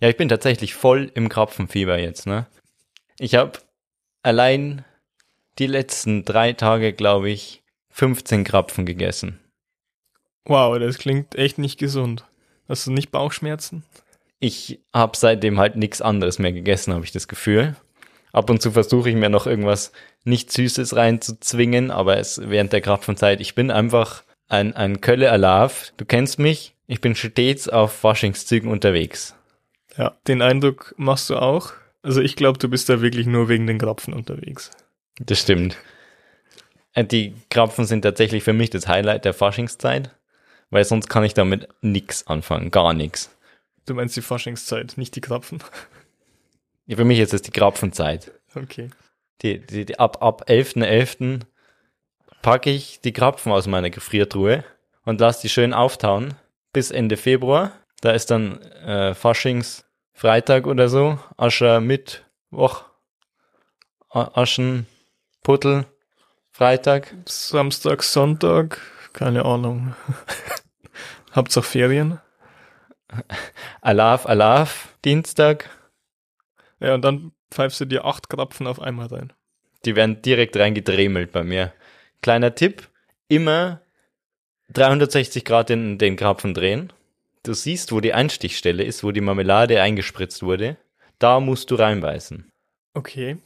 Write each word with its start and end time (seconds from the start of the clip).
Ja, 0.00 0.08
ich 0.08 0.16
bin 0.16 0.28
tatsächlich 0.28 0.74
voll 0.74 1.10
im 1.14 1.28
Krapfenfieber 1.28 1.98
jetzt, 1.98 2.26
ne? 2.26 2.46
Ich 3.18 3.34
habe 3.34 3.58
allein 4.22 4.84
die 5.58 5.66
letzten 5.66 6.24
drei 6.24 6.52
Tage, 6.52 6.92
glaube 6.92 7.30
ich, 7.30 7.62
15 7.90 8.44
Krapfen 8.44 8.84
gegessen. 8.84 9.40
Wow, 10.44 10.78
das 10.78 10.98
klingt 10.98 11.34
echt 11.34 11.58
nicht 11.58 11.78
gesund. 11.78 12.24
Hast 12.68 12.86
du 12.86 12.92
nicht 12.92 13.10
Bauchschmerzen? 13.10 13.84
Ich 14.38 14.80
habe 14.92 15.16
seitdem 15.16 15.58
halt 15.58 15.76
nichts 15.76 16.02
anderes 16.02 16.38
mehr 16.38 16.52
gegessen, 16.52 16.92
habe 16.92 17.04
ich 17.04 17.12
das 17.12 17.26
Gefühl. 17.26 17.74
Ab 18.32 18.50
und 18.50 18.60
zu 18.60 18.72
versuche 18.72 19.08
ich 19.08 19.16
mir 19.16 19.30
noch 19.30 19.46
irgendwas 19.46 19.92
nicht 20.24 20.52
Süßes 20.52 20.94
reinzuzwingen, 20.94 21.90
aber 21.90 22.18
es 22.18 22.40
während 22.44 22.72
der 22.72 22.82
Krapfenzeit, 22.82 23.40
ich 23.40 23.54
bin 23.54 23.70
einfach 23.70 24.24
ein, 24.48 24.76
ein 24.76 25.00
Kölle 25.00 25.30
Alav. 25.30 25.92
Du 25.96 26.04
kennst 26.04 26.38
mich, 26.38 26.74
ich 26.86 27.00
bin 27.00 27.14
stets 27.14 27.68
auf 27.68 27.92
Faschingszügen 27.92 28.70
unterwegs. 28.70 29.34
Ja, 29.96 30.16
den 30.26 30.42
Eindruck 30.42 30.94
machst 30.96 31.30
du 31.30 31.36
auch. 31.36 31.72
Also 32.02 32.20
ich 32.20 32.36
glaube, 32.36 32.58
du 32.58 32.68
bist 32.68 32.88
da 32.88 33.00
wirklich 33.00 33.26
nur 33.26 33.48
wegen 33.48 33.66
den 33.66 33.78
Krapfen 33.78 34.14
unterwegs. 34.14 34.70
Das 35.18 35.40
stimmt. 35.40 35.76
Äh, 36.92 37.04
Die 37.04 37.34
Krapfen 37.50 37.84
sind 37.86 38.02
tatsächlich 38.02 38.44
für 38.44 38.52
mich 38.52 38.70
das 38.70 38.86
Highlight 38.86 39.24
der 39.24 39.34
Faschingszeit, 39.34 40.14
weil 40.70 40.84
sonst 40.84 41.08
kann 41.08 41.24
ich 41.24 41.34
damit 41.34 41.68
nix 41.80 42.26
anfangen, 42.26 42.70
gar 42.70 42.92
nichts. 42.92 43.30
Du 43.86 43.94
meinst 43.94 44.16
die 44.16 44.22
Faschingszeit, 44.22 44.94
nicht 44.96 45.14
die 45.16 45.20
Krapfen. 45.20 45.62
Ja, 46.86 46.96
Für 46.96 47.04
mich 47.04 47.18
ist 47.18 47.34
es 47.34 47.42
die 47.42 47.50
Krapfenzeit. 47.50 48.32
Okay. 48.54 48.90
Die, 49.42 49.58
die, 49.58 49.84
die, 49.84 49.98
ab 49.98 50.22
ab 50.22 50.48
11.11. 50.48 51.40
packe 52.42 52.70
ich 52.70 53.00
die 53.00 53.12
Krapfen 53.12 53.52
aus 53.52 53.66
meiner 53.66 53.90
Gefriertruhe 53.90 54.64
und 55.04 55.20
lasse 55.20 55.42
die 55.42 55.48
schön 55.48 55.72
auftauen 55.74 56.34
bis 56.72 56.90
Ende 56.90 57.16
Februar. 57.16 57.72
Da 58.00 58.12
ist 58.12 58.30
dann 58.30 58.60
äh, 58.62 59.14
Faschingsfreitag 60.16 60.66
oder 60.66 60.88
so, 60.88 61.18
Ascher 61.36 61.80
Mittwoch, 61.80 62.84
A- 64.08 64.30
Aschen, 64.40 64.86
Puttel, 65.42 65.84
Freitag. 66.52 67.14
Samstag, 67.26 68.02
Sonntag, 68.02 68.80
keine 69.12 69.44
Ahnung. 69.44 69.94
Habt 71.32 71.54
ihr 71.56 71.62
Ferien? 71.62 72.18
Alaf, 73.82 74.24
Alaf, 74.26 74.96
Dienstag. 75.04 75.68
Ja, 76.80 76.94
und 76.94 77.02
dann 77.02 77.32
pfeifst 77.50 77.80
du 77.80 77.84
dir 77.84 78.06
acht 78.06 78.30
Krapfen 78.30 78.66
auf 78.66 78.80
einmal 78.80 79.08
rein. 79.08 79.32
Die 79.84 79.96
werden 79.96 80.22
direkt 80.22 80.56
reingedremelt 80.56 81.30
bei 81.30 81.44
mir. 81.44 81.72
Kleiner 82.22 82.54
Tipp, 82.54 82.88
immer 83.28 83.82
360 84.70 85.44
Grad 85.44 85.68
den, 85.68 85.98
den 85.98 86.16
Krapfen 86.16 86.54
drehen. 86.54 86.90
Du 87.46 87.54
siehst, 87.54 87.92
wo 87.92 88.00
die 88.00 88.12
Einstichstelle 88.12 88.82
ist, 88.82 89.04
wo 89.04 89.12
die 89.12 89.20
Marmelade 89.20 89.80
eingespritzt 89.80 90.42
wurde. 90.42 90.78
Da 91.20 91.38
musst 91.38 91.70
du 91.70 91.76
reinbeißen. 91.76 92.50
Okay. 92.92 93.36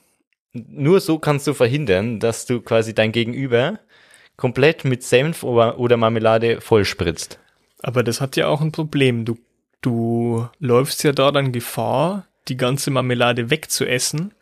Nur 0.55 1.01
so 1.01 1.19
kannst 1.19 1.47
du 1.47 1.53
verhindern, 1.53 2.19
dass 2.19 2.47
du 2.47 2.63
quasi 2.63 2.95
dein 2.95 3.13
Gegenüber 3.13 3.79
komplett 4.39 4.87
mit 4.87 5.03
Senf 5.03 5.43
oder, 5.43 5.79
oder 5.79 5.99
Marmelade 5.99 6.63
vollspritzt. 6.63 7.39
Aber 7.83 8.03
das 8.03 8.23
hat 8.23 8.37
ja 8.37 8.47
auch 8.47 8.63
ein 8.63 8.73
Problem. 8.73 9.27
Du, 9.27 9.37
du 9.83 10.49
läufst 10.59 11.05
ja 11.05 11.13
da 11.13 11.31
dann 11.31 11.53
Gefahr, 11.53 12.27
die 12.49 12.57
ganze 12.57 12.91
Marmelade 12.91 13.51
wegzuessen, 13.51 14.33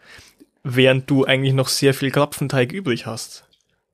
während 0.63 1.11
du 1.11 1.25
eigentlich 1.25 1.53
noch 1.53 1.69
sehr 1.69 1.95
viel 1.95 2.13
Krapfenteig 2.13 2.71
übrig 2.71 3.07
hast. 3.07 3.45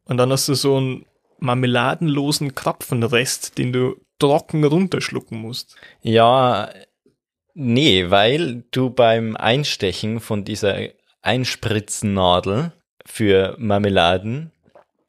Und 0.04 0.18
dann 0.18 0.30
hast 0.30 0.46
du 0.46 0.52
so 0.52 0.76
einen 0.76 1.06
marmeladenlosen 1.38 2.54
Krapfenrest, 2.54 3.56
den 3.56 3.72
du 3.72 3.96
trocken 4.18 4.64
runterschlucken 4.64 5.38
musst. 5.38 5.76
Ja, 6.02 6.70
nee, 7.54 8.10
weil 8.10 8.64
du 8.70 8.90
beim 8.90 9.36
Einstechen 9.36 10.20
von 10.20 10.44
dieser 10.44 10.78
Einspritznadel 11.22 12.72
für 13.06 13.56
Marmeladen 13.58 14.52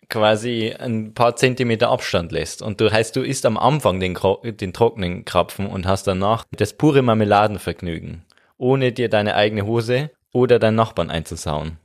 quasi 0.09 0.73
ein 0.77 1.13
paar 1.13 1.35
Zentimeter 1.35 1.89
Abstand 1.89 2.31
lässt. 2.31 2.61
Und 2.61 2.79
du 2.81 2.91
heißt, 2.91 3.15
du 3.15 3.21
isst 3.21 3.45
am 3.45 3.57
Anfang 3.57 3.99
den, 3.99 4.17
den 4.43 4.73
trockenen 4.73 5.25
Krapfen 5.25 5.67
und 5.67 5.85
hast 5.85 6.07
danach 6.07 6.45
das 6.51 6.73
pure 6.73 7.01
Marmeladenvergnügen, 7.01 8.23
ohne 8.57 8.91
dir 8.91 9.09
deine 9.09 9.35
eigene 9.35 9.65
Hose 9.65 10.11
oder 10.31 10.59
deinen 10.59 10.75
Nachbarn 10.75 11.09
einzusauen. 11.09 11.77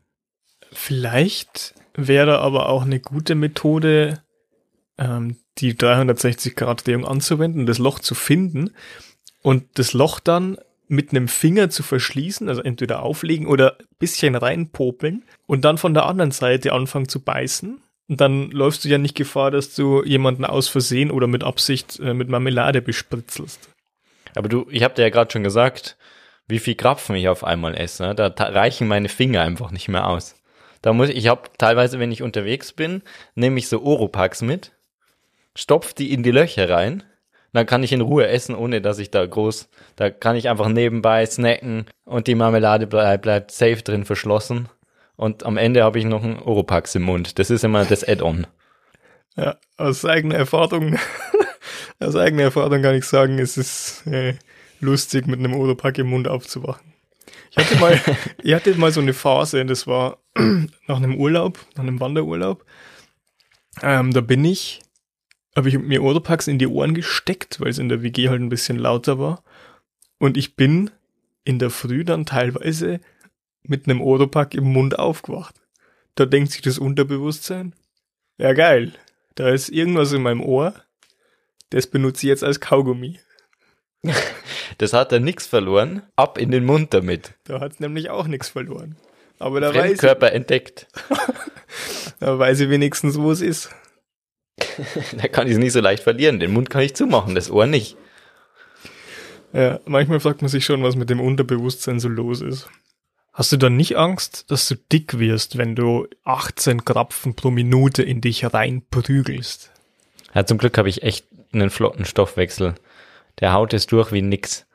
Vielleicht 0.73 1.75
wäre 1.95 2.39
aber 2.41 2.69
auch 2.69 2.83
eine 2.83 3.01
gute 3.01 3.35
Methode, 3.35 4.23
ähm, 5.00 5.37
die 5.59 5.75
360-Grad-Drehung 5.75 7.05
anzuwenden, 7.05 7.66
das 7.66 7.78
Loch 7.78 7.99
zu 7.99 8.15
finden 8.15 8.71
und 9.43 9.65
das 9.78 9.93
Loch 9.94 10.21
dann 10.21 10.59
mit 10.87 11.11
einem 11.11 11.28
Finger 11.28 11.71
zu 11.71 11.83
verschließen, 11.83 12.49
also 12.49 12.62
entweder 12.62 13.03
auflegen 13.03 13.47
oder 13.47 13.78
bisschen 13.99 14.34
reinpopeln 14.34 15.25
und 15.47 15.65
dann 15.65 15.78
von 15.78 15.94
der 15.94 16.06
anderen 16.06 16.33
Seite 16.33 16.72
anfangen 16.72 17.09
zu 17.09 17.21
beißen. 17.21 17.81
Und 18.09 18.21
dann 18.21 18.50
läufst 18.50 18.84
du 18.84 18.89
ja 18.89 18.99
nicht 18.99 19.15
Gefahr, 19.15 19.53
dass 19.53 19.75
du 19.75 20.03
jemanden 20.03 20.44
aus 20.44 20.69
Versehen 20.69 21.12
oder 21.12 21.28
mit 21.28 21.44
Absicht 21.44 22.00
äh, 22.00 22.12
mit 22.12 22.28
Marmelade 22.28 22.83
bespritzelst. 22.83 23.71
Aber 24.34 24.49
du, 24.49 24.66
ich 24.69 24.83
habe 24.83 24.94
dir 24.94 25.03
ja 25.03 25.10
gerade 25.10 25.31
schon 25.31 25.44
gesagt, 25.44 25.97
wie 26.49 26.59
viel 26.59 26.75
Krapfen 26.75 27.15
ich 27.15 27.28
auf 27.28 27.44
einmal 27.44 27.77
esse. 27.77 28.03
Ne? 28.03 28.15
Da 28.16 28.27
reichen 28.28 28.89
meine 28.89 29.09
Finger 29.09 29.43
einfach 29.43 29.71
nicht 29.71 29.89
mehr 29.89 30.09
aus. 30.09 30.34
Da 30.83 30.93
muss 30.93 31.09
ich, 31.09 31.16
ich 31.16 31.28
habe 31.28 31.43
teilweise, 31.56 32.00
wenn 32.00 32.10
ich 32.10 32.22
unterwegs 32.22 32.72
bin, 32.72 33.03
nehme 33.37 33.59
ich 33.59 33.69
so 33.69 33.81
Oropax 33.83 34.43
mit, 34.43 34.72
stopf 35.60 35.93
die 35.93 36.12
in 36.12 36.22
die 36.22 36.31
Löcher 36.31 36.71
rein, 36.71 37.03
dann 37.53 37.66
kann 37.66 37.82
ich 37.82 37.93
in 37.93 38.00
Ruhe 38.00 38.28
essen, 38.28 38.54
ohne 38.54 38.81
dass 38.81 38.98
ich 38.98 39.10
da 39.10 39.26
groß, 39.26 39.69
da 39.97 40.10
kann 40.10 40.37
ich 40.37 40.48
einfach 40.48 40.69
nebenbei 40.69 41.26
snacken 41.26 41.87
und 42.04 42.26
die 42.26 42.34
Marmelade 42.34 42.87
bleib, 42.87 43.22
bleibt 43.22 43.50
safe 43.50 43.82
drin 43.82 44.04
verschlossen. 44.04 44.69
Und 45.16 45.44
am 45.44 45.59
Ende 45.59 45.82
habe 45.84 45.98
ich 45.98 46.06
noch 46.06 46.22
einen 46.22 46.38
Oropax 46.38 46.94
im 46.94 47.03
Mund. 47.03 47.38
Das 47.38 47.50
ist 47.50 47.62
immer 47.62 47.84
das 47.84 48.09
Add-on. 48.09 48.47
Ja, 49.37 49.56
aus 49.76 50.04
eigener 50.04 50.37
Erfahrung, 50.37 50.98
aus 52.00 52.16
eigener 52.16 52.44
Erfahrung 52.44 52.81
kann 52.81 52.94
ich 52.94 53.04
sagen, 53.04 53.38
es 53.38 53.59
ist 53.59 54.06
äh, 54.06 54.34
lustig, 54.81 55.27
mit 55.27 55.41
einem 55.41 55.54
Oropack 55.54 55.98
im 55.98 56.09
Mund 56.09 56.27
aufzuwachen. 56.27 56.94
Ich 57.50 57.59
hatte 57.59 57.77
mal, 57.77 58.00
ich 58.42 58.54
hatte 58.54 58.75
mal 58.77 58.92
so 58.92 59.00
eine 59.00 59.12
Phase, 59.12 59.65
das 59.66 59.87
war 59.87 60.19
nach 60.87 60.97
einem 60.97 61.16
Urlaub, 61.16 61.59
nach 61.75 61.82
einem 61.82 62.00
Wanderurlaub. 62.00 62.65
Ähm, 63.82 64.12
da 64.12 64.21
bin 64.21 64.44
ich, 64.44 64.81
habe 65.56 65.69
ich 65.69 65.78
mir 65.78 66.03
Oropax 66.03 66.47
in 66.47 66.59
die 66.59 66.66
Ohren 66.66 66.94
gesteckt, 66.94 67.61
weil 67.61 67.69
es 67.69 67.78
in 67.78 67.88
der 67.88 68.03
WG 68.03 68.28
halt 68.28 68.41
ein 68.41 68.49
bisschen 68.49 68.78
lauter 68.78 69.19
war. 69.19 69.43
Und 70.19 70.37
ich 70.37 70.56
bin 70.56 70.91
in 71.44 71.59
der 71.59 71.71
Früh 71.71 72.05
dann 72.05 72.27
teilweise 72.27 73.00
mit 73.62 73.87
einem 73.87 74.00
Oropack 74.00 74.55
im 74.55 74.72
Mund 74.72 74.99
aufgewacht. 74.99 75.55
Da 76.15 76.27
denkt 76.27 76.53
sich 76.53 76.62
das 76.62 76.78
Unterbewusstsein, 76.78 77.75
ja 78.39 78.53
geil, 78.53 78.93
da 79.34 79.49
ist 79.49 79.69
irgendwas 79.69 80.12
in 80.12 80.22
meinem 80.22 80.43
Ohr, 80.43 80.75
das 81.71 81.87
benutze 81.87 82.27
ich 82.27 82.28
jetzt 82.28 82.44
als 82.44 82.60
Kaugummi. 82.60 83.19
Das 84.78 84.94
hat 84.94 85.12
er 85.12 85.21
nix 85.21 85.47
verloren. 85.47 86.03
Ab 86.16 86.39
in 86.39 86.50
den 86.50 86.65
Mund 86.65 86.94
damit. 86.94 87.34
Da 87.44 87.60
hat 87.60 87.81
nämlich 87.81 88.09
auch 88.09 88.27
nichts 88.27 88.49
verloren. 88.49 88.97
Aber 89.39 89.60
da 89.60 89.75
weiß, 89.75 90.03
ich, 90.03 90.03
entdeckt. 90.03 90.87
da 92.21 92.39
weiß 92.39 92.60
ich 92.60 92.71
wenigstens, 92.71 93.19
wo 93.19 93.31
es 93.31 93.43
ist. 93.43 93.69
Da 95.16 95.28
kann 95.28 95.47
ich 95.47 95.54
es 95.54 95.59
nicht 95.59 95.72
so 95.72 95.81
leicht 95.81 96.03
verlieren. 96.03 96.41
Den 96.41 96.53
Mund 96.53 96.71
kann 96.71 96.82
ich 96.82 96.94
zumachen, 96.94 97.34
das 97.34 97.50
Ohr 97.50 97.66
nicht. 97.66 97.97
Ja, 99.53 99.81
manchmal 99.84 100.21
fragt 100.21 100.42
man 100.42 100.48
sich 100.48 100.65
schon, 100.65 100.83
was 100.83 100.97
mit 100.97 101.10
dem 101.10 101.21
Unterbewusstsein 101.21 101.98
so 101.98 102.09
los 102.09 102.41
ist. 102.41 102.68
Hast 103.33 103.53
du 103.53 103.57
dann 103.57 103.77
nicht 103.77 103.97
Angst, 103.97 104.51
dass 104.51 104.68
du 104.68 104.74
dick 104.74 105.18
wirst, 105.18 105.57
wenn 105.57 105.74
du 105.74 106.07
18 106.24 106.84
Krapfen 106.84 107.34
pro 107.34 107.51
Minute 107.51 108.03
in 108.03 108.21
dich 108.21 108.45
reinprügelst? 108.45 109.72
Ja, 110.34 110.45
zum 110.45 110.59
Glück 110.59 110.78
habe 110.78 110.89
ich 110.89 111.03
echt 111.03 111.27
einen 111.53 111.71
flotten 111.71 112.04
Stoffwechsel. 112.04 112.74
Der 113.41 113.53
haut 113.53 113.72
es 113.72 113.86
durch 113.86 114.13
wie 114.13 114.22
nix. 114.22 114.66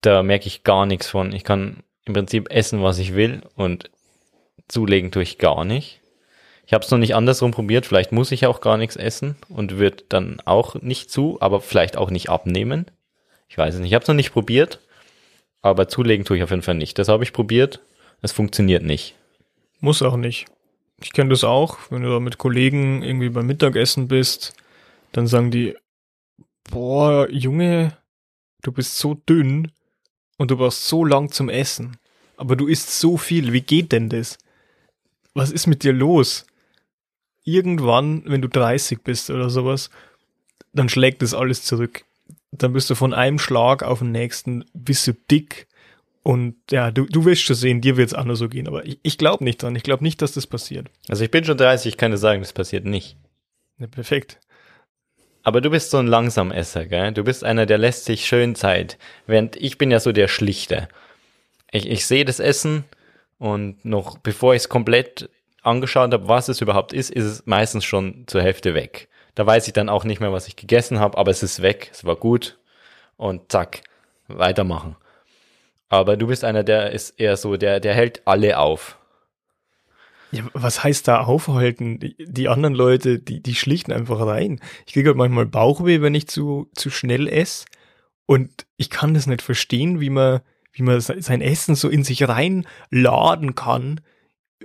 Da 0.00 0.22
merke 0.22 0.46
ich 0.46 0.64
gar 0.64 0.86
nichts 0.86 1.08
von. 1.08 1.32
Ich 1.32 1.44
kann 1.44 1.82
im 2.04 2.14
Prinzip 2.14 2.50
essen, 2.50 2.82
was 2.82 2.98
ich 2.98 3.14
will 3.14 3.42
und 3.54 3.90
zulegen 4.68 5.10
tue 5.10 5.22
ich 5.22 5.38
gar 5.38 5.64
nicht. 5.64 5.99
Ich 6.66 6.72
habe 6.72 6.84
es 6.84 6.90
noch 6.90 6.98
nicht 6.98 7.14
andersrum 7.14 7.50
probiert. 7.50 7.86
Vielleicht 7.86 8.12
muss 8.12 8.32
ich 8.32 8.46
auch 8.46 8.60
gar 8.60 8.76
nichts 8.76 8.96
essen 8.96 9.36
und 9.48 9.78
wird 9.78 10.04
dann 10.10 10.40
auch 10.44 10.76
nicht 10.76 11.10
zu, 11.10 11.38
aber 11.40 11.60
vielleicht 11.60 11.96
auch 11.96 12.10
nicht 12.10 12.28
abnehmen. 12.28 12.86
Ich 13.48 13.58
weiß 13.58 13.74
es 13.74 13.80
nicht. 13.80 13.90
Ich 13.90 13.94
habe 13.94 14.02
es 14.02 14.08
noch 14.08 14.14
nicht 14.14 14.32
probiert, 14.32 14.80
aber 15.62 15.88
zulegen 15.88 16.24
tue 16.24 16.36
ich 16.36 16.42
auf 16.42 16.50
jeden 16.50 16.62
Fall 16.62 16.76
nicht. 16.76 16.98
Das 16.98 17.08
habe 17.08 17.24
ich 17.24 17.32
probiert. 17.32 17.80
Es 18.22 18.32
funktioniert 18.32 18.82
nicht. 18.82 19.14
Muss 19.80 20.02
auch 20.02 20.16
nicht. 20.16 20.46
Ich 21.02 21.12
kenne 21.12 21.30
das 21.30 21.44
auch, 21.44 21.78
wenn 21.90 22.02
du 22.02 22.10
da 22.10 22.20
mit 22.20 22.38
Kollegen 22.38 23.02
irgendwie 23.02 23.30
beim 23.30 23.46
Mittagessen 23.46 24.06
bist, 24.06 24.54
dann 25.12 25.26
sagen 25.26 25.50
die, 25.50 25.74
boah, 26.70 27.28
Junge, 27.30 27.96
du 28.62 28.70
bist 28.70 28.98
so 28.98 29.14
dünn 29.14 29.72
und 30.36 30.50
du 30.50 30.56
brauchst 30.56 30.86
so 30.86 31.04
lang 31.04 31.32
zum 31.32 31.48
Essen. 31.48 31.96
Aber 32.36 32.56
du 32.56 32.66
isst 32.66 33.00
so 33.00 33.16
viel, 33.16 33.52
wie 33.52 33.62
geht 33.62 33.92
denn 33.92 34.08
das? 34.08 34.38
Was 35.34 35.50
ist 35.50 35.66
mit 35.66 35.82
dir 35.82 35.92
los? 35.92 36.46
Irgendwann, 37.44 38.22
wenn 38.26 38.42
du 38.42 38.48
30 38.48 39.02
bist 39.02 39.30
oder 39.30 39.50
sowas, 39.50 39.90
dann 40.72 40.88
schlägt 40.88 41.22
das 41.22 41.34
alles 41.34 41.64
zurück. 41.64 42.04
Dann 42.52 42.72
bist 42.72 42.90
du 42.90 42.94
von 42.94 43.14
einem 43.14 43.38
Schlag 43.38 43.82
auf 43.82 44.00
den 44.00 44.12
nächsten, 44.12 44.64
bist 44.74 45.06
du 45.06 45.12
dick 45.30 45.66
Und 46.22 46.56
ja, 46.70 46.90
du, 46.90 47.06
du 47.06 47.24
wirst 47.24 47.42
schon 47.42 47.56
sehen, 47.56 47.80
dir 47.80 47.96
wird 47.96 48.08
es 48.08 48.14
anders 48.14 48.38
so 48.38 48.48
gehen, 48.48 48.68
aber 48.68 48.84
ich, 48.84 48.98
ich 49.02 49.18
glaube 49.18 49.44
nicht 49.44 49.62
dran. 49.62 49.74
Ich 49.76 49.82
glaube 49.82 50.04
nicht, 50.04 50.20
dass 50.20 50.32
das 50.32 50.46
passiert. 50.46 50.88
Also 51.08 51.24
ich 51.24 51.30
bin 51.30 51.44
schon 51.44 51.56
30, 51.56 51.94
ich 51.94 51.96
kann 51.96 52.10
dir 52.10 52.18
sagen, 52.18 52.42
das 52.42 52.52
passiert 52.52 52.84
nicht. 52.84 53.16
Ja, 53.78 53.86
perfekt. 53.86 54.38
Aber 55.42 55.60
du 55.62 55.70
bist 55.70 55.90
so 55.90 55.96
ein 55.96 56.06
Langsamesser, 56.06 56.84
gell? 56.84 57.12
Du 57.12 57.24
bist 57.24 57.44
einer, 57.44 57.64
der 57.64 57.78
lässt 57.78 58.04
sich 58.04 58.26
schön 58.26 58.54
Zeit. 58.54 58.98
Während 59.26 59.56
ich 59.56 59.78
bin 59.78 59.90
ja 59.90 59.98
so 59.98 60.12
der 60.12 60.28
Schlichte. 60.28 60.88
Ich, 61.72 61.88
ich 61.88 62.06
sehe 62.06 62.26
das 62.26 62.40
Essen 62.40 62.84
und 63.38 63.82
noch 63.84 64.18
bevor 64.18 64.54
ich 64.54 64.62
es 64.62 64.68
komplett 64.68 65.30
angeschaut 65.62 66.12
habe, 66.12 66.28
was 66.28 66.48
es 66.48 66.60
überhaupt 66.60 66.92
ist, 66.92 67.10
ist 67.10 67.24
es 67.24 67.46
meistens 67.46 67.84
schon 67.84 68.24
zur 68.26 68.42
Hälfte 68.42 68.74
weg. 68.74 69.08
Da 69.34 69.46
weiß 69.46 69.66
ich 69.66 69.72
dann 69.72 69.88
auch 69.88 70.04
nicht 70.04 70.20
mehr, 70.20 70.32
was 70.32 70.48
ich 70.48 70.56
gegessen 70.56 70.98
habe, 70.98 71.16
aber 71.18 71.30
es 71.30 71.42
ist 71.42 71.62
weg, 71.62 71.90
es 71.92 72.04
war 72.04 72.16
gut 72.16 72.58
und 73.16 73.52
zack, 73.52 73.82
weitermachen. 74.28 74.96
Aber 75.88 76.16
du 76.16 76.28
bist 76.28 76.44
einer, 76.44 76.62
der 76.62 76.92
ist 76.92 77.20
eher 77.20 77.36
so, 77.36 77.56
der, 77.56 77.80
der 77.80 77.94
hält 77.94 78.22
alle 78.26 78.58
auf. 78.58 78.98
Ja, 80.32 80.44
was 80.52 80.84
heißt 80.84 81.08
da 81.08 81.22
aufhalten? 81.22 81.98
Die, 82.18 82.48
anderen 82.48 82.74
Leute, 82.74 83.18
die, 83.18 83.42
die 83.42 83.56
schlichten 83.56 83.92
einfach 83.92 84.24
rein. 84.24 84.60
Ich 84.86 84.92
kriege 84.92 85.08
halt 85.08 85.16
manchmal 85.16 85.46
Bauchweh, 85.46 86.00
wenn 86.02 86.14
ich 86.14 86.28
zu, 86.28 86.70
zu 86.74 86.90
schnell 86.90 87.26
esse. 87.26 87.64
Und 88.26 88.66
ich 88.76 88.90
kann 88.90 89.14
das 89.14 89.26
nicht 89.26 89.42
verstehen, 89.42 89.98
wie 90.00 90.10
man, 90.10 90.40
wie 90.72 90.84
man 90.84 91.00
sein 91.00 91.40
Essen 91.40 91.74
so 91.74 91.88
in 91.88 92.04
sich 92.04 92.28
reinladen 92.28 93.56
kann, 93.56 94.00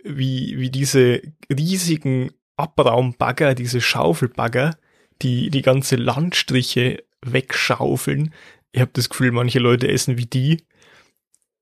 wie, 0.04 0.58
wie 0.58 0.70
diese 0.70 1.22
riesigen 1.50 2.32
Abraumbagger, 2.58 3.56
diese 3.56 3.82
Schaufelbagger, 3.82 4.78
die 5.22 5.50
die 5.50 5.62
ganze 5.62 5.96
Landstriche 5.96 7.04
wegschaufeln. 7.22 8.34
Ich 8.72 8.82
habe 8.82 8.92
das 8.94 9.10
Gefühl, 9.10 9.32
manche 9.32 9.60
Leute 9.60 9.88
essen 9.88 10.18
wie 10.18 10.26
die. 10.26 10.64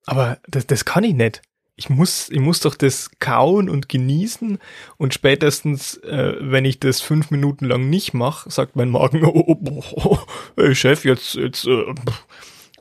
Aber 0.05 0.39
das, 0.47 0.67
das 0.67 0.85
kann 0.85 1.03
ich 1.03 1.13
nicht. 1.13 1.41
Ich 1.75 1.89
muss, 1.89 2.29
ich 2.29 2.39
muss 2.39 2.59
doch 2.59 2.75
das 2.75 3.09
kauen 3.19 3.67
und 3.67 3.89
genießen 3.89 4.59
und 4.97 5.13
spätestens, 5.13 5.97
äh, 5.97 6.35
wenn 6.39 6.65
ich 6.65 6.79
das 6.79 7.01
fünf 7.01 7.31
Minuten 7.31 7.65
lang 7.65 7.89
nicht 7.89 8.13
mache, 8.13 8.49
sagt 8.51 8.75
mein 8.75 8.89
Magen, 8.89 9.25
oh, 9.25 9.57
oh, 9.65 9.83
oh, 9.95 10.19
hey 10.55 10.75
Chef, 10.75 11.03
jetzt, 11.03 11.33
jetzt, 11.33 11.65
äh, 11.65 11.95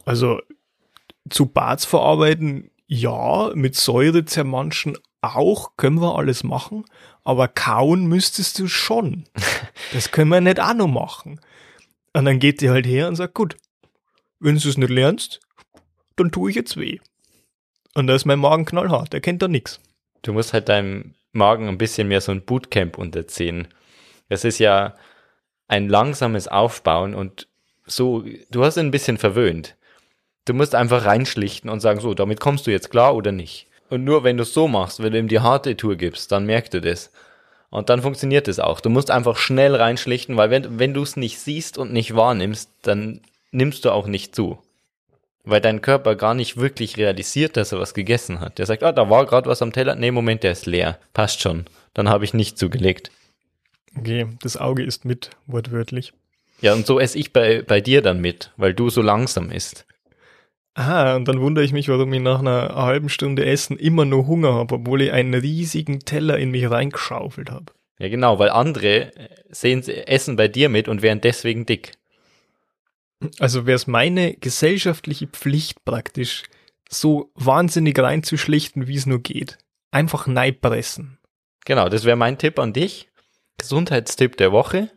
also 0.05 0.41
zu 1.31 1.47
Bads 1.47 1.87
verarbeiten, 1.87 2.71
ja, 2.87 3.51
mit 3.55 3.77
Säure 3.77 4.27
zermanschen 4.27 4.99
auch, 5.23 5.77
können 5.77 6.01
wir 6.01 6.17
alles 6.17 6.45
machen, 6.45 6.85
aber 7.25 7.49
kauen 7.49 8.07
müsstest 8.07 8.59
du 8.59 8.69
schon. 8.69 9.25
Das 9.93 10.11
können 10.11 10.31
wir 10.31 10.41
nicht 10.41 10.61
auch 10.61 10.75
noch 10.75 10.89
machen. 10.89 11.41
Und 12.13 12.25
dann 12.25 12.39
geht 12.39 12.61
die 12.61 12.71
halt 12.71 12.87
her 12.87 13.09
und 13.09 13.17
sagt, 13.17 13.35
gut, 13.35 13.57
wenn 14.41 14.59
du 14.59 14.69
es 14.69 14.77
nicht 14.77 14.91
lernst, 14.91 15.41
dann 16.17 16.31
tue 16.31 16.51
ich 16.51 16.57
jetzt 16.57 16.77
weh. 16.77 16.99
Und 17.95 18.07
da 18.07 18.15
ist 18.15 18.25
mein 18.25 18.39
Magen 18.39 18.65
knallhart, 18.65 19.13
der 19.13 19.21
kennt 19.21 19.43
da 19.43 19.49
nichts. 19.49 19.81
Du 20.23 20.33
musst 20.33 20.53
halt 20.53 20.69
deinem 20.69 21.15
Magen 21.33 21.69
ein 21.69 21.79
bisschen 21.79 22.09
mehr 22.09 22.21
so 22.21 22.33
ein 22.33 22.45
Bootcamp 22.45 22.99
unterziehen. 22.99 23.69
Das 24.29 24.45
ist 24.45 24.59
ja 24.59 24.95
ein 25.69 25.89
langsames 25.89 26.49
Aufbauen 26.49 27.15
und 27.15 27.49
so, 27.87 28.25
du 28.51 28.65
hast 28.65 28.77
ihn 28.77 28.87
ein 28.87 28.91
bisschen 28.91 29.19
verwöhnt. 29.19 29.77
Du 30.45 30.55
musst 30.55 30.75
einfach 30.75 31.05
reinschlichten 31.05 31.71
und 31.71 31.81
sagen, 31.81 32.01
so, 32.01 32.15
damit 32.15 32.41
kommst 32.41 32.67
du 32.67 32.71
jetzt 32.71 32.91
klar 32.91 33.15
oder 33.15 33.33
nicht. 33.33 33.69
Und 33.93 34.05
nur 34.05 34.25
wenn 34.25 34.37
du 34.37 34.43
es 34.43 34.55
so 34.55 34.69
machst, 34.69 35.03
wenn 35.03 35.13
du 35.13 35.19
ihm 35.19 35.29
die 35.29 35.41
harte 35.41 35.77
Tour 35.77 35.97
gibst, 35.97 36.33
dann 36.33 36.47
merkt 36.47 36.75
du 36.75 36.81
das. 36.81 37.11
Und 37.71 37.91
dann 37.91 38.03
funktioniert 38.03 38.49
es 38.49 38.59
auch. 38.59 38.81
Du 38.81 38.91
musst 38.91 39.11
einfach 39.11 39.37
schnell 39.37 39.75
reinschlichten, 39.75 40.37
weil 40.37 40.51
wenn, 40.51 40.79
wenn 40.79 40.95
du 40.95 41.03
es 41.03 41.17
nicht 41.17 41.39
siehst 41.39 41.79
und 41.79 41.93
nicht 41.93 42.15
wahrnimmst, 42.17 42.71
dann 42.83 43.21
nimmst 43.51 43.85
du 43.85 43.91
auch 43.91 44.07
nicht 44.07 44.35
zu 44.35 44.59
weil 45.45 45.61
dein 45.61 45.83
Körper 45.83 46.15
gar 46.15 46.35
nicht 46.35 46.57
wirklich 46.57 46.97
realisiert, 46.97 47.57
dass 47.57 47.73
er 47.73 47.81
was 47.81 47.95
gegessen 47.95 48.41
hat. 48.41 48.59
Der 48.59 48.67
sagt, 48.67 48.83
ah, 48.83 48.93
da 48.93 49.11
war 49.11 49.27
gerade 49.27 49.49
was 49.49 49.63
am 49.63 49.73
Teller. 49.73 49.95
Nee, 49.95 50.11
Moment, 50.11 50.43
der 50.43 50.53
ist 50.53 50.67
leer. 50.67 50.99
Passt 51.13 51.41
schon. 51.41 51.65
Dann 51.95 52.09
habe 52.09 52.25
ich 52.25 52.35
nicht 52.35 52.59
zugelegt. 52.59 53.11
Okay, 53.99 54.27
das 54.43 54.57
Auge 54.57 54.85
ist 54.85 55.05
mit, 55.05 55.31
wortwörtlich. 55.47 56.13
Ja, 56.61 56.73
und 56.75 56.87
so 56.87 57.01
esse 57.01 57.19
ich 57.19 57.33
bei, 57.33 57.63
bei 57.63 57.81
dir 57.81 58.03
dann 58.03 58.21
mit, 58.21 58.53
weil 58.57 58.73
du 58.73 58.89
so 58.89 59.03
langsam 59.03 59.51
isst. 59.51 59.85
Ah, 60.75 61.17
und 61.17 61.29
dann 61.29 61.41
wundere 61.41 61.65
ich 61.65 61.73
mich, 61.73 61.89
warum 61.89 62.13
ich 62.13 62.21
nach 62.21 62.39
einer 62.39 62.75
halben 62.75 63.11
Stunde 63.11 63.45
Essen 63.45 63.79
immer 63.79 64.05
nur 64.05 64.27
Hunger 64.27 64.55
habe, 64.55 64.77
obwohl 64.77 65.03
ich 65.03 65.13
einen 65.13 65.35
riesigen 65.35 66.01
Teller 66.01 66.39
in 66.39 66.51
mich 66.51 66.71
reingeschaufelt 66.71 67.51
habe. 67.51 67.73
Ja, 67.99 68.09
genau, 68.09 68.39
weil 68.39 68.51
andere 68.51 69.13
sehen, 69.51 69.87
essen 69.87 70.37
bei 70.37 70.49
dir 70.49 70.69
mit 70.69 70.89
und 70.89 71.03
wären 71.03 71.21
deswegen 71.21 71.67
dick. 71.67 71.93
Also 73.39 73.67
wäre 73.67 73.77
es 73.77 73.87
meine 73.87 74.35
gesellschaftliche 74.35 75.27
Pflicht 75.27 75.85
praktisch, 75.85 76.45
so 76.89 77.31
wahnsinnig 77.35 77.99
reinzuschlichten, 77.99 78.87
wie 78.87 78.97
es 78.97 79.07
nur 79.07 79.21
geht. 79.21 79.59
Einfach 79.91 80.27
neipressen. 80.27 81.19
Genau, 81.65 81.89
das 81.89 82.05
wäre 82.05 82.17
mein 82.17 82.39
Tipp 82.39 82.59
an 82.59 82.73
dich. 82.73 83.09
Gesundheitstipp 83.59 84.37
der 84.37 84.53
Woche. 84.53 84.91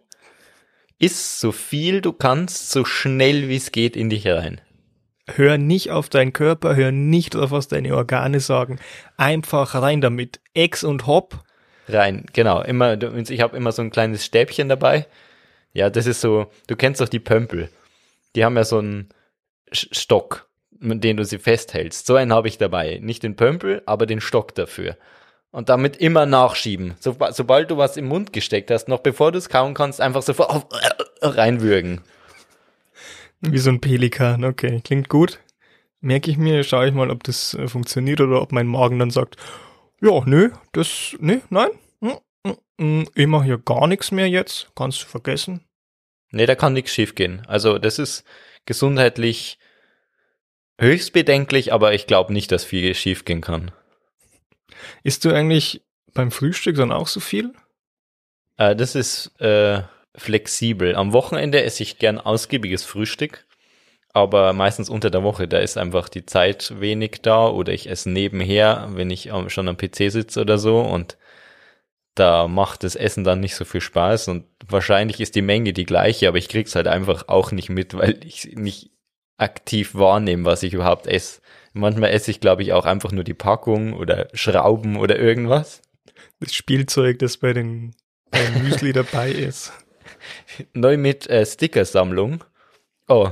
Iss 0.98 1.40
so 1.40 1.52
viel 1.52 2.02
du 2.02 2.14
kannst, 2.14 2.72
so 2.72 2.86
schnell 2.86 3.50
wie 3.50 3.58
es 3.58 3.72
geht 3.72 3.96
in 3.96 4.10
dich 4.10 4.26
rein. 4.26 4.62
Hör 5.28 5.58
nicht 5.58 5.92
auf 5.92 6.10
deinen 6.10 6.34
Körper, 6.34 6.76
hör 6.76 6.92
nicht 6.92 7.36
auf, 7.36 7.52
was 7.52 7.68
deine 7.68 7.96
Organe 7.96 8.40
sagen. 8.40 8.80
Einfach 9.18 9.74
rein 9.76 10.02
damit. 10.02 10.40
Ex 10.54 10.84
und 10.84 11.08
Hop. 11.08 11.44
Rein, 11.88 12.26
genau. 12.34 12.62
Immer, 12.62 13.02
ich 13.02 13.42
habe 13.42 13.58
immer 13.58 13.72
so 13.72 13.82
ein 13.82 13.92
kleines 13.92 14.26
Stäbchen 14.26 14.70
dabei. 14.70 15.08
Ja, 15.74 15.90
das 15.90 16.06
ist 16.06 16.22
so, 16.22 16.48
du 16.68 16.76
kennst 16.76 17.02
doch 17.02 17.10
die 17.10 17.20
Pömpel 17.20 17.70
die 18.36 18.44
haben 18.44 18.58
ja 18.58 18.64
so 18.64 18.80
einen 18.80 19.10
Stock, 19.72 20.48
mit 20.78 21.04
dem 21.04 21.18
du 21.18 21.26
sie 21.26 21.40
festhältst. 21.40 22.06
So 22.06 22.16
einen 22.16 22.34
habe 22.34 22.48
ich 22.48 22.58
dabei. 22.58 23.00
Nicht 23.02 23.24
den 23.24 23.36
Pömpel, 23.36 23.82
aber 23.86 24.06
den 24.06 24.22
Stock 24.22 24.54
dafür. 24.56 24.98
Und 25.52 25.70
damit 25.70 25.96
immer 25.98 26.26
nachschieben. 26.26 26.96
So, 27.00 27.16
sobald 27.32 27.72
du 27.72 27.78
was 27.78 27.96
im 27.96 28.06
Mund 28.06 28.34
gesteckt 28.34 28.70
hast, 28.72 28.90
noch 28.90 29.00
bevor 29.00 29.32
du 29.32 29.38
es 29.38 29.48
kauen 29.48 29.74
kannst, 29.74 30.02
einfach 30.02 30.22
sofort 30.22 30.66
reinwürgen. 31.22 32.02
Wie 33.52 33.58
so 33.58 33.70
ein 33.70 33.82
Pelikan, 33.82 34.44
okay. 34.44 34.82
Klingt 34.84 35.10
gut. 35.10 35.40
Merke 36.02 36.32
ich 36.32 36.38
mir, 36.38 36.64
schaue 36.64 36.88
ich 36.88 36.94
mal, 36.94 37.10
ob 37.10 37.24
das 37.24 37.54
äh, 37.54 37.68
funktioniert 37.68 38.22
oder 38.22 38.42
ob 38.42 38.52
mein 38.52 38.68
Magen 38.68 39.00
dann 39.00 39.12
sagt, 39.12 39.38
ja, 40.02 40.24
nö, 40.26 40.52
das, 40.72 41.16
nö, 41.20 41.40
nein, 41.50 41.70
hm, 42.02 42.18
hm, 42.46 42.58
hm, 42.80 43.10
ich 43.16 43.28
mache 43.28 43.46
hier 43.46 43.58
gar 43.58 43.88
nichts 43.88 44.12
mehr 44.12 44.30
jetzt, 44.30 44.70
kannst 44.76 45.02
du 45.04 45.08
vergessen. 45.08 45.62
Nee, 46.32 46.46
da 46.46 46.56
kann 46.56 46.74
nichts 46.74 46.92
schiefgehen. 46.92 47.46
Also 47.48 47.80
das 47.80 47.98
ist 47.98 48.24
gesundheitlich 48.66 49.58
höchst 50.80 51.14
bedenklich, 51.14 51.72
aber 51.72 51.94
ich 51.94 52.08
glaube 52.08 52.34
nicht, 52.34 52.52
dass 52.52 52.64
viel 52.64 52.94
schiefgehen 52.94 53.42
kann. 53.42 53.72
Isst 55.04 55.24
du 55.26 55.34
eigentlich 55.34 55.82
beim 56.14 56.32
Frühstück 56.32 56.76
dann 56.76 56.92
auch 56.92 57.08
so 57.08 57.20
viel? 57.20 57.54
Äh, 58.58 58.76
das 58.76 58.96
ist 58.96 59.40
äh, 59.40 59.82
flexibel. 60.18 60.96
Am 60.96 61.14
Wochenende 61.14 61.64
esse 61.64 61.84
ich 61.84 62.00
gern 62.00 62.20
ausgiebiges 62.20 62.84
Frühstück, 62.84 63.46
aber 64.14 64.54
meistens 64.54 64.90
unter 64.90 65.10
der 65.10 65.24
Woche, 65.24 65.48
da 65.48 65.60
ist 65.60 65.78
einfach 65.78 66.10
die 66.10 66.26
Zeit 66.26 66.74
wenig 66.80 67.22
da 67.22 67.48
oder 67.48 67.74
ich 67.74 67.90
esse 67.90 68.10
nebenher, 68.10 68.90
wenn 68.94 69.10
ich 69.10 69.30
schon 69.48 69.68
am 69.68 69.78
PC 69.78 70.12
sitze 70.12 70.42
oder 70.42 70.58
so 70.58 70.80
und 70.80 71.18
da 72.16 72.48
macht 72.48 72.84
das 72.84 72.96
Essen 72.96 73.26
dann 73.26 73.42
nicht 73.42 73.56
so 73.56 73.66
viel 73.66 73.82
Spaß 73.82 74.30
und 74.30 74.46
wahrscheinlich 74.66 75.20
ist 75.20 75.36
die 75.36 75.42
Menge 75.42 75.74
die 75.74 75.86
gleiche, 75.86 76.30
aber 76.30 76.38
ich 76.38 76.48
krieg's 76.48 76.76
halt 76.76 76.88
einfach 76.88 77.28
auch 77.28 77.52
nicht 77.52 77.70
mit, 77.70 77.94
weil 77.94 78.18
ich 78.24 78.56
nicht 78.56 78.92
aktiv 79.38 79.96
wahrnehme, 79.96 80.46
was 80.46 80.64
ich 80.64 80.74
überhaupt 80.74 81.08
esse. 81.08 81.42
Manchmal 81.74 82.12
esse 82.12 82.32
ich, 82.32 82.40
glaube 82.40 82.64
ich, 82.64 82.72
auch 82.72 82.86
einfach 82.86 83.12
nur 83.12 83.26
die 83.26 83.34
Packung 83.34 83.94
oder 83.94 84.30
Schrauben 84.34 84.96
oder 84.96 85.20
irgendwas. 85.20 85.82
Das 86.40 86.54
Spielzeug, 86.54 87.20
das 87.20 87.36
bei 87.36 87.52
den 87.52 87.94
beim 88.32 88.64
Müsli 88.64 88.94
dabei 88.94 89.32
ist. 89.32 89.74
Neu 90.74 90.98
mit 90.98 91.30
äh, 91.30 91.46
Stickersammlung. 91.46 92.44
Oh, 93.08 93.30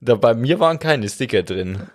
da 0.00 0.14
bei 0.16 0.34
mir 0.34 0.60
waren 0.60 0.78
keine 0.78 1.08
Sticker 1.08 1.42
drin. 1.42 1.88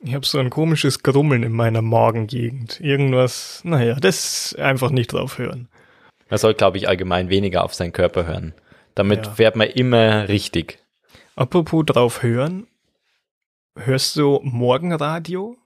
Ich 0.00 0.14
habe 0.14 0.24
so 0.24 0.38
ein 0.38 0.50
komisches 0.50 1.02
Grummeln 1.02 1.42
in 1.42 1.52
meiner 1.52 1.82
Magengegend. 1.82 2.80
Irgendwas, 2.80 3.62
naja, 3.64 3.96
das 3.96 4.54
einfach 4.54 4.90
nicht 4.90 5.12
drauf 5.12 5.38
hören. 5.38 5.68
Man 6.28 6.38
soll, 6.38 6.54
glaube 6.54 6.76
ich, 6.76 6.88
allgemein 6.88 7.30
weniger 7.30 7.64
auf 7.64 7.74
seinen 7.74 7.92
Körper 7.92 8.26
hören. 8.26 8.54
Damit 8.94 9.26
ja. 9.26 9.32
fährt 9.32 9.56
man 9.56 9.68
immer 9.68 10.28
richtig. 10.28 10.78
Apropos 11.34 11.84
drauf 11.86 12.22
hören, 12.22 12.66
hörst 13.76 14.16
du 14.16 14.40
Morgenradio? 14.42 15.56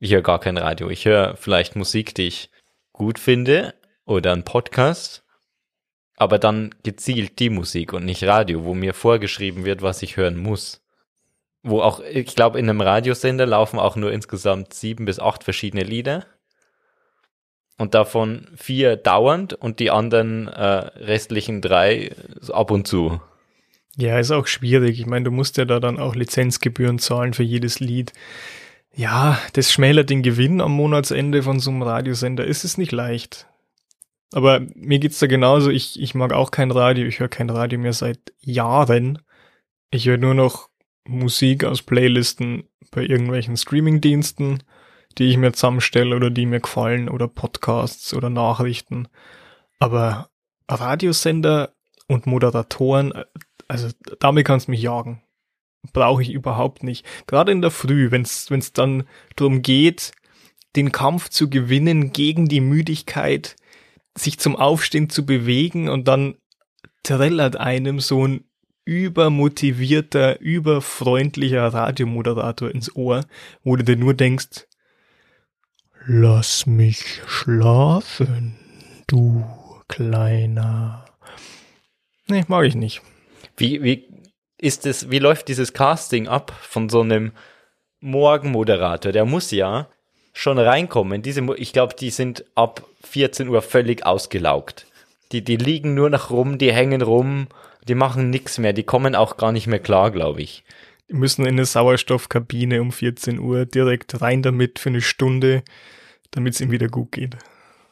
Ich 0.00 0.12
höre 0.12 0.22
gar 0.22 0.40
kein 0.40 0.58
Radio. 0.58 0.90
Ich 0.90 1.06
höre 1.06 1.36
vielleicht 1.36 1.76
Musik, 1.76 2.14
die 2.14 2.26
ich 2.26 2.50
gut 2.92 3.18
finde 3.18 3.74
oder 4.04 4.32
einen 4.32 4.44
Podcast, 4.44 5.23
aber 6.16 6.38
dann 6.38 6.74
gezielt 6.82 7.38
die 7.38 7.50
Musik 7.50 7.92
und 7.92 8.04
nicht 8.04 8.24
Radio, 8.24 8.64
wo 8.64 8.74
mir 8.74 8.94
vorgeschrieben 8.94 9.64
wird, 9.64 9.82
was 9.82 10.02
ich 10.02 10.16
hören 10.16 10.36
muss 10.36 10.84
wo 11.64 11.80
auch, 11.80 12.00
ich 12.00 12.36
glaube, 12.36 12.58
in 12.58 12.68
einem 12.68 12.82
Radiosender 12.82 13.46
laufen 13.46 13.78
auch 13.78 13.96
nur 13.96 14.12
insgesamt 14.12 14.74
sieben 14.74 15.06
bis 15.06 15.18
acht 15.18 15.42
verschiedene 15.42 15.82
Lieder. 15.82 16.26
Und 17.76 17.94
davon 17.94 18.46
vier 18.54 18.96
dauernd 18.96 19.54
und 19.54 19.80
die 19.80 19.90
anderen 19.90 20.46
äh, 20.46 20.62
restlichen 20.62 21.60
drei 21.60 22.12
ab 22.52 22.70
und 22.70 22.86
zu. 22.86 23.20
Ja, 23.96 24.18
ist 24.18 24.30
auch 24.30 24.46
schwierig. 24.46 25.00
Ich 25.00 25.06
meine, 25.06 25.24
du 25.24 25.30
musst 25.32 25.56
ja 25.56 25.64
da 25.64 25.80
dann 25.80 25.98
auch 25.98 26.14
Lizenzgebühren 26.14 27.00
zahlen 27.00 27.32
für 27.32 27.42
jedes 27.42 27.80
Lied. 27.80 28.12
Ja, 28.94 29.40
das 29.54 29.72
schmälert 29.72 30.10
den 30.10 30.22
Gewinn 30.22 30.60
am 30.60 30.72
Monatsende 30.72 31.42
von 31.42 31.58
so 31.58 31.70
einem 31.70 31.82
Radiosender. 31.82 32.44
Ist 32.44 32.64
es 32.64 32.78
nicht 32.78 32.92
leicht. 32.92 33.48
Aber 34.32 34.60
mir 34.74 34.98
geht's 34.98 35.18
da 35.18 35.26
genauso. 35.26 35.70
Ich, 35.70 36.00
ich 36.00 36.14
mag 36.14 36.32
auch 36.32 36.50
kein 36.50 36.70
Radio. 36.70 37.06
Ich 37.06 37.20
höre 37.20 37.28
kein 37.28 37.50
Radio 37.50 37.78
mehr 37.78 37.92
seit 37.92 38.32
Jahren. 38.40 39.20
Ich 39.90 40.06
höre 40.06 40.18
nur 40.18 40.34
noch 40.34 40.68
Musik 41.06 41.64
aus 41.64 41.82
Playlisten 41.82 42.64
bei 42.90 43.02
irgendwelchen 43.02 43.56
Streamingdiensten, 43.56 44.62
die 45.18 45.24
ich 45.24 45.36
mir 45.36 45.52
zusammenstelle 45.52 46.16
oder 46.16 46.30
die 46.30 46.46
mir 46.46 46.60
gefallen 46.60 47.08
oder 47.08 47.28
Podcasts 47.28 48.14
oder 48.14 48.30
Nachrichten. 48.30 49.08
Aber 49.78 50.30
Radiosender 50.68 51.74
und 52.08 52.26
Moderatoren, 52.26 53.12
also 53.68 53.88
damit 54.20 54.46
kannst 54.46 54.66
du 54.66 54.72
mich 54.72 54.82
jagen. 54.82 55.22
Brauche 55.92 56.22
ich 56.22 56.32
überhaupt 56.32 56.82
nicht. 56.82 57.04
Gerade 57.26 57.52
in 57.52 57.60
der 57.60 57.70
Früh, 57.70 58.10
wenn 58.10 58.22
es 58.22 58.72
dann 58.72 59.04
darum 59.36 59.62
geht, 59.62 60.12
den 60.76 60.92
Kampf 60.92 61.28
zu 61.28 61.50
gewinnen 61.50 62.12
gegen 62.12 62.48
die 62.48 62.60
Müdigkeit, 62.60 63.56
sich 64.16 64.38
zum 64.38 64.56
Aufstehen 64.56 65.10
zu 65.10 65.26
bewegen 65.26 65.88
und 65.88 66.08
dann 66.08 66.36
trällert 67.02 67.56
einem 67.56 68.00
so 68.00 68.26
ein 68.26 68.44
übermotivierter, 68.84 70.40
überfreundlicher 70.40 71.66
Radiomoderator 71.66 72.70
ins 72.70 72.94
Ohr, 72.94 73.24
wo 73.62 73.76
du 73.76 73.84
dir 73.84 73.96
nur 73.96 74.14
denkst, 74.14 74.66
lass 76.06 76.66
mich 76.66 77.22
schlafen, 77.26 78.56
du 79.06 79.44
kleiner. 79.88 81.06
Nee, 82.26 82.44
mag 82.48 82.66
ich 82.66 82.74
nicht. 82.74 83.02
Wie, 83.56 83.82
wie 83.82 84.08
ist 84.58 84.86
es, 84.86 85.10
wie 85.10 85.18
läuft 85.18 85.48
dieses 85.48 85.72
Casting 85.72 86.28
ab 86.28 86.52
von 86.60 86.88
so 86.88 87.00
einem 87.00 87.32
Morgenmoderator? 88.00 89.12
Der 89.12 89.24
muss 89.24 89.50
ja 89.50 89.88
schon 90.34 90.58
reinkommen. 90.58 91.22
Diese, 91.22 91.40
ich 91.56 91.72
glaube, 91.72 91.94
die 91.98 92.10
sind 92.10 92.44
ab 92.54 92.86
14 93.04 93.48
Uhr 93.48 93.62
völlig 93.62 94.04
ausgelaugt. 94.04 94.86
Die, 95.32 95.42
die 95.42 95.56
liegen 95.56 95.94
nur 95.94 96.10
noch 96.10 96.30
rum, 96.30 96.58
die 96.58 96.72
hängen 96.72 97.00
rum, 97.00 97.46
die 97.88 97.94
machen 97.94 98.28
nichts 98.28 98.58
mehr, 98.58 98.72
die 98.72 98.82
kommen 98.82 99.14
auch 99.14 99.36
gar 99.38 99.52
nicht 99.52 99.66
mehr 99.66 99.78
klar, 99.78 100.10
glaube 100.10 100.42
ich. 100.42 100.64
Die 101.08 101.14
müssen 101.14 101.42
in 101.42 101.54
eine 101.54 101.64
Sauerstoffkabine 101.64 102.82
um 102.82 102.92
14 102.92 103.38
Uhr 103.38 103.64
direkt 103.64 104.20
rein 104.20 104.42
damit 104.42 104.78
für 104.78 104.90
eine 104.90 105.00
Stunde, 105.00 105.62
damit 106.32 106.54
es 106.54 106.60
ihm 106.60 106.70
wieder 106.70 106.88
gut 106.88 107.12
geht. 107.12 107.36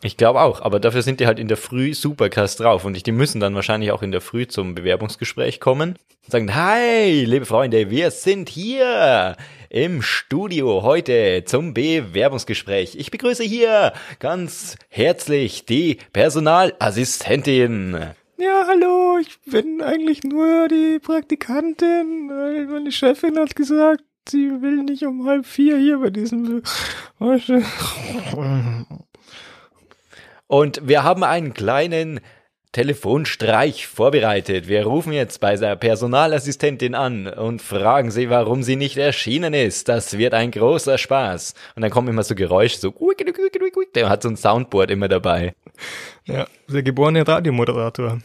Ich 0.04 0.16
glaube 0.16 0.40
auch, 0.40 0.61
aber 0.62 0.80
dafür 0.80 1.02
sind 1.02 1.21
die 1.21 1.26
halt 1.28 1.38
in 1.38 1.47
der 1.47 1.56
Früh 1.56 1.94
super 1.94 2.28
krass 2.28 2.56
drauf 2.56 2.85
und 2.85 3.06
die 3.06 3.12
müssen 3.12 3.38
dann 3.40 3.54
wahrscheinlich 3.54 3.92
auch 3.92 4.02
in 4.02 4.11
der 4.11 4.21
Früh 4.21 4.49
zum 4.49 4.75
Bewerbungsgespräch 4.75 5.61
kommen 5.61 5.90
und 6.25 6.30
sagen, 6.30 6.52
hi, 6.56 7.25
liebe 7.25 7.47
Freunde, 7.47 7.88
wir 7.88 8.11
sind 8.11 8.49
hier 8.49 9.37
im 9.71 10.02
Studio 10.02 10.82
heute 10.82 11.44
zum 11.47 11.73
Bewerbungsgespräch. 11.73 12.97
Ich 12.97 13.12
begrüße 13.12 13.44
hier 13.44 13.92
ganz 14.18 14.76
herzlich 14.88 15.66
die 15.66 15.99
Personalassistentin. 16.12 17.97
Ja, 18.38 18.64
hallo, 18.66 19.18
ich 19.21 19.38
bin 19.47 19.80
eigentlich 19.82 20.25
nur 20.25 20.66
die 20.66 20.99
Praktikantin, 20.99 22.28
weil 22.28 22.66
meine 22.66 22.90
Chefin 22.90 23.38
hat 23.38 23.54
gesagt, 23.54 24.02
sie 24.28 24.50
will 24.61 24.82
nicht 24.82 25.06
um 25.06 25.26
halb 25.26 25.47
vier 25.47 25.78
hier 25.78 25.99
bei 26.00 26.11
diesem... 26.11 26.64
Und 30.52 30.87
wir 30.87 31.02
haben 31.02 31.25
einen 31.25 31.54
kleinen 31.54 32.21
Telefonstreich 32.73 33.87
vorbereitet. 33.87 34.68
Wir 34.68 34.85
rufen 34.85 35.14
jetzt 35.14 35.40
bei 35.40 35.56
der 35.56 35.76
Personalassistentin 35.76 36.94
an 36.94 37.26
und 37.26 37.62
fragen 37.62 38.11
sie, 38.11 38.28
warum 38.28 38.62
sie 38.62 38.76
nicht 38.76 38.99
erschienen 38.99 39.54
ist. 39.54 39.88
Das 39.88 40.18
wird 40.18 40.35
ein 40.35 40.50
großer 40.50 40.99
Spaß. 40.99 41.54
Und 41.75 41.80
dann 41.80 41.90
kommen 41.90 42.09
immer 42.09 42.23
so 42.23 42.35
Geräusche, 42.35 42.76
so, 42.80 42.92
der 43.94 44.11
hat 44.11 44.23
so 44.23 44.28
ein 44.28 44.37
Soundboard 44.37 44.90
immer 44.90 45.09
dabei. 45.09 45.54
Ja, 46.26 46.47
der 46.68 46.82
geborene 46.82 47.26
Radiomoderator. 47.26 48.18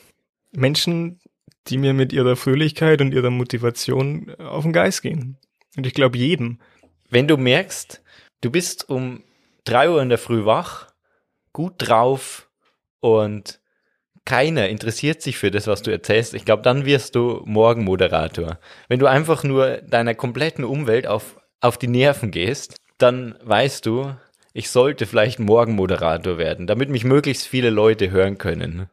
Menschen, 0.51 1.21
die 1.67 1.77
mir 1.77 1.93
mit 1.93 2.11
ihrer 2.11 2.35
Fröhlichkeit 2.35 2.99
und 2.99 3.13
ihrer 3.13 3.29
Motivation 3.29 4.35
auf 4.35 4.63
den 4.63 4.73
Geist 4.73 5.01
gehen. 5.01 5.37
Und 5.77 5.87
ich 5.87 5.93
glaube 5.93 6.17
jedem. 6.17 6.59
Wenn 7.09 7.29
du 7.29 7.37
merkst, 7.37 8.03
du 8.41 8.51
bist 8.51 8.89
um 8.89 9.23
drei 9.63 9.89
Uhr 9.89 10.01
in 10.01 10.09
der 10.09 10.17
Früh 10.17 10.43
wach 10.43 10.86
gut 11.57 11.73
drauf 11.77 12.51
und 12.99 13.59
keiner 14.25 14.69
interessiert 14.69 15.23
sich 15.23 15.39
für 15.39 15.49
das, 15.49 15.65
was 15.65 15.81
du 15.81 15.89
erzählst, 15.89 16.35
ich 16.35 16.45
glaube, 16.45 16.61
dann 16.61 16.85
wirst 16.85 17.15
du 17.15 17.41
Morgenmoderator. 17.45 18.59
Wenn 18.89 18.99
du 18.99 19.07
einfach 19.07 19.43
nur 19.43 19.77
deiner 19.77 20.13
kompletten 20.13 20.63
Umwelt 20.63 21.07
auf, 21.07 21.41
auf 21.59 21.79
die 21.79 21.87
Nerven 21.87 22.29
gehst, 22.29 22.75
dann 22.99 23.39
weißt 23.41 23.87
du, 23.87 24.13
ich 24.53 24.69
sollte 24.69 25.07
vielleicht 25.07 25.39
Morgenmoderator 25.39 26.37
werden, 26.37 26.67
damit 26.67 26.89
mich 26.89 27.03
möglichst 27.03 27.47
viele 27.47 27.71
Leute 27.71 28.11
hören 28.11 28.37
können. 28.37 28.87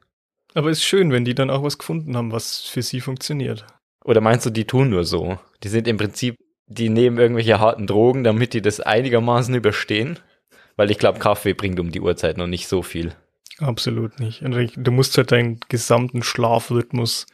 Aber 0.55 0.71
ist 0.71 0.85
schön, 0.85 1.13
wenn 1.13 1.27
die 1.27 1.35
dann 1.35 1.51
auch 1.51 1.65
was 1.65 1.77
gefunden 1.77 2.17
haben, 2.17 2.33
was 2.33 2.63
für 2.63 2.81
sie 2.81 3.03
funktioniert. 3.03 3.67
Oder 4.07 4.23
meinst 4.23 4.47
du, 4.47 4.51
die 4.51 4.65
tun 4.65 4.89
nur 4.89 5.05
so? 5.05 5.39
Die 5.63 5.69
sind 5.69 5.87
im 5.87 5.99
Prinzip, 5.99 6.39
die 6.67 6.89
nehmen 6.89 7.19
irgendwelche 7.19 7.61
harten 7.61 7.87
Drogen, 7.87 8.25
damit 8.25 8.55
die 8.55 8.63
das 8.63 8.81
einigermaßen 8.81 9.55
überstehen? 9.55 10.19
Weil 10.77 10.91
ich 10.91 10.99
glaube, 10.99 11.19
Kaffee 11.19 11.55
bringt 11.55 11.79
um 11.81 11.91
die 11.91 12.01
Uhrzeit 12.01 12.37
noch 12.37 12.47
nicht 12.47 12.69
so 12.69 12.83
viel. 12.83 13.15
Absolut 13.59 14.19
nicht. 14.19 14.43
Du 14.77 14.91
musst 14.91 15.17
halt 15.17 15.31
deinen 15.31 15.61
gesamten 15.69 16.23
Schlafrhythmus 16.23 17.27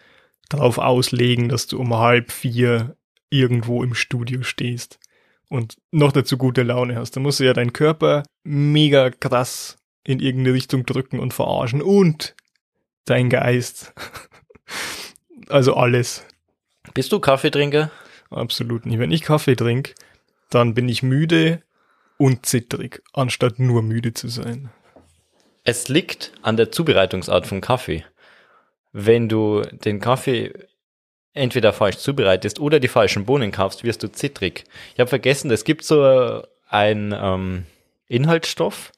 darauf 0.48 0.78
auslegen, 0.78 1.48
dass 1.48 1.66
du 1.66 1.78
um 1.78 1.94
halb 1.94 2.30
vier 2.30 2.96
irgendwo 3.30 3.82
im 3.82 3.94
Studio 3.94 4.42
stehst 4.42 4.98
und 5.48 5.76
noch 5.90 6.12
dazu 6.12 6.36
gute 6.36 6.62
Laune 6.62 6.96
hast. 6.96 7.16
Da 7.16 7.20
musst 7.20 7.40
du 7.40 7.44
ja 7.44 7.52
deinen 7.52 7.72
Körper 7.72 8.24
mega 8.44 9.10
krass 9.10 9.78
in 10.04 10.20
irgendeine 10.20 10.54
Richtung 10.54 10.84
drücken 10.84 11.20
und 11.20 11.32
verarschen 11.32 11.80
und 11.80 12.34
dein 13.04 13.30
Geist. 13.30 13.94
also 15.48 15.74
alles. 15.74 16.24
Bist 16.94 17.12
du 17.12 17.20
Kaffeetrinker? 17.20 17.90
Absolut 18.30 18.86
nicht. 18.86 18.98
Wenn 18.98 19.10
ich 19.10 19.22
Kaffee 19.22 19.56
trinke, 19.56 19.94
dann 20.50 20.74
bin 20.74 20.88
ich 20.88 21.02
müde, 21.02 21.62
und 22.20 22.44
zittrig, 22.44 23.02
anstatt 23.14 23.58
nur 23.58 23.82
müde 23.82 24.12
zu 24.12 24.28
sein. 24.28 24.68
Es 25.64 25.88
liegt 25.88 26.32
an 26.42 26.58
der 26.58 26.70
Zubereitungsart 26.70 27.46
von 27.46 27.62
Kaffee. 27.62 28.04
Wenn 28.92 29.30
du 29.30 29.62
den 29.62 30.00
Kaffee 30.00 30.52
entweder 31.32 31.72
falsch 31.72 31.96
zubereitest 31.96 32.60
oder 32.60 32.78
die 32.78 32.88
falschen 32.88 33.24
Bohnen 33.24 33.52
kaufst, 33.52 33.84
wirst 33.84 34.02
du 34.02 34.12
zittrig. 34.12 34.64
Ich 34.92 35.00
habe 35.00 35.08
vergessen, 35.08 35.50
es 35.50 35.64
gibt 35.64 35.82
so 35.82 36.42
einen 36.68 37.14
ähm, 37.18 37.64
Inhaltsstoff, 38.06 38.92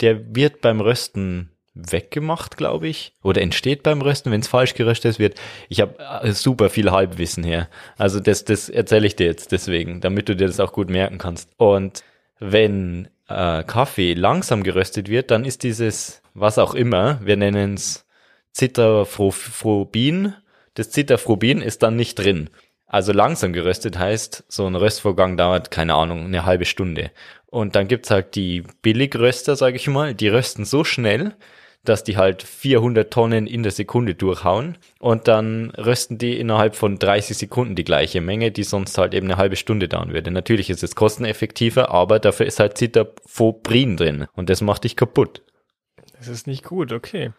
der 0.00 0.34
wird 0.34 0.62
beim 0.62 0.80
Rösten 0.80 1.50
weggemacht, 1.74 2.56
glaube 2.56 2.88
ich, 2.88 3.12
oder 3.22 3.42
entsteht 3.42 3.82
beim 3.82 4.00
Rösten, 4.00 4.32
wenn 4.32 4.40
es 4.40 4.48
falsch 4.48 4.72
geröstet 4.72 5.18
wird. 5.18 5.38
Ich 5.68 5.82
habe 5.82 5.98
äh, 6.22 6.32
super 6.32 6.70
viel 6.70 6.90
Halbwissen 6.90 7.44
hier. 7.44 7.68
Also 7.98 8.18
das, 8.18 8.46
das 8.46 8.70
erzähle 8.70 9.06
ich 9.06 9.16
dir 9.16 9.26
jetzt 9.26 9.52
deswegen, 9.52 10.00
damit 10.00 10.30
du 10.30 10.34
dir 10.34 10.46
das 10.46 10.58
auch 10.58 10.72
gut 10.72 10.88
merken 10.88 11.18
kannst. 11.18 11.50
Und 11.58 12.02
wenn 12.38 13.08
äh, 13.28 13.62
Kaffee 13.64 14.14
langsam 14.14 14.62
geröstet 14.62 15.08
wird, 15.08 15.30
dann 15.30 15.44
ist 15.44 15.62
dieses, 15.62 16.22
was 16.34 16.58
auch 16.58 16.74
immer, 16.74 17.20
wir 17.24 17.36
nennen 17.36 17.74
es 17.74 18.06
Citrafrobin, 18.54 20.34
das 20.74 20.90
Citrafrobin 20.90 21.60
ist 21.60 21.82
dann 21.82 21.96
nicht 21.96 22.16
drin. 22.16 22.50
Also 22.86 23.12
langsam 23.12 23.52
geröstet 23.52 23.98
heißt, 23.98 24.44
so 24.48 24.66
ein 24.66 24.76
Röstvorgang 24.76 25.36
dauert, 25.36 25.70
keine 25.70 25.94
Ahnung, 25.94 26.26
eine 26.26 26.46
halbe 26.46 26.64
Stunde. 26.64 27.10
Und 27.46 27.74
dann 27.74 27.88
gibt's 27.88 28.10
halt 28.10 28.34
die 28.34 28.62
Billigröster, 28.82 29.56
sage 29.56 29.76
ich 29.76 29.88
mal, 29.88 30.14
die 30.14 30.28
rösten 30.28 30.64
so 30.64 30.84
schnell, 30.84 31.34
dass 31.88 32.04
die 32.04 32.16
halt 32.16 32.42
400 32.42 33.12
Tonnen 33.12 33.46
in 33.46 33.62
der 33.62 33.72
Sekunde 33.72 34.14
durchhauen 34.14 34.78
und 34.98 35.28
dann 35.28 35.70
rösten 35.70 36.18
die 36.18 36.38
innerhalb 36.38 36.76
von 36.76 36.98
30 36.98 37.36
Sekunden 37.36 37.74
die 37.74 37.84
gleiche 37.84 38.20
Menge, 38.20 38.50
die 38.50 38.62
sonst 38.62 38.98
halt 38.98 39.14
eben 39.14 39.26
eine 39.26 39.36
halbe 39.36 39.56
Stunde 39.56 39.88
dauern 39.88 40.12
würde. 40.12 40.30
Natürlich 40.30 40.70
ist 40.70 40.82
es 40.82 40.94
kosteneffektiver, 40.94 41.90
aber 41.90 42.18
dafür 42.18 42.46
ist 42.46 42.60
halt 42.60 42.76
Citafoprin 42.78 43.96
drin 43.96 44.26
und 44.34 44.50
das 44.50 44.60
macht 44.60 44.84
dich 44.84 44.96
kaputt. 44.96 45.42
Das 46.18 46.28
ist 46.28 46.46
nicht 46.46 46.64
gut, 46.64 46.92
okay. 46.92 47.32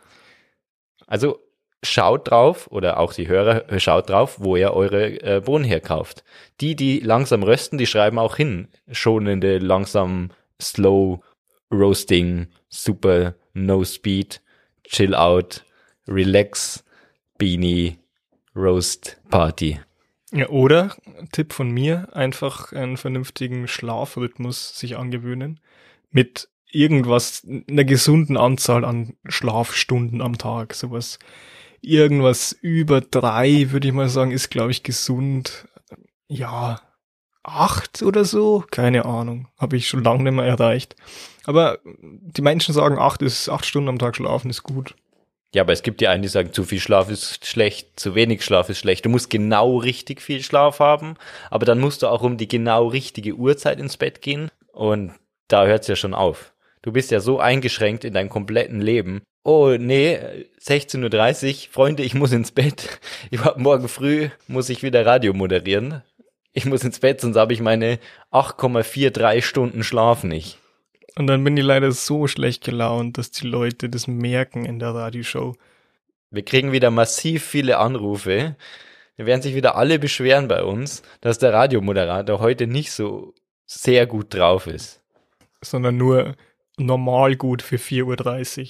Also 1.06 1.40
schaut 1.84 2.30
drauf 2.30 2.68
oder 2.72 3.00
auch 3.00 3.14
die 3.14 3.28
Hörer 3.28 3.80
schaut 3.80 4.10
drauf, 4.10 4.38
wo 4.40 4.56
ihr 4.56 4.74
eure 4.74 5.22
äh, 5.22 5.42
Bohnen 5.42 5.66
herkauft. 5.66 6.24
Die, 6.62 6.76
die 6.76 7.00
langsam 7.00 7.44
rösten, 7.44 7.78
die 7.78 7.86
schreiben 7.86 8.20
auch 8.20 8.36
hin 8.36 8.68
schonende, 8.92 9.60
langsam 9.60 10.32
slow 10.62 11.22
roasting, 11.72 12.48
super 12.70 13.36
No 13.58 13.84
Speed, 13.84 14.42
Chill 14.84 15.16
Out, 15.16 15.66
Relax, 16.08 16.84
Beanie, 17.38 17.98
Roast 18.56 19.20
Party. 19.30 19.80
Ja, 20.32 20.50
oder, 20.50 20.96
Tipp 21.32 21.54
von 21.54 21.72
mir, 21.72 22.10
einfach 22.14 22.72
einen 22.72 22.98
vernünftigen 22.98 23.68
Schlafrhythmus 23.68 24.78
sich 24.78 24.98
angewöhnen. 24.98 25.60
Mit 26.12 26.50
irgendwas, 26.72 27.48
einer 27.68 27.84
gesunden 27.84 28.38
Anzahl 28.38 28.86
an 28.86 29.16
Schlafstunden 29.28 30.22
am 30.22 30.38
Tag. 30.38 30.74
Sowas 30.74 31.18
irgendwas 31.82 32.52
über 32.52 33.02
drei, 33.02 33.72
würde 33.72 33.88
ich 33.88 33.94
mal 33.94 34.10
sagen, 34.10 34.32
ist, 34.32 34.50
glaube 34.50 34.72
ich, 34.72 34.84
gesund. 34.84 35.68
Ja, 36.28 36.82
acht 37.48 38.04
oder 38.04 38.26
so, 38.26 38.64
keine 38.70 39.06
Ahnung, 39.06 39.48
habe 39.58 39.78
ich 39.78 39.88
schon 39.88 40.04
lange 40.04 40.24
nicht 40.24 40.34
mehr 40.34 40.46
erreicht. 40.46 40.96
Aber 41.46 41.80
die 41.84 42.42
Menschen 42.42 42.74
sagen, 42.74 43.00
acht 43.00 43.22
ist 43.22 43.50
acht 43.50 43.66
Stunden 43.66 43.90
am 43.90 44.00
Tag 44.00 44.16
schlafen 44.16 44.50
ist 44.50 44.64
gut. 44.64 44.96
Ja, 45.56 45.64
aber 45.64 45.72
es 45.72 45.82
gibt 45.82 46.02
ja 46.02 46.12
einen, 46.12 46.24
die 46.24 46.28
sagen, 46.28 46.52
zu 46.52 46.66
viel 46.66 46.80
Schlaf 46.80 47.10
ist 47.10 47.46
schlecht, 47.46 48.00
zu 48.00 48.16
wenig 48.16 48.44
Schlaf 48.44 48.70
ist 48.70 48.80
schlecht. 48.80 49.06
Du 49.06 49.10
musst 49.10 49.30
genau 49.30 49.78
richtig 49.78 50.22
viel 50.22 50.44
Schlaf 50.44 50.80
haben, 50.80 51.16
aber 51.50 51.66
dann 51.66 51.80
musst 51.80 52.04
du 52.04 52.08
auch 52.08 52.22
um 52.22 52.38
die 52.38 52.50
genau 52.50 52.88
richtige 52.88 53.34
Uhrzeit 53.34 53.80
ins 53.80 53.96
Bett 53.96 54.22
gehen. 54.22 54.52
Und 54.74 55.14
da 55.48 55.66
hört 55.66 55.84
es 55.84 55.88
ja 55.88 55.96
schon 55.96 56.14
auf. 56.14 56.54
Du 56.82 56.92
bist 56.92 57.12
ja 57.12 57.22
so 57.22 57.40
eingeschränkt 57.40 58.04
in 58.04 58.14
deinem 58.14 58.30
kompletten 58.30 58.82
Leben. 58.82 59.22
Oh, 59.44 59.70
nee, 59.80 60.20
16.30 60.62 61.68
Uhr, 61.68 61.72
Freunde, 61.72 62.04
ich 62.04 62.14
muss 62.14 62.34
ins 62.34 62.52
Bett. 62.52 63.00
Ich 63.32 63.40
hab 63.40 63.58
morgen 63.58 63.88
früh 63.88 64.30
muss 64.48 64.70
ich 64.70 64.84
wieder 64.84 65.06
Radio 65.06 65.34
moderieren. 65.34 66.04
Ich 66.58 66.66
muss 66.66 66.84
ins 66.84 66.98
Bett, 67.02 67.22
sonst 67.22 67.38
habe 67.38 67.54
ich 67.54 67.62
meine 67.62 68.00
8,43 68.32 69.44
Stunden 69.44 69.84
Schlaf 69.84 70.24
nicht. 70.24 70.58
Und 71.16 71.28
dann 71.28 71.44
bin 71.44 71.56
ich 71.56 71.64
leider 71.64 71.92
so 71.92 72.26
schlecht 72.26 72.64
gelaunt, 72.64 73.20
dass 73.20 73.30
die 73.30 73.46
Leute 73.46 73.90
das 73.90 74.08
merken 74.08 74.66
in 74.66 74.80
der 74.80 74.96
Radioshow. 74.96 75.54
Wir 76.32 76.44
kriegen 76.44 76.72
wieder 76.72 76.90
massiv 76.90 77.46
viele 77.46 77.78
Anrufe. 77.78 78.56
Wir 79.18 79.26
werden 79.28 79.44
sich 79.44 79.54
wieder 79.54 79.76
alle 79.76 80.00
beschweren 80.00 80.48
bei 80.48 80.64
uns, 80.64 81.04
dass 81.22 81.38
der 81.38 81.54
Radiomoderator 81.54 82.40
heute 82.40 82.66
nicht 82.66 82.92
so 82.92 83.36
sehr 83.68 84.08
gut 84.08 84.34
drauf 84.34 84.66
ist. 84.66 85.00
Sondern 85.62 85.96
nur 85.98 86.36
normal 86.80 87.36
gut 87.36 87.62
für 87.62 87.76
4.30 87.76 88.62
Uhr. 88.62 88.68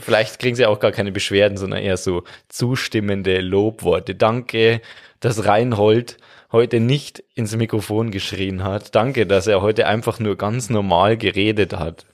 Vielleicht 0.00 0.38
kriegen 0.38 0.56
sie 0.56 0.64
auch 0.64 0.80
gar 0.80 0.92
keine 0.92 1.12
Beschwerden, 1.12 1.58
sondern 1.58 1.82
eher 1.82 1.98
so 1.98 2.24
zustimmende 2.48 3.42
Lobworte. 3.42 4.14
Danke, 4.14 4.80
dass 5.20 5.44
Reinhold 5.44 6.16
heute 6.50 6.80
nicht 6.80 7.22
ins 7.34 7.56
Mikrofon 7.56 8.10
geschrien 8.10 8.64
hat. 8.64 8.94
Danke, 8.94 9.26
dass 9.26 9.46
er 9.46 9.60
heute 9.62 9.86
einfach 9.86 10.18
nur 10.18 10.36
ganz 10.36 10.70
normal 10.70 11.16
geredet 11.16 11.74
hat. 11.74 12.06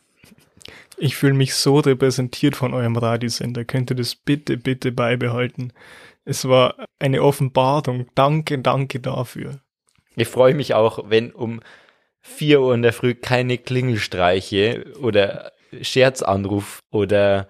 Ich 0.97 1.17
fühle 1.17 1.35
mich 1.35 1.55
so 1.55 1.79
repräsentiert 1.79 2.57
von 2.57 2.73
eurem 2.73 2.97
Radiosender. 2.97 3.64
Könnt 3.64 3.91
ihr 3.91 3.97
das 3.97 4.14
bitte, 4.14 4.57
bitte 4.57 4.93
beibehalten? 4.93 5.73
Es 6.25 6.49
war 6.49 6.87
eine 6.99 7.23
Offenbarung. 7.23 8.07
Danke, 8.14 8.59
danke 8.59 9.00
dafür. 9.00 9.61
Ich 10.17 10.29
freue 10.29 10.55
mich 10.55 10.75
auch, 10.75 11.11
wenn 11.11 11.33
um 11.33 11.61
vier 12.21 12.61
Uhr 12.61 12.75
in 12.75 12.83
der 12.83 12.93
Früh 12.93 13.14
keine 13.14 13.59
Klingelstreiche 13.59 14.85
oder 15.00 15.53
Scherzanruf 15.83 16.79
oder 16.91 17.49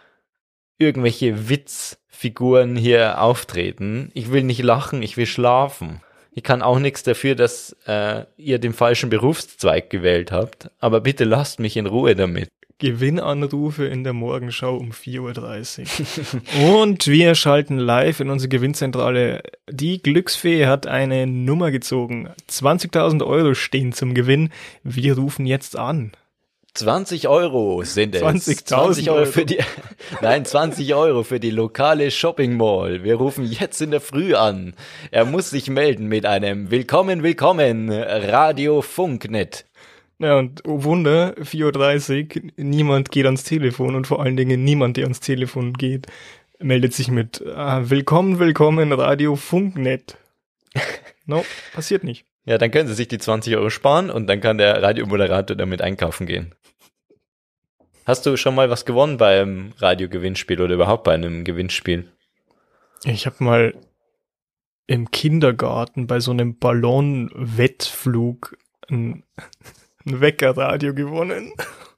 irgendwelche 0.79 1.49
Witzfiguren 1.49 2.75
hier 2.75 3.21
auftreten. 3.21 4.11
Ich 4.15 4.33
will 4.33 4.43
nicht 4.43 4.63
lachen, 4.63 5.03
ich 5.03 5.17
will 5.17 5.27
schlafen. 5.27 6.01
Ich 6.35 6.43
kann 6.43 6.63
auch 6.63 6.81
nichts 6.81 7.05
dafür, 7.05 7.37
dass 7.37 7.77
äh, 7.87 8.25
ihr 8.37 8.59
den 8.59 8.73
falschen 8.73 9.09
Berufszweig 9.09 9.89
gewählt 9.89 10.33
habt, 10.33 10.71
aber 10.81 11.01
bitte 11.01 11.25
lasst 11.25 11.61
mich 11.61 11.77
in 11.77 11.87
Ruhe 11.87 12.17
damit. 12.17 12.49
Gewinnanrufe 12.79 13.85
in 13.87 14.03
der 14.03 14.13
Morgenschau 14.13 14.77
um 14.77 14.91
4.30 14.91 15.87
Uhr. 16.61 16.81
Und 16.83 17.07
wir 17.07 17.37
schalten 17.37 17.79
live 17.79 18.19
in 18.19 18.31
unsere 18.31 18.49
Gewinnzentrale. 18.49 19.43
Die 19.71 20.03
Glücksfee 20.03 20.67
hat 20.67 20.89
eine 20.89 21.27
Nummer 21.29 21.71
gezogen. 21.71 22.31
20.000 22.51 23.25
Euro 23.25 23.55
stehen 23.55 23.93
zum 23.93 24.13
Gewinn. 24.13 24.51
Wir 24.83 25.17
rufen 25.17 25.47
jetzt 25.47 25.79
an. 25.79 26.13
20 26.75 27.29
Euro 27.29 27.85
sind 27.85 28.17
es. 28.17 28.21
20, 28.21 28.67
20 28.67 29.11
Euro 29.11 29.27
für 29.27 29.47
die, 29.47 29.59
nein, 30.21 30.45
20 30.45 30.93
Euro 30.95 31.23
für 31.23 31.39
die 31.39 31.51
lokale 31.51 32.11
Shopping 32.11 32.57
Mall. 32.57 33.05
Wir 33.05 33.15
rufen 33.15 33.45
jetzt 33.45 33.81
in 33.81 33.93
der 33.93 34.01
Früh 34.01 34.35
an. 34.35 34.75
Er 35.13 35.25
muss 35.25 35.51
sich 35.51 35.71
melden 35.71 36.09
mit 36.09 36.27
einem 36.27 36.73
Willkommen, 36.73 37.23
Willkommen, 37.23 37.91
Radio 37.93 38.83
Funknet. 38.83 39.67
Ja, 40.19 40.37
und 40.37 40.63
oh 40.67 40.83
Wunder, 40.83 41.35
4.30 41.39 42.43
Uhr, 42.43 42.51
niemand 42.57 43.13
geht 43.13 43.27
ans 43.27 43.45
Telefon 43.45 43.95
und 43.95 44.09
vor 44.09 44.21
allen 44.21 44.37
Dingen 44.37 44.65
niemand, 44.65 44.97
der 44.97 45.05
ans 45.05 45.21
Telefon 45.21 45.75
geht, 45.75 46.09
meldet 46.59 46.93
sich 46.93 47.09
mit 47.09 47.41
äh, 47.41 47.91
Willkommen, 47.91 48.41
Willkommen, 48.41 48.93
Radio 48.93 49.37
Funknet. 49.37 50.17
No, 51.27 51.43
passiert 51.73 52.05
nicht. 52.05 52.27
Ja, 52.45 52.59
dann 52.59 52.71
können 52.71 52.89
Sie 52.89 52.95
sich 52.95 53.09
die 53.09 53.19
20 53.19 53.57
Euro 53.57 53.71
sparen 53.71 54.11
und 54.11 54.27
dann 54.27 54.41
kann 54.41 54.59
der 54.59 54.83
Radiomoderator 54.83 55.57
damit 55.57 55.81
einkaufen 55.81 56.27
gehen. 56.27 56.55
Hast 58.05 58.27
du 58.27 58.37
schon 58.37 58.55
mal 58.55 58.69
was 58.69 58.85
gewonnen 58.85 59.17
beim 59.17 59.73
Radiogewinnspiel 59.79 60.61
oder 60.61 60.75
überhaupt 60.75 61.05
bei 61.05 61.15
einem 61.15 61.45
Gewinnspiel? 61.45 62.13
Ich 63.05 63.25
habe 63.25 63.43
mal 63.43 63.75
im 64.87 65.11
Kindergarten 65.11 66.07
bei 66.07 66.21
so 66.21 66.31
einem 66.31 66.59
Ballonwettflug 66.59 68.59
ein, 68.91 69.25
ein 70.07 70.21
Weckerradio 70.21 70.93
gewonnen. 70.93 71.55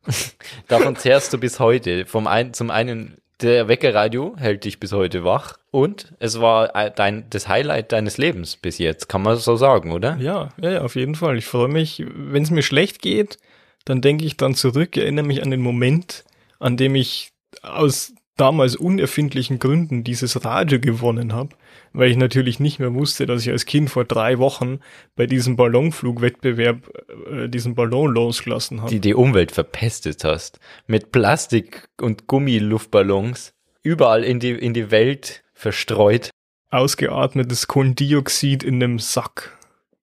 Davon 0.68 0.94
zehrst 0.94 1.32
du 1.32 1.38
bis 1.38 1.58
heute. 1.58 2.06
Vom 2.06 2.28
ein, 2.28 2.54
zum 2.54 2.70
einen, 2.70 3.18
der 3.42 3.68
Weckerradio 3.68 4.34
hält 4.38 4.64
dich 4.64 4.80
bis 4.80 4.92
heute 4.92 5.24
wach 5.24 5.58
und 5.70 6.14
es 6.18 6.40
war 6.40 6.68
dein, 6.90 7.28
das 7.30 7.48
Highlight 7.48 7.92
deines 7.92 8.16
Lebens 8.16 8.56
bis 8.56 8.78
jetzt, 8.78 9.08
kann 9.08 9.22
man 9.22 9.36
so 9.36 9.56
sagen, 9.56 9.92
oder? 9.92 10.16
Ja, 10.16 10.50
ja, 10.60 10.70
ja 10.70 10.82
auf 10.82 10.96
jeden 10.96 11.14
Fall. 11.14 11.36
Ich 11.36 11.46
freue 11.46 11.68
mich, 11.68 12.04
wenn 12.06 12.42
es 12.42 12.50
mir 12.50 12.62
schlecht 12.62 13.02
geht, 13.02 13.38
dann 13.84 14.00
denke 14.00 14.24
ich 14.24 14.36
dann 14.36 14.54
zurück, 14.54 14.96
erinnere 14.96 15.26
mich 15.26 15.42
an 15.42 15.50
den 15.50 15.60
Moment, 15.60 16.24
an 16.58 16.76
dem 16.76 16.94
ich 16.94 17.32
aus 17.62 18.14
damals 18.36 18.76
unerfindlichen 18.76 19.58
Gründen 19.58 20.04
dieses 20.04 20.44
Radio 20.44 20.80
gewonnen 20.80 21.32
habe, 21.32 21.50
weil 21.96 22.10
ich 22.10 22.16
natürlich 22.16 22.60
nicht 22.60 22.78
mehr 22.78 22.94
wusste, 22.94 23.26
dass 23.26 23.42
ich 23.42 23.50
als 23.50 23.64
Kind 23.64 23.90
vor 23.90 24.04
drei 24.04 24.38
Wochen 24.38 24.80
bei 25.16 25.26
diesem 25.26 25.56
Ballonflugwettbewerb 25.56 26.90
äh, 27.30 27.48
diesen 27.48 27.74
Ballon 27.74 28.12
losgelassen 28.12 28.82
habe. 28.82 28.90
Die 28.90 29.00
die 29.00 29.14
Umwelt 29.14 29.50
verpestet 29.50 30.22
hast. 30.22 30.60
Mit 30.86 31.10
Plastik- 31.10 31.88
und 32.00 32.26
Gummiluftballons 32.26 33.54
überall 33.82 34.24
in 34.24 34.40
die, 34.40 34.50
in 34.50 34.74
die 34.74 34.90
Welt 34.90 35.42
verstreut. 35.54 36.30
Ausgeatmetes 36.70 37.66
Kohlendioxid 37.66 38.62
in 38.62 38.82
einem 38.82 38.98
Sack. 38.98 39.56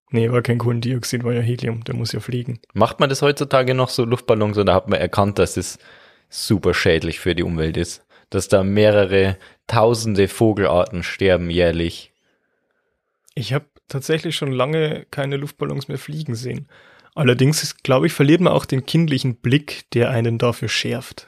Nee, 0.09 0.31
war 0.31 0.41
kein 0.41 0.57
Kohlendioxid, 0.57 1.23
war 1.23 1.33
ja 1.33 1.41
Helium, 1.41 1.83
der 1.83 1.95
muss 1.95 2.11
ja 2.11 2.19
fliegen. 2.19 2.59
Macht 2.73 2.99
man 2.99 3.09
das 3.09 3.21
heutzutage 3.21 3.73
noch 3.73 3.89
so 3.89 4.03
Luftballons 4.05 4.57
oder 4.57 4.73
hat 4.73 4.89
man 4.89 4.99
erkannt, 4.99 5.37
dass 5.37 5.57
es 5.57 5.77
super 6.29 6.73
schädlich 6.73 7.19
für 7.19 7.35
die 7.35 7.43
Umwelt 7.43 7.77
ist? 7.77 8.03
Dass 8.29 8.47
da 8.47 8.63
mehrere 8.63 9.37
tausende 9.67 10.27
Vogelarten 10.27 11.03
sterben 11.03 11.49
jährlich. 11.49 12.11
Ich 13.35 13.53
habe 13.53 13.65
tatsächlich 13.87 14.35
schon 14.35 14.51
lange 14.51 15.05
keine 15.11 15.37
Luftballons 15.37 15.87
mehr 15.87 15.97
fliegen 15.97 16.35
sehen. 16.35 16.67
Allerdings, 17.15 17.77
glaube 17.83 18.07
ich, 18.07 18.13
verliert 18.13 18.41
man 18.41 18.53
auch 18.53 18.65
den 18.65 18.85
kindlichen 18.85 19.35
Blick, 19.35 19.85
der 19.93 20.09
einen 20.09 20.37
dafür 20.37 20.67
schärft. 20.67 21.27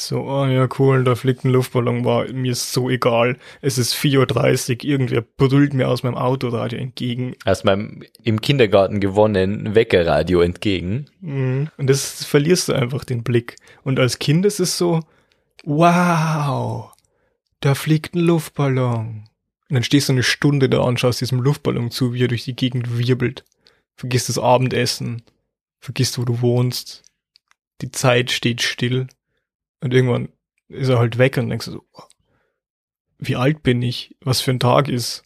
So, 0.00 0.20
oh 0.20 0.46
ja, 0.46 0.68
cool, 0.78 1.02
da 1.02 1.16
fliegt 1.16 1.44
ein 1.44 1.50
Luftballon, 1.50 2.04
war 2.04 2.30
mir 2.32 2.52
ist 2.52 2.72
so 2.72 2.88
egal. 2.88 3.36
Es 3.60 3.78
ist 3.78 3.94
4.30 3.94 4.84
Uhr, 4.84 4.84
irgendwer 4.84 5.22
brüllt 5.22 5.74
mir 5.74 5.88
aus 5.88 6.04
meinem 6.04 6.14
Autoradio 6.14 6.78
entgegen. 6.78 7.34
Aus 7.44 7.64
meinem 7.64 8.04
im 8.22 8.40
Kindergarten 8.40 9.00
gewonnenen 9.00 9.74
Weckerradio 9.74 10.40
entgegen. 10.40 11.06
Mhm. 11.20 11.70
Und 11.76 11.90
das 11.90 12.24
verlierst 12.24 12.68
du 12.68 12.74
einfach 12.74 13.04
den 13.04 13.24
Blick. 13.24 13.56
Und 13.82 13.98
als 13.98 14.20
Kind 14.20 14.46
ist 14.46 14.60
es 14.60 14.78
so, 14.78 15.00
wow, 15.64 16.92
da 17.60 17.74
fliegt 17.74 18.14
ein 18.14 18.20
Luftballon. 18.20 19.28
Und 19.68 19.74
dann 19.74 19.82
stehst 19.82 20.08
du 20.08 20.14
eine 20.14 20.22
Stunde 20.22 20.68
da 20.68 20.80
und 20.80 20.98
schaust 20.98 21.20
diesem 21.20 21.40
Luftballon 21.40 21.90
zu, 21.90 22.14
wie 22.14 22.24
er 22.24 22.28
durch 22.28 22.44
die 22.44 22.56
Gegend 22.56 22.98
wirbelt. 22.98 23.44
Vergisst 23.96 24.28
das 24.28 24.38
Abendessen. 24.38 25.22
Vergisst, 25.80 26.18
wo 26.18 26.24
du 26.24 26.40
wohnst. 26.40 27.02
Die 27.80 27.90
Zeit 27.90 28.30
steht 28.30 28.62
still. 28.62 29.08
Und 29.80 29.92
irgendwann 29.92 30.30
ist 30.68 30.88
er 30.88 30.98
halt 30.98 31.18
weg 31.18 31.36
und 31.36 31.50
denkst 31.50 31.66
du 31.66 31.72
so, 31.72 31.84
wie 33.18 33.36
alt 33.36 33.62
bin 33.62 33.82
ich? 33.82 34.16
Was 34.20 34.40
für 34.40 34.50
ein 34.50 34.60
Tag 34.60 34.88
ist? 34.88 35.24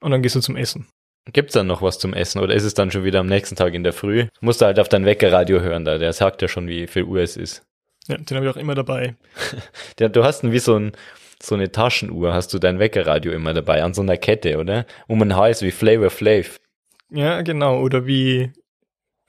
Und 0.00 0.10
dann 0.10 0.22
gehst 0.22 0.34
du 0.34 0.40
zum 0.40 0.56
Essen. 0.56 0.88
Gibt's 1.32 1.54
dann 1.54 1.68
noch 1.68 1.82
was 1.82 2.00
zum 2.00 2.14
Essen 2.14 2.40
oder 2.40 2.54
ist 2.54 2.64
es 2.64 2.74
dann 2.74 2.90
schon 2.90 3.04
wieder 3.04 3.20
am 3.20 3.28
nächsten 3.28 3.54
Tag 3.54 3.74
in 3.74 3.84
der 3.84 3.92
Früh? 3.92 4.26
Musst 4.40 4.60
du 4.60 4.64
halt 4.64 4.80
auf 4.80 4.88
dein 4.88 5.04
Weckerradio 5.04 5.60
hören, 5.60 5.84
da 5.84 5.98
der 5.98 6.12
sagt 6.12 6.42
ja 6.42 6.48
schon, 6.48 6.66
wie 6.66 6.88
viel 6.88 7.04
Uhr 7.04 7.20
es 7.20 7.36
ist. 7.36 7.64
Ja, 8.08 8.16
den 8.16 8.36
habe 8.36 8.46
ich 8.46 8.52
auch 8.52 8.58
immer 8.58 8.74
dabei. 8.74 9.14
ja, 10.00 10.08
du 10.08 10.24
hast 10.24 10.50
wie 10.50 10.58
so, 10.58 10.76
ein, 10.76 10.92
so 11.40 11.54
eine 11.54 11.70
Taschenuhr, 11.70 12.34
hast 12.34 12.52
du 12.52 12.58
dein 12.58 12.78
Weckerradio 12.78 13.32
immer 13.32 13.54
dabei, 13.54 13.82
an 13.82 13.94
so 13.94 14.02
einer 14.02 14.16
Kette, 14.16 14.58
oder? 14.58 14.86
Um 15.06 15.22
ein 15.22 15.36
Hals 15.36 15.62
wie 15.62 15.70
Flavor 15.70 16.10
Flav. 16.10 16.58
Ja, 17.10 17.42
genau. 17.42 17.80
Oder 17.80 18.06
wie 18.06 18.52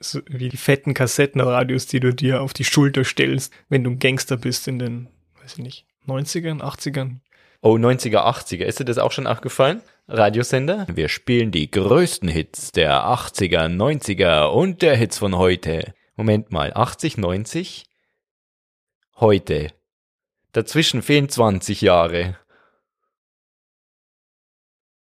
so 0.00 0.20
wie 0.26 0.48
die 0.48 0.56
fetten 0.56 0.94
Kassettenradios, 0.94 1.86
die 1.86 2.00
du 2.00 2.12
dir 2.12 2.42
auf 2.42 2.52
die 2.52 2.64
Schulter 2.64 3.04
stellst, 3.04 3.52
wenn 3.68 3.84
du 3.84 3.90
ein 3.90 3.98
Gangster 3.98 4.36
bist 4.36 4.68
in 4.68 4.78
den, 4.78 5.08
weiß 5.40 5.54
ich 5.54 5.62
nicht, 5.62 5.86
90ern, 6.06 6.60
80ern. 6.60 7.20
Oh, 7.62 7.76
90er, 7.76 8.18
80er. 8.18 8.64
Ist 8.64 8.80
dir 8.80 8.84
das 8.84 8.98
auch 8.98 9.12
schon 9.12 9.26
aufgefallen? 9.26 9.80
Radiosender? 10.06 10.86
Wir 10.92 11.08
spielen 11.08 11.50
die 11.50 11.70
größten 11.70 12.28
Hits 12.28 12.72
der 12.72 13.06
80er, 13.06 13.68
90er 13.68 14.48
und 14.48 14.82
der 14.82 14.96
Hits 14.96 15.18
von 15.18 15.36
heute. 15.38 15.94
Moment 16.16 16.52
mal, 16.52 16.72
80, 16.74 17.16
90? 17.16 17.86
Heute. 19.20 19.72
Dazwischen 20.52 21.02
fehlen 21.02 21.28
20 21.28 21.80
Jahre. 21.80 22.36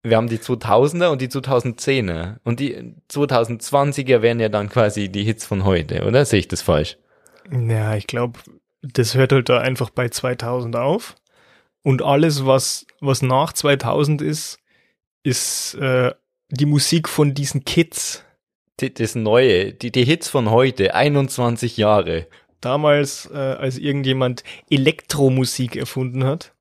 wir 0.02 0.16
haben 0.16 0.28
die 0.28 0.38
2000er 0.38 1.08
und 1.08 1.20
die 1.20 1.28
2010er. 1.28 2.36
Und 2.44 2.60
die 2.60 2.94
2020er 3.10 4.22
wären 4.22 4.40
ja 4.40 4.48
dann 4.48 4.68
quasi 4.68 5.10
die 5.10 5.24
Hits 5.24 5.44
von 5.44 5.64
heute, 5.64 6.04
oder? 6.06 6.24
Sehe 6.24 6.40
ich 6.40 6.48
das 6.48 6.62
falsch? 6.62 6.96
Ja, 7.50 7.94
ich 7.96 8.06
glaube, 8.06 8.40
das 8.82 9.14
hört 9.14 9.32
halt 9.32 9.48
da 9.48 9.58
einfach 9.58 9.90
bei 9.90 10.08
2000 10.08 10.76
auf. 10.76 11.16
Und 11.82 12.02
alles, 12.02 12.46
was, 12.46 12.86
was 13.00 13.22
nach 13.22 13.52
2000 13.52 14.22
ist, 14.22 14.58
ist 15.22 15.74
äh, 15.74 16.12
die 16.50 16.66
Musik 16.66 17.08
von 17.08 17.34
diesen 17.34 17.64
Kids. 17.64 18.24
Das 18.78 19.14
Neue, 19.14 19.74
die, 19.74 19.92
die 19.92 20.04
Hits 20.04 20.30
von 20.30 20.50
heute, 20.50 20.94
21 20.94 21.76
Jahre. 21.76 22.26
Damals, 22.60 23.28
äh, 23.32 23.36
als 23.36 23.78
irgendjemand 23.78 24.44
Elektromusik 24.68 25.76
erfunden 25.76 26.24
hat. 26.24 26.52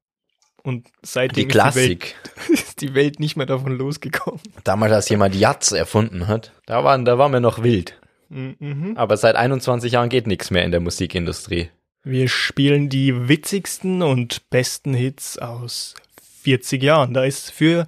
Und 0.63 0.87
seitdem 1.01 1.47
Die 1.47 1.47
Klassik. 1.47 2.15
Ist, 2.15 2.35
die 2.35 2.49
Welt, 2.49 2.49
ist 2.59 2.81
die 2.81 2.95
Welt 2.95 3.19
nicht 3.19 3.35
mehr 3.35 3.45
davon 3.45 3.77
losgekommen. 3.77 4.41
Damals, 4.63 4.93
als 4.93 5.09
jemand 5.09 5.35
Jatz 5.35 5.71
erfunden 5.71 6.27
hat, 6.27 6.51
da 6.65 6.83
waren, 6.83 7.05
da 7.05 7.17
waren 7.17 7.31
wir 7.31 7.39
noch 7.39 7.63
wild. 7.63 7.99
Mhm. 8.29 8.93
Aber 8.95 9.17
seit 9.17 9.35
21 9.35 9.93
Jahren 9.93 10.09
geht 10.09 10.27
nichts 10.27 10.51
mehr 10.51 10.63
in 10.63 10.71
der 10.71 10.79
Musikindustrie. 10.79 11.69
Wir 12.03 12.29
spielen 12.29 12.89
die 12.89 13.27
witzigsten 13.27 14.01
und 14.01 14.49
besten 14.49 14.93
Hits 14.93 15.37
aus 15.37 15.95
40 16.43 16.81
Jahren. 16.81 17.13
Da 17.13 17.23
ist 17.23 17.51
für 17.51 17.87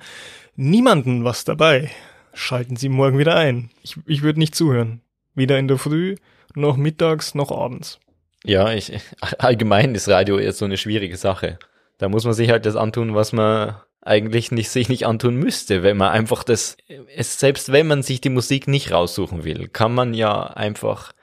niemanden 0.55 1.23
was 1.23 1.45
dabei. 1.45 1.89
Schalten 2.33 2.75
Sie 2.75 2.89
morgen 2.89 3.17
wieder 3.17 3.35
ein. 3.35 3.69
Ich, 3.83 3.95
ich 4.05 4.21
würde 4.21 4.39
nicht 4.39 4.55
zuhören. 4.55 5.01
Weder 5.33 5.57
in 5.59 5.67
der 5.67 5.77
Früh, 5.77 6.15
noch 6.55 6.77
mittags, 6.77 7.35
noch 7.35 7.51
abends. 7.51 7.99
Ja, 8.43 8.71
ich, 8.71 8.91
allgemein 9.37 9.95
ist 9.95 10.09
Radio 10.09 10.37
eher 10.37 10.53
so 10.53 10.65
eine 10.65 10.77
schwierige 10.77 11.17
Sache. 11.17 11.59
Da 11.97 12.09
muss 12.09 12.25
man 12.25 12.33
sich 12.33 12.49
halt 12.49 12.65
das 12.65 12.75
antun, 12.75 13.13
was 13.13 13.33
man 13.33 13.75
eigentlich 14.01 14.51
nicht, 14.51 14.69
sich 14.69 14.89
nicht 14.89 15.05
antun 15.05 15.35
müsste, 15.35 15.83
wenn 15.83 15.97
man 15.97 16.09
einfach 16.09 16.43
das, 16.43 16.75
es, 17.15 17.39
selbst 17.39 17.71
wenn 17.71 17.87
man 17.87 18.01
sich 18.01 18.19
die 18.19 18.29
Musik 18.29 18.67
nicht 18.67 18.91
raussuchen 18.91 19.43
will, 19.43 19.67
kann 19.67 19.93
man 19.93 20.15
ja 20.15 20.41
einfach 20.43 21.13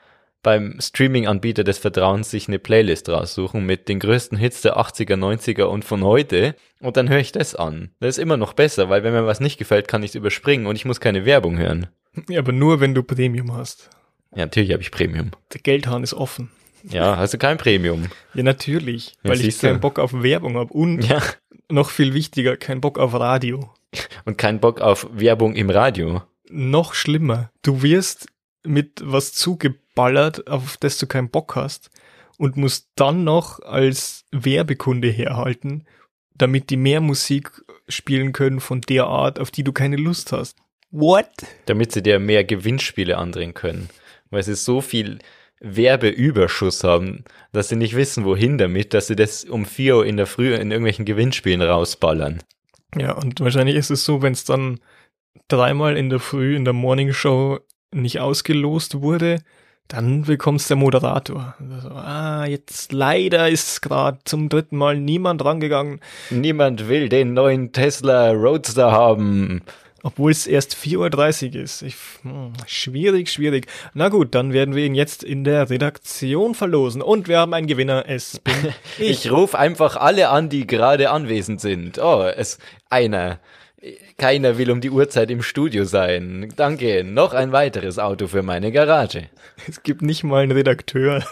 beim 0.41 0.77
Streaming-Anbieter 0.79 1.65
des 1.65 1.79
Vertrauens 1.79 2.31
sich 2.31 2.47
eine 2.47 2.59
Playlist 2.59 3.09
raussuchen 3.09 3.65
mit 3.65 3.89
den 3.89 3.99
größten 3.99 4.37
Hits 4.37 4.61
der 4.61 4.77
80er, 4.77 5.15
90er 5.15 5.63
und 5.63 5.83
von 5.83 6.03
heute 6.03 6.55
und 6.79 6.95
dann 6.95 7.09
höre 7.09 7.19
ich 7.19 7.33
das 7.33 7.55
an. 7.55 7.91
Das 7.99 8.17
ist 8.17 8.23
immer 8.23 8.37
noch 8.37 8.53
besser, 8.53 8.89
weil 8.89 9.03
wenn 9.03 9.11
mir 9.11 9.25
was 9.25 9.41
nicht 9.41 9.57
gefällt, 9.57 9.89
kann 9.89 10.03
ich 10.03 10.11
es 10.11 10.15
überspringen 10.15 10.65
und 10.65 10.77
ich 10.77 10.85
muss 10.85 11.01
keine 11.01 11.25
Werbung 11.25 11.57
hören. 11.57 11.87
Ja, 12.29 12.39
aber 12.39 12.53
nur 12.53 12.79
wenn 12.79 12.95
du 12.95 13.03
Premium 13.03 13.53
hast. 13.53 13.89
Ja, 14.31 14.39
natürlich 14.45 14.71
habe 14.71 14.81
ich 14.81 14.91
Premium. 14.91 15.31
Der 15.53 15.61
Geldhahn 15.61 16.03
ist 16.03 16.13
offen. 16.13 16.51
Ja, 16.83 17.17
hast 17.17 17.33
du 17.33 17.37
kein 17.37 17.57
Premium? 17.57 18.07
Ja, 18.33 18.43
natürlich, 18.43 19.15
Ja, 19.23 19.31
weil 19.31 19.37
ich 19.37 19.41
siehst 19.43 19.63
du. 19.63 19.67
keinen 19.67 19.79
Bock 19.81 19.99
auf 19.99 20.13
Werbung 20.13 20.55
habe 20.55 20.71
und 20.73 21.03
Ja. 21.03 21.21
noch 21.69 21.89
viel 21.89 22.13
wichtiger, 22.13 22.55
keinen 22.57 22.79
Bock 22.81 22.97
auf 22.99 23.13
Radio. 23.13 23.73
Und 24.25 24.37
kein 24.37 24.59
Bock 24.59 24.79
auf 24.81 25.07
Werbung 25.11 25.55
im 25.55 25.69
Radio. 25.69 26.21
Noch 26.49 26.93
schlimmer, 26.93 27.51
du 27.63 27.81
wirst 27.81 28.27
mit 28.63 29.01
was 29.03 29.33
zugeballert, 29.33 30.47
auf 30.47 30.77
das 30.77 30.97
du 30.97 31.07
keinen 31.07 31.29
Bock 31.29 31.55
hast 31.55 31.89
und 32.37 32.55
musst 32.55 32.87
dann 32.95 33.23
noch 33.23 33.59
als 33.61 34.25
Werbekunde 34.31 35.09
herhalten, 35.09 35.85
damit 36.35 36.69
die 36.69 36.77
mehr 36.77 37.01
Musik 37.01 37.51
spielen 37.89 38.31
können 38.31 38.59
von 38.61 38.81
der 38.81 39.05
Art, 39.07 39.39
auf 39.39 39.51
die 39.51 39.63
du 39.63 39.73
keine 39.73 39.95
Lust 39.97 40.31
hast. 40.31 40.55
What? 40.91 41.29
damit 41.67 41.91
sie 41.91 42.01
dir 42.01 42.17
mehr 42.19 42.43
Gewinnspiele 42.43 43.17
andrehen 43.17 43.53
können. 43.53 43.89
Weil 44.29 44.43
sie 44.43 44.55
so 44.55 44.81
viel 44.81 45.19
Werbeüberschuss 45.59 46.83
haben, 46.83 47.23
dass 47.51 47.69
sie 47.69 47.75
nicht 47.75 47.95
wissen, 47.95 48.25
wohin 48.25 48.57
damit, 48.57 48.93
dass 48.93 49.07
sie 49.07 49.15
das 49.15 49.43
um 49.43 49.65
4 49.65 49.97
Uhr 49.97 50.05
in 50.05 50.17
der 50.17 50.27
Früh 50.27 50.53
in 50.53 50.71
irgendwelchen 50.71 51.05
Gewinnspielen 51.05 51.61
rausballern. 51.61 52.41
Ja, 52.95 53.13
und 53.13 53.39
wahrscheinlich 53.41 53.75
ist 53.75 53.91
es 53.91 54.05
so, 54.05 54.21
wenn 54.21 54.33
es 54.33 54.45
dann 54.45 54.79
dreimal 55.47 55.97
in 55.97 56.09
der 56.09 56.19
Früh 56.19 56.55
in 56.55 56.63
der 56.63 56.73
Morning 56.73 57.13
Show 57.13 57.59
nicht 57.91 58.19
ausgelost 58.19 59.01
wurde, 59.01 59.41
dann 59.87 60.21
bekommt's 60.21 60.67
der 60.67 60.77
Moderator. 60.77 61.55
Also, 61.59 61.89
ah, 61.89 62.45
jetzt 62.45 62.93
leider 62.93 63.49
ist 63.49 63.81
gerade 63.81 64.19
zum 64.23 64.47
dritten 64.47 64.77
Mal 64.77 64.99
niemand 64.99 65.43
rangegangen, 65.43 65.99
Niemand 66.29 66.87
will 66.87 67.09
den 67.09 67.33
neuen 67.33 67.73
Tesla 67.73 68.31
Roadster 68.31 68.91
haben. 68.91 69.61
Obwohl 70.03 70.31
es 70.31 70.47
erst 70.47 70.75
4.30 70.75 71.55
Uhr 71.55 71.61
ist. 71.63 71.81
Ich, 71.81 71.95
hm, 72.23 72.53
schwierig, 72.65 73.29
schwierig. 73.29 73.67
Na 73.93 74.09
gut, 74.09 74.35
dann 74.35 74.53
werden 74.53 74.75
wir 74.75 74.85
ihn 74.85 74.95
jetzt 74.95 75.23
in 75.23 75.43
der 75.43 75.69
Redaktion 75.69 76.55
verlosen. 76.55 77.01
Und 77.01 77.27
wir 77.27 77.39
haben 77.39 77.53
einen 77.53 77.67
Gewinner. 77.67 78.05
Es 78.07 78.39
bin 78.39 78.53
ich. 78.97 79.25
Ich 79.25 79.31
rufe 79.31 79.57
einfach 79.57 79.95
alle 79.97 80.29
an, 80.29 80.49
die 80.49 80.67
gerade 80.67 81.09
anwesend 81.09 81.61
sind. 81.61 81.99
Oh, 81.99 82.23
es 82.23 82.57
einer. 82.89 83.39
Keiner 84.17 84.57
will 84.57 84.71
um 84.71 84.81
die 84.81 84.89
Uhrzeit 84.89 85.31
im 85.31 85.41
Studio 85.41 85.85
sein. 85.85 86.51
Danke. 86.55 87.03
Noch 87.05 87.33
ein 87.33 87.51
weiteres 87.51 87.97
Auto 87.97 88.27
für 88.27 88.43
meine 88.43 88.71
Garage. 88.71 89.29
Es 89.67 89.83
gibt 89.83 90.01
nicht 90.01 90.23
mal 90.23 90.43
einen 90.43 90.51
Redakteur, 90.51 91.23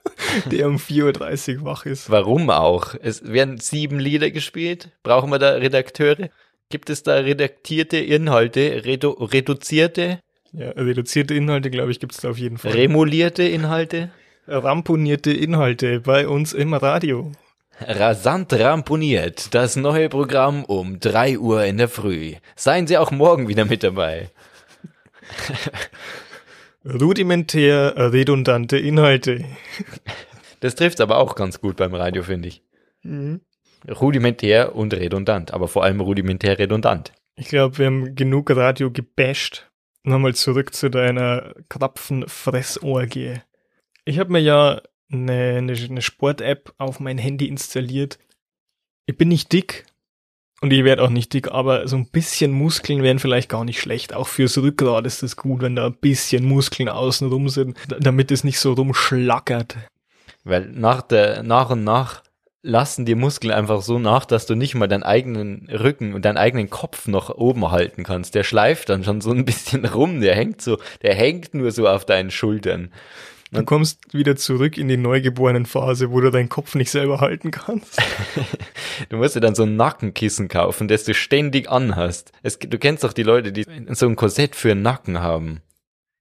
der 0.50 0.68
um 0.68 0.76
4.30 0.76 1.58
Uhr 1.58 1.64
wach 1.64 1.86
ist. 1.86 2.10
Warum 2.10 2.50
auch? 2.50 2.94
Es 3.00 3.24
werden 3.30 3.58
sieben 3.58 3.98
Lieder 3.98 4.30
gespielt. 4.30 4.90
Brauchen 5.02 5.30
wir 5.30 5.38
da 5.38 5.50
Redakteure? 5.52 6.28
Gibt 6.70 6.90
es 6.90 7.02
da 7.02 7.16
redaktierte 7.16 7.98
Inhalte, 7.98 8.84
redu 8.84 9.10
reduzierte, 9.10 10.18
Ja, 10.52 10.70
reduzierte 10.70 11.34
Inhalte, 11.34 11.70
glaube 11.70 11.90
ich, 11.90 12.00
gibt's 12.00 12.18
da 12.20 12.30
auf 12.30 12.38
jeden 12.38 12.58
Fall. 12.58 12.72
remolierte 12.72 13.42
Inhalte? 13.44 14.10
ramponierte 14.46 15.32
Inhalte 15.32 16.00
bei 16.00 16.28
uns 16.28 16.52
im 16.52 16.74
Radio. 16.74 17.32
Rasant 17.80 18.52
ramponiert, 18.52 19.54
das 19.54 19.74
neue 19.76 20.08
Programm 20.08 20.64
um 20.64 21.00
drei 21.00 21.38
Uhr 21.38 21.64
in 21.64 21.78
der 21.78 21.88
Früh. 21.88 22.34
Seien 22.54 22.86
Sie 22.86 22.98
auch 22.98 23.10
morgen 23.10 23.48
wieder 23.48 23.64
mit 23.64 23.82
dabei. 23.82 24.30
Rudimentär 26.84 27.94
redundante 28.12 28.76
Inhalte. 28.78 29.44
Das 30.60 30.74
trifft 30.74 31.00
aber 31.00 31.18
auch 31.18 31.34
ganz 31.34 31.60
gut 31.60 31.76
beim 31.76 31.94
Radio, 31.94 32.22
finde 32.22 32.48
ich. 32.48 32.62
Rudimentär 33.88 34.74
und 34.74 34.94
redundant, 34.94 35.52
aber 35.52 35.68
vor 35.68 35.84
allem 35.84 36.00
rudimentär 36.00 36.58
redundant. 36.58 37.12
Ich 37.36 37.48
glaube, 37.48 37.78
wir 37.78 37.86
haben 37.86 38.14
genug 38.14 38.50
Radio 38.50 38.90
gebasht. 38.90 39.70
Nochmal 40.04 40.34
zurück 40.34 40.74
zu 40.74 40.90
deiner 40.90 41.54
Krapfen-Fressorgie. 41.68 43.40
Ich 44.04 44.18
habe 44.18 44.32
mir 44.32 44.40
ja 44.40 44.82
eine, 45.10 45.56
eine, 45.58 45.72
eine 45.72 46.02
Sport-App 46.02 46.74
auf 46.78 47.00
mein 47.00 47.18
Handy 47.18 47.46
installiert. 47.46 48.18
Ich 49.06 49.16
bin 49.16 49.28
nicht 49.28 49.52
dick 49.52 49.86
und 50.60 50.72
ich 50.72 50.84
werde 50.84 51.02
auch 51.02 51.10
nicht 51.10 51.32
dick, 51.32 51.50
aber 51.50 51.88
so 51.88 51.96
ein 51.96 52.08
bisschen 52.10 52.52
Muskeln 52.52 53.02
wären 53.02 53.18
vielleicht 53.18 53.48
gar 53.48 53.64
nicht 53.64 53.80
schlecht. 53.80 54.14
Auch 54.14 54.28
fürs 54.28 54.56
Rückgrat 54.58 55.06
ist 55.06 55.22
es 55.22 55.36
gut, 55.36 55.60
wenn 55.62 55.76
da 55.76 55.86
ein 55.86 55.96
bisschen 55.96 56.44
Muskeln 56.44 56.88
außenrum 56.88 57.48
sind, 57.48 57.76
damit 57.98 58.30
es 58.30 58.44
nicht 58.44 58.58
so 58.58 58.72
rumschlackert. 58.72 59.76
Weil 60.44 60.68
nach 60.70 61.02
der, 61.02 61.42
nach 61.42 61.70
und 61.70 61.84
nach 61.84 62.22
lassen 62.64 63.04
die 63.04 63.14
Muskeln 63.14 63.52
einfach 63.52 63.82
so 63.82 63.98
nach, 63.98 64.24
dass 64.24 64.46
du 64.46 64.54
nicht 64.54 64.74
mal 64.74 64.88
deinen 64.88 65.02
eigenen 65.02 65.68
Rücken 65.70 66.14
und 66.14 66.24
deinen 66.24 66.38
eigenen 66.38 66.70
Kopf 66.70 67.06
noch 67.06 67.30
oben 67.30 67.70
halten 67.70 68.02
kannst. 68.04 68.34
Der 68.34 68.42
schleift 68.42 68.88
dann 68.88 69.04
schon 69.04 69.20
so 69.20 69.30
ein 69.30 69.44
bisschen 69.46 69.84
rum, 69.84 70.20
der 70.20 70.34
hängt 70.34 70.62
so, 70.62 70.78
der 71.02 71.14
hängt 71.14 71.54
nur 71.54 71.70
so 71.70 71.86
auf 71.86 72.04
deinen 72.04 72.30
Schultern. 72.30 72.90
Du 73.52 73.62
kommst 73.62 74.12
wieder 74.12 74.34
zurück 74.34 74.76
in 74.78 74.88
die 74.88 74.96
neugeborenen 74.96 75.64
Phase, 75.64 76.10
wo 76.10 76.20
du 76.20 76.30
deinen 76.32 76.48
Kopf 76.48 76.74
nicht 76.74 76.90
selber 76.90 77.20
halten 77.20 77.52
kannst. 77.52 78.02
Du 79.08 79.16
musst 79.16 79.34
dir 79.34 79.40
dann 79.40 79.56
so 79.56 79.64
ein 79.64 79.74
Nackenkissen 79.74 80.46
kaufen, 80.46 80.86
das 80.86 81.02
du 81.02 81.14
ständig 81.14 81.68
anhast. 81.68 82.30
Es, 82.44 82.60
du 82.60 82.78
kennst 82.78 83.02
doch 83.02 83.12
die 83.12 83.24
Leute, 83.24 83.50
die 83.50 83.66
so 83.90 84.06
ein 84.06 84.14
Korsett 84.14 84.54
für 84.54 84.68
den 84.68 84.82
Nacken 84.82 85.20
haben. 85.20 85.62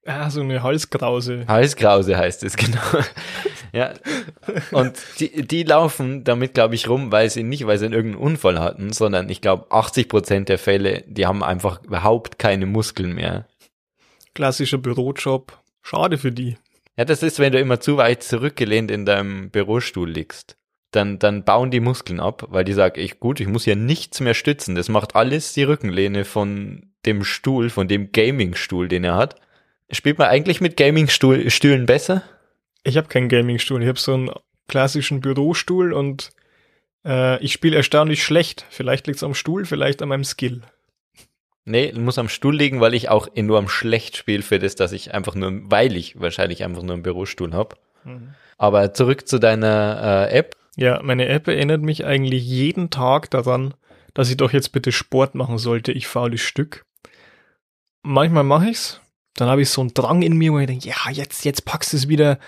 Ah, 0.05 0.29
so 0.29 0.41
eine 0.41 0.63
Halskrause. 0.63 1.45
Halskrause 1.47 2.17
heißt 2.17 2.43
es, 2.43 2.57
genau. 2.57 2.81
ja. 3.71 3.93
Und 4.71 4.97
die, 5.19 5.47
die 5.47 5.63
laufen 5.63 6.23
damit, 6.23 6.53
glaube 6.53 6.75
ich, 6.75 6.89
rum, 6.89 7.11
weil 7.11 7.29
sie 7.29 7.43
nicht, 7.43 7.65
weil 7.65 7.77
sie 7.77 7.85
irgendeinen 7.85 8.15
Unfall 8.23 8.59
hatten, 8.59 8.91
sondern 8.91 9.29
ich 9.29 9.39
glaube, 9.41 9.71
80 9.71 10.09
Prozent 10.09 10.49
der 10.49 10.57
Fälle, 10.57 11.03
die 11.07 11.25
haben 11.25 11.43
einfach 11.43 11.81
überhaupt 11.83 12.37
keine 12.37 12.65
Muskeln 12.65 13.13
mehr. 13.13 13.47
Klassischer 14.33 14.77
Bürojob. 14.77 15.57
Schade 15.81 16.17
für 16.17 16.31
die. 16.31 16.57
Ja, 16.97 17.05
das 17.05 17.23
ist, 17.23 17.39
wenn 17.39 17.53
du 17.53 17.59
immer 17.59 17.79
zu 17.79 17.97
weit 17.97 18.23
zurückgelehnt 18.23 18.91
in 18.91 19.05
deinem 19.05 19.49
Bürostuhl 19.49 20.09
liegst. 20.09 20.57
Dann, 20.91 21.17
dann 21.17 21.43
bauen 21.43 21.71
die 21.71 21.79
Muskeln 21.79 22.19
ab, 22.19 22.45
weil 22.49 22.65
die 22.65 22.73
sagen, 22.73 22.99
ich, 22.99 23.19
gut, 23.19 23.39
ich 23.39 23.47
muss 23.47 23.65
ja 23.65 23.73
nichts 23.73 24.19
mehr 24.19 24.35
stützen. 24.35 24.75
Das 24.75 24.89
macht 24.89 25.15
alles 25.15 25.53
die 25.53 25.63
Rückenlehne 25.63 26.23
von 26.23 26.93
dem 27.05 27.23
Stuhl, 27.23 27.69
von 27.69 27.87
dem 27.87 28.11
Gaming-Stuhl, 28.11 28.87
den 28.87 29.03
er 29.03 29.15
hat. 29.15 29.41
Spielt 29.93 30.17
man 30.17 30.27
eigentlich 30.27 30.60
mit 30.60 30.75
Gaming-Stühlen 30.75 31.86
besser? 31.86 32.23
Ich 32.84 32.97
habe 32.97 33.08
keinen 33.08 33.29
Gamingstuhl. 33.29 33.82
Ich 33.82 33.88
habe 33.88 33.99
so 33.99 34.13
einen 34.13 34.32
klassischen 34.67 35.21
Bürostuhl 35.21 35.93
und 35.93 36.32
äh, 37.06 37.41
ich 37.43 37.53
spiele 37.53 37.77
erstaunlich 37.77 38.23
schlecht. 38.23 38.65
Vielleicht 38.69 39.08
liegt's 39.08 39.23
am 39.23 39.36
Stuhl, 39.36 39.65
vielleicht 39.65 40.01
an 40.01 40.10
meinem 40.10 40.23
Skill. 40.23 40.62
Nee, 41.65 41.93
muss 41.93 42.17
am 42.17 42.27
Stuhl 42.27 42.56
liegen, 42.56 42.82
weil 42.82 42.93
ich 42.93 43.08
auch 43.08 43.27
enorm 43.34 43.69
schlecht 43.69 44.17
spiele 44.17 44.43
für 44.43 44.60
das, 44.60 44.75
dass 44.75 44.91
ich 44.91 45.13
einfach 45.13 45.36
nur, 45.36 45.51
weil 45.71 45.95
ich 45.95 46.19
wahrscheinlich 46.19 46.63
einfach 46.63 46.82
nur 46.82 46.93
einen 46.93 47.03
Bürostuhl 47.03 47.53
hab. 47.53 47.79
Aber 48.58 48.93
zurück 48.93 49.27
zu 49.27 49.39
deiner 49.39 50.27
äh, 50.29 50.38
App. 50.38 50.58
Ja, 50.75 51.01
meine 51.01 51.27
App 51.27 51.47
erinnert 51.47 51.82
mich 51.82 52.06
eigentlich 52.06 52.43
jeden 52.43 52.89
Tag 52.89 53.29
daran, 53.29 53.75
dass 54.13 54.29
ich 54.29 54.38
doch 54.38 54.51
jetzt 54.51 54.71
bitte 54.73 54.91
Sport 54.91 55.36
machen 55.36 55.58
sollte, 55.58 55.91
ich 55.91 56.08
faules 56.08 56.41
Stück. 56.41 56.86
Manchmal 58.01 58.43
mache 58.43 58.69
ich's, 58.69 58.99
dann 59.36 59.48
habe 59.50 59.62
ich 59.62 59.69
so 59.69 59.82
einen 59.82 59.93
Drang 59.93 60.22
in 60.22 60.38
mir, 60.38 60.52
wo 60.54 60.60
ich 60.60 60.67
denke, 60.67 60.88
ja, 60.89 61.12
jetzt, 61.12 61.46
jetzt 61.46 61.65
packst 61.65 61.93
du 61.93 61.98
es 61.98 62.08
wieder, 62.08 62.39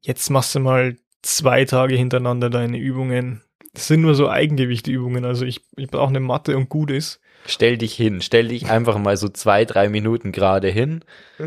jetzt 0.00 0.30
machst 0.30 0.54
du 0.54 0.60
mal 0.60 0.96
zwei 1.22 1.64
Tage 1.64 1.96
hintereinander 1.96 2.50
deine 2.50 2.78
Übungen. 2.78 3.42
Das 3.74 3.86
sind 3.88 4.00
nur 4.00 4.14
so 4.14 4.28
Eigengewichtübungen, 4.28 5.24
also 5.24 5.44
ich, 5.44 5.60
ich 5.76 5.88
brauche 5.88 6.08
eine 6.08 6.20
Matte 6.20 6.56
und 6.56 6.68
gut 6.68 6.90
ist. 6.90 7.20
Stell 7.46 7.78
dich 7.78 7.94
hin, 7.94 8.20
stell 8.20 8.48
dich 8.48 8.68
einfach 8.68 8.98
mal 8.98 9.16
so 9.16 9.28
zwei, 9.28 9.64
drei 9.64 9.88
Minuten 9.88 10.32
gerade 10.32 10.68
hin. 10.68 11.04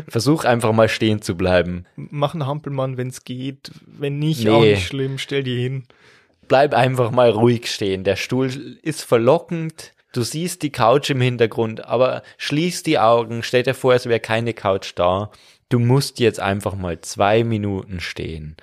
Versuch 0.08 0.44
einfach 0.44 0.72
mal 0.72 0.88
stehen 0.88 1.22
zu 1.22 1.36
bleiben. 1.36 1.84
Mach 1.96 2.32
einen 2.34 2.46
Hampelmann, 2.46 2.96
wenn's 2.96 3.24
geht. 3.24 3.70
Wenn 3.86 4.18
nicht, 4.18 4.44
Nee. 4.44 4.50
auch 4.50 4.62
nicht 4.62 4.86
schlimm, 4.86 5.18
stell 5.18 5.42
dir 5.44 5.56
hin. 5.58 5.84
Bleib 6.48 6.74
einfach 6.74 7.10
mal 7.12 7.30
ruhig 7.30 7.70
stehen. 7.72 8.04
Der 8.04 8.16
Stuhl 8.16 8.78
ist 8.82 9.02
verlockend. 9.02 9.91
Du 10.12 10.22
siehst 10.22 10.62
die 10.62 10.70
Couch 10.70 11.10
im 11.10 11.20
Hintergrund, 11.20 11.84
aber 11.84 12.22
schließ 12.36 12.82
die 12.82 12.98
Augen, 12.98 13.42
stell 13.42 13.62
dir 13.62 13.74
vor, 13.74 13.94
es 13.94 14.06
wäre 14.06 14.20
keine 14.20 14.52
Couch 14.52 14.92
da. 14.94 15.30
Du 15.70 15.78
musst 15.78 16.20
jetzt 16.20 16.38
einfach 16.38 16.74
mal 16.74 17.00
zwei 17.00 17.44
Minuten 17.44 18.00
stehen. 18.00 18.56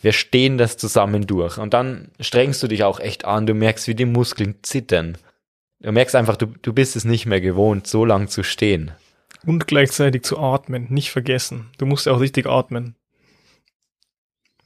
Wir 0.00 0.12
stehen 0.12 0.58
das 0.58 0.76
zusammen 0.76 1.26
durch 1.26 1.56
und 1.56 1.72
dann 1.72 2.10
strengst 2.20 2.62
du 2.62 2.68
dich 2.68 2.84
auch 2.84 3.00
echt 3.00 3.24
an. 3.24 3.46
Du 3.46 3.54
merkst, 3.54 3.88
wie 3.88 3.94
die 3.94 4.04
Muskeln 4.04 4.56
zittern. 4.62 5.16
Du 5.80 5.90
merkst 5.92 6.14
einfach, 6.14 6.36
du, 6.36 6.46
du 6.60 6.74
bist 6.74 6.96
es 6.96 7.06
nicht 7.06 7.24
mehr 7.24 7.40
gewohnt, 7.40 7.86
so 7.86 8.04
lang 8.04 8.28
zu 8.28 8.42
stehen. 8.42 8.92
Und 9.46 9.66
gleichzeitig 9.66 10.22
zu 10.22 10.38
atmen, 10.38 10.86
nicht 10.90 11.10
vergessen. 11.10 11.70
Du 11.78 11.86
musst 11.86 12.04
ja 12.04 12.12
auch 12.12 12.20
richtig 12.20 12.46
atmen. 12.46 12.94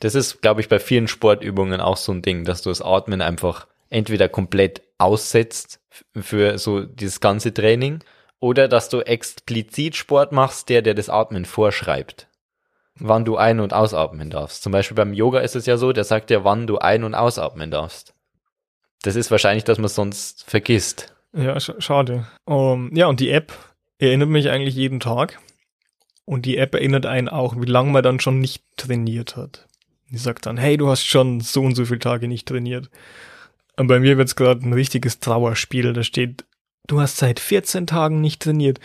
Das 0.00 0.16
ist, 0.16 0.42
glaube 0.42 0.61
ich, 0.61 0.68
bei 0.68 0.81
vielen 0.81 1.07
Sportübungen 1.07 1.81
auch 1.81 1.96
so 1.96 2.12
ein 2.12 2.22
Ding, 2.22 2.44
dass 2.44 2.62
du 2.62 2.70
das 2.70 2.83
Atmen 2.83 3.20
einfach 3.20 3.68
entweder 3.90 4.28
komplett 4.28 4.83
aussetzt 4.99 5.81
für 6.15 6.59
so 6.59 6.83
dieses 6.83 7.21
ganze 7.21 7.55
Training 7.55 8.01
oder 8.41 8.69
dass 8.69 8.89
du 8.89 9.01
explizit 9.01 9.97
Sport 9.97 10.33
machst, 10.33 10.69
der 10.69 10.83
dir 10.83 10.95
das 10.95 11.09
Atmen 11.09 11.45
vorschreibt. 11.45 12.29
Wann 13.01 13.25
du 13.25 13.37
ein- 13.37 13.61
und 13.61 13.73
ausatmen 13.73 14.29
darfst. 14.31 14.63
Zum 14.63 14.73
Beispiel 14.73 14.97
beim 14.97 15.13
Yoga 15.13 15.41
ist 15.41 15.57
es 15.57 15.67
ja 15.67 15.77
so, 15.77 15.93
der 15.93 16.05
sagt 16.05 16.31
dir, 16.31 16.45
wann 16.45 16.67
du 16.67 16.79
ein- 16.79 17.05
und 17.05 17.15
ausatmen 17.15 17.71
darfst. 17.71 18.13
Das 19.03 19.15
ist 19.15 19.31
wahrscheinlich, 19.31 19.65
dass 19.65 19.79
man 19.79 19.89
sonst 19.89 20.45
vergisst. 20.51 21.15
Ja, 21.33 21.59
sch 21.61 21.73
schade. 21.79 22.27
Um, 22.45 22.95
ja, 22.95 23.07
und 23.07 23.21
die 23.21 23.31
App 23.31 23.53
erinnert 23.99 24.29
mich 24.29 24.51
eigentlich 24.51 24.75
jeden 24.75 24.99
Tag. 24.99 25.39
Und 26.25 26.45
die 26.45 26.59
App 26.59 26.75
erinnert 26.75 27.07
einen 27.07 27.29
auch, 27.29 27.57
wie 27.57 27.67
lange 27.67 27.91
man 27.91 28.03
dann 28.03 28.21
schon 28.21 28.41
nicht 28.41 28.65
trainiert 28.77 29.37
hat. 29.37 29.67
Die 30.11 30.19
sagt 30.19 30.47
dann, 30.47 30.57
hey, 30.57 30.77
du 30.77 30.89
hast 30.89 31.05
schon 31.05 31.41
so 31.41 31.63
und 31.63 31.75
so 31.75 31.85
viele 31.85 32.01
Tage 32.01 32.29
nicht 32.29 32.49
trainiert. 32.49 32.91
Und 33.79 33.87
bei 33.87 34.01
mir 34.01 34.19
wird's 34.19 34.35
gerade 34.35 34.67
ein 34.67 34.73
richtiges 34.73 35.21
Trauerspiel. 35.21 35.93
Da 35.93 36.03
steht, 36.03 36.45
du 36.88 37.01
hast 37.01 37.19
seit 37.19 37.38
14 37.38 37.87
Tagen 37.87 38.21
nicht 38.21 38.43
trainiert. 38.43 38.81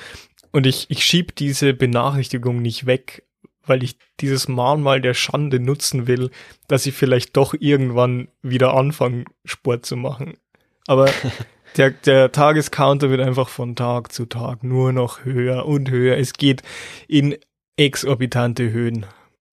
Und 0.51 0.67
ich, 0.67 0.85
ich 0.89 1.03
schieb 1.03 1.35
diese 1.35 1.73
Benachrichtigung 1.73 2.61
nicht 2.61 2.85
weg, 2.85 3.23
weil 3.65 3.81
ich 3.81 3.97
dieses 4.19 4.47
Mahnmal 4.47 5.01
der 5.01 5.15
Schande 5.15 5.59
nutzen 5.59 6.05
will, 6.05 6.29
dass 6.67 6.85
ich 6.85 6.93
vielleicht 6.93 7.35
doch 7.37 7.55
irgendwann 7.59 8.27
wieder 8.43 8.75
anfange, 8.75 9.25
Sport 9.45 9.83
zu 9.87 9.95
machen. 9.95 10.37
Aber 10.85 11.09
der, 11.77 11.89
der 11.89 12.31
Tagescounter 12.31 13.09
wird 13.09 13.21
einfach 13.21 13.49
von 13.49 13.75
Tag 13.75 14.11
zu 14.11 14.27
Tag 14.27 14.63
nur 14.63 14.93
noch 14.93 15.25
höher 15.25 15.65
und 15.65 15.89
höher. 15.89 16.17
Es 16.17 16.33
geht 16.33 16.61
in 17.07 17.35
exorbitante 17.77 18.71
Höhen. 18.71 19.07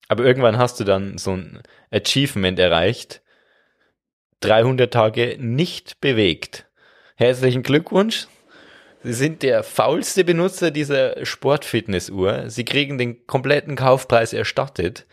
Aber 0.09 0.26
irgendwann 0.26 0.59
hast 0.59 0.81
du 0.81 0.85
dann 0.85 1.16
so 1.16 1.33
ein 1.33 1.62
Achievement 1.90 2.59
erreicht. 2.59 3.22
300 4.40 4.92
Tage 4.92 5.37
nicht 5.38 6.00
bewegt. 6.00 6.66
Herzlichen 7.16 7.62
Glückwunsch. 7.62 8.26
Sie 9.03 9.12
sind 9.14 9.42
der 9.42 9.62
faulste 9.62 10.24
Benutzer 10.24 10.70
dieser 10.70 11.24
Sportfitnessuhr. 11.24 12.50
Sie 12.50 12.64
kriegen 12.64 12.98
den 12.98 13.26
kompletten 13.26 13.76
Kaufpreis 13.76 14.33
erstattet, 14.33 15.07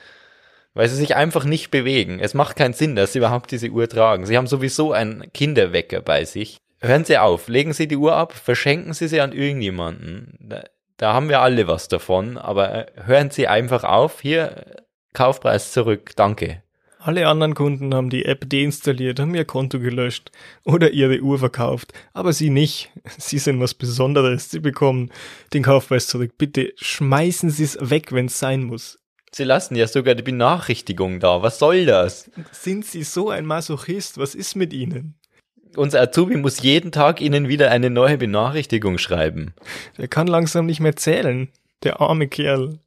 weil 0.73 0.89
sie 0.89 0.97
sich 0.97 1.15
einfach 1.15 1.45
nicht 1.45 1.71
bewegen. 1.71 2.19
Es 2.19 2.33
macht 2.33 2.57
keinen 2.57 2.73
Sinn, 2.73 2.95
dass 2.95 3.13
sie 3.13 3.19
überhaupt 3.19 3.51
diese 3.51 3.69
Uhr 3.69 3.87
tragen. 3.87 4.25
Sie 4.25 4.35
haben 4.35 4.47
sowieso 4.47 4.91
einen 4.91 5.31
Kinderwecker 5.33 6.01
bei 6.01 6.25
sich. 6.25 6.57
Hören 6.79 7.05
Sie 7.05 7.17
auf, 7.17 7.47
legen 7.47 7.73
Sie 7.73 7.87
die 7.87 7.95
Uhr 7.95 8.15
ab, 8.15 8.33
verschenken 8.33 8.93
Sie 8.93 9.07
sie 9.07 9.19
an 9.19 9.31
irgendjemanden. 9.31 10.37
Da, 10.39 10.63
da 10.97 11.13
haben 11.13 11.27
wir 11.27 11.41
alle 11.41 11.67
was 11.67 11.87
davon, 11.87 12.37
aber 12.37 12.87
hören 12.95 13.31
Sie 13.31 13.47
einfach 13.47 13.83
auf. 13.83 14.21
Hier, 14.21 14.83
Kaufpreis 15.13 15.71
zurück, 15.71 16.11
danke. 16.15 16.61
Alle 16.99 17.27
anderen 17.27 17.53
Kunden 17.53 17.93
haben 17.93 18.09
die 18.09 18.25
App 18.25 18.49
deinstalliert, 18.49 19.19
haben 19.19 19.35
ihr 19.35 19.45
Konto 19.45 19.79
gelöscht 19.79 20.31
oder 20.63 20.91
ihre 20.91 21.21
Uhr 21.21 21.37
verkauft, 21.37 21.93
aber 22.13 22.33
sie 22.33 22.49
nicht. 22.49 22.91
Sie 23.17 23.37
sind 23.37 23.59
was 23.59 23.73
Besonderes. 23.73 24.49
Sie 24.49 24.59
bekommen 24.59 25.11
den 25.53 25.63
Kaufpreis 25.63 26.07
zurück. 26.07 26.33
Bitte 26.37 26.73
schmeißen 26.77 27.49
Sie 27.49 27.63
es 27.63 27.77
weg, 27.79 28.11
wenn 28.11 28.25
es 28.25 28.39
sein 28.39 28.63
muss. 28.63 28.99
Sie 29.31 29.43
lassen 29.43 29.75
ja 29.75 29.87
sogar 29.87 30.15
die 30.15 30.23
Benachrichtigung 30.23 31.19
da. 31.19 31.41
Was 31.41 31.59
soll 31.59 31.85
das? 31.85 32.31
Sind 32.51 32.85
Sie 32.85 33.03
so 33.03 33.29
ein 33.29 33.45
Masochist? 33.45 34.17
Was 34.17 34.35
ist 34.35 34.55
mit 34.55 34.73
Ihnen? 34.73 35.15
Unser 35.75 36.01
Azubi 36.01 36.37
muss 36.37 36.61
jeden 36.61 36.91
Tag 36.91 37.21
Ihnen 37.21 37.47
wieder 37.47 37.69
eine 37.69 37.89
neue 37.89 38.17
Benachrichtigung 38.17 38.97
schreiben. 38.97 39.53
Der 39.97 40.07
kann 40.07 40.27
langsam 40.27 40.65
nicht 40.65 40.79
mehr 40.79 40.95
zählen. 40.95 41.49
Der 41.83 42.01
arme 42.01 42.27
Kerl. 42.27 42.79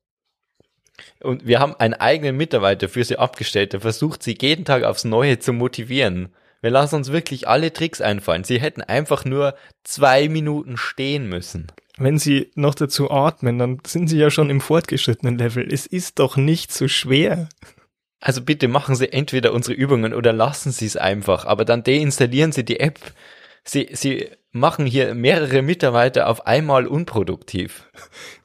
Und 1.21 1.47
wir 1.47 1.61
haben 1.61 1.75
einen 1.75 1.95
eigenen 1.95 2.37
Mitarbeiter 2.37 2.89
für 2.89 3.05
Sie 3.05 3.19
abgestellt, 3.19 3.73
der 3.73 3.81
versucht, 3.81 4.23
Sie 4.23 4.37
jeden 4.41 4.65
Tag 4.65 4.85
aufs 4.85 5.05
Neue 5.05 5.39
zu 5.39 5.53
motivieren. 5.53 6.31
Wir 6.63 6.71
lassen 6.71 6.97
uns 6.97 7.11
wirklich 7.11 7.49
alle 7.49 7.73
Tricks 7.73 8.01
einfallen. 8.01 8.45
Sie 8.45 8.61
hätten 8.61 8.83
einfach 8.83 9.25
nur 9.25 9.55
zwei 9.83 10.29
Minuten 10.29 10.77
stehen 10.77 11.29
müssen. 11.29 11.69
Wenn 11.97 12.19
Sie 12.19 12.51
noch 12.55 12.75
dazu 12.75 13.11
atmen, 13.11 13.59
dann 13.59 13.79
sind 13.87 14.09
Sie 14.09 14.19
ja 14.19 14.31
schon 14.31 14.51
im 14.51 14.61
fortgeschrittenen 14.61 15.39
Level. 15.39 15.73
Es 15.73 15.87
ist 15.87 16.19
doch 16.19 16.37
nicht 16.37 16.73
so 16.73 16.89
schwer. 16.89 17.49
Also 18.21 18.43
bitte 18.43 18.69
machen 18.69 18.95
Sie 18.95 19.13
entweder 19.13 19.53
unsere 19.53 19.75
Übungen 19.75 20.13
oder 20.13 20.33
lassen 20.33 20.73
Sie 20.73 20.87
es 20.87 20.97
einfach, 20.97 21.47
aber 21.47 21.65
dann 21.65 21.83
deinstallieren 21.83 22.53
Sie 22.53 22.65
die 22.65 22.81
App. 22.81 22.99
Sie, 23.65 23.89
Sie 23.93 24.29
machen 24.53 24.85
hier 24.85 25.15
mehrere 25.15 25.63
Mitarbeiter 25.63 26.29
auf 26.29 26.47
einmal 26.47 26.87
unproduktiv. 26.87 27.89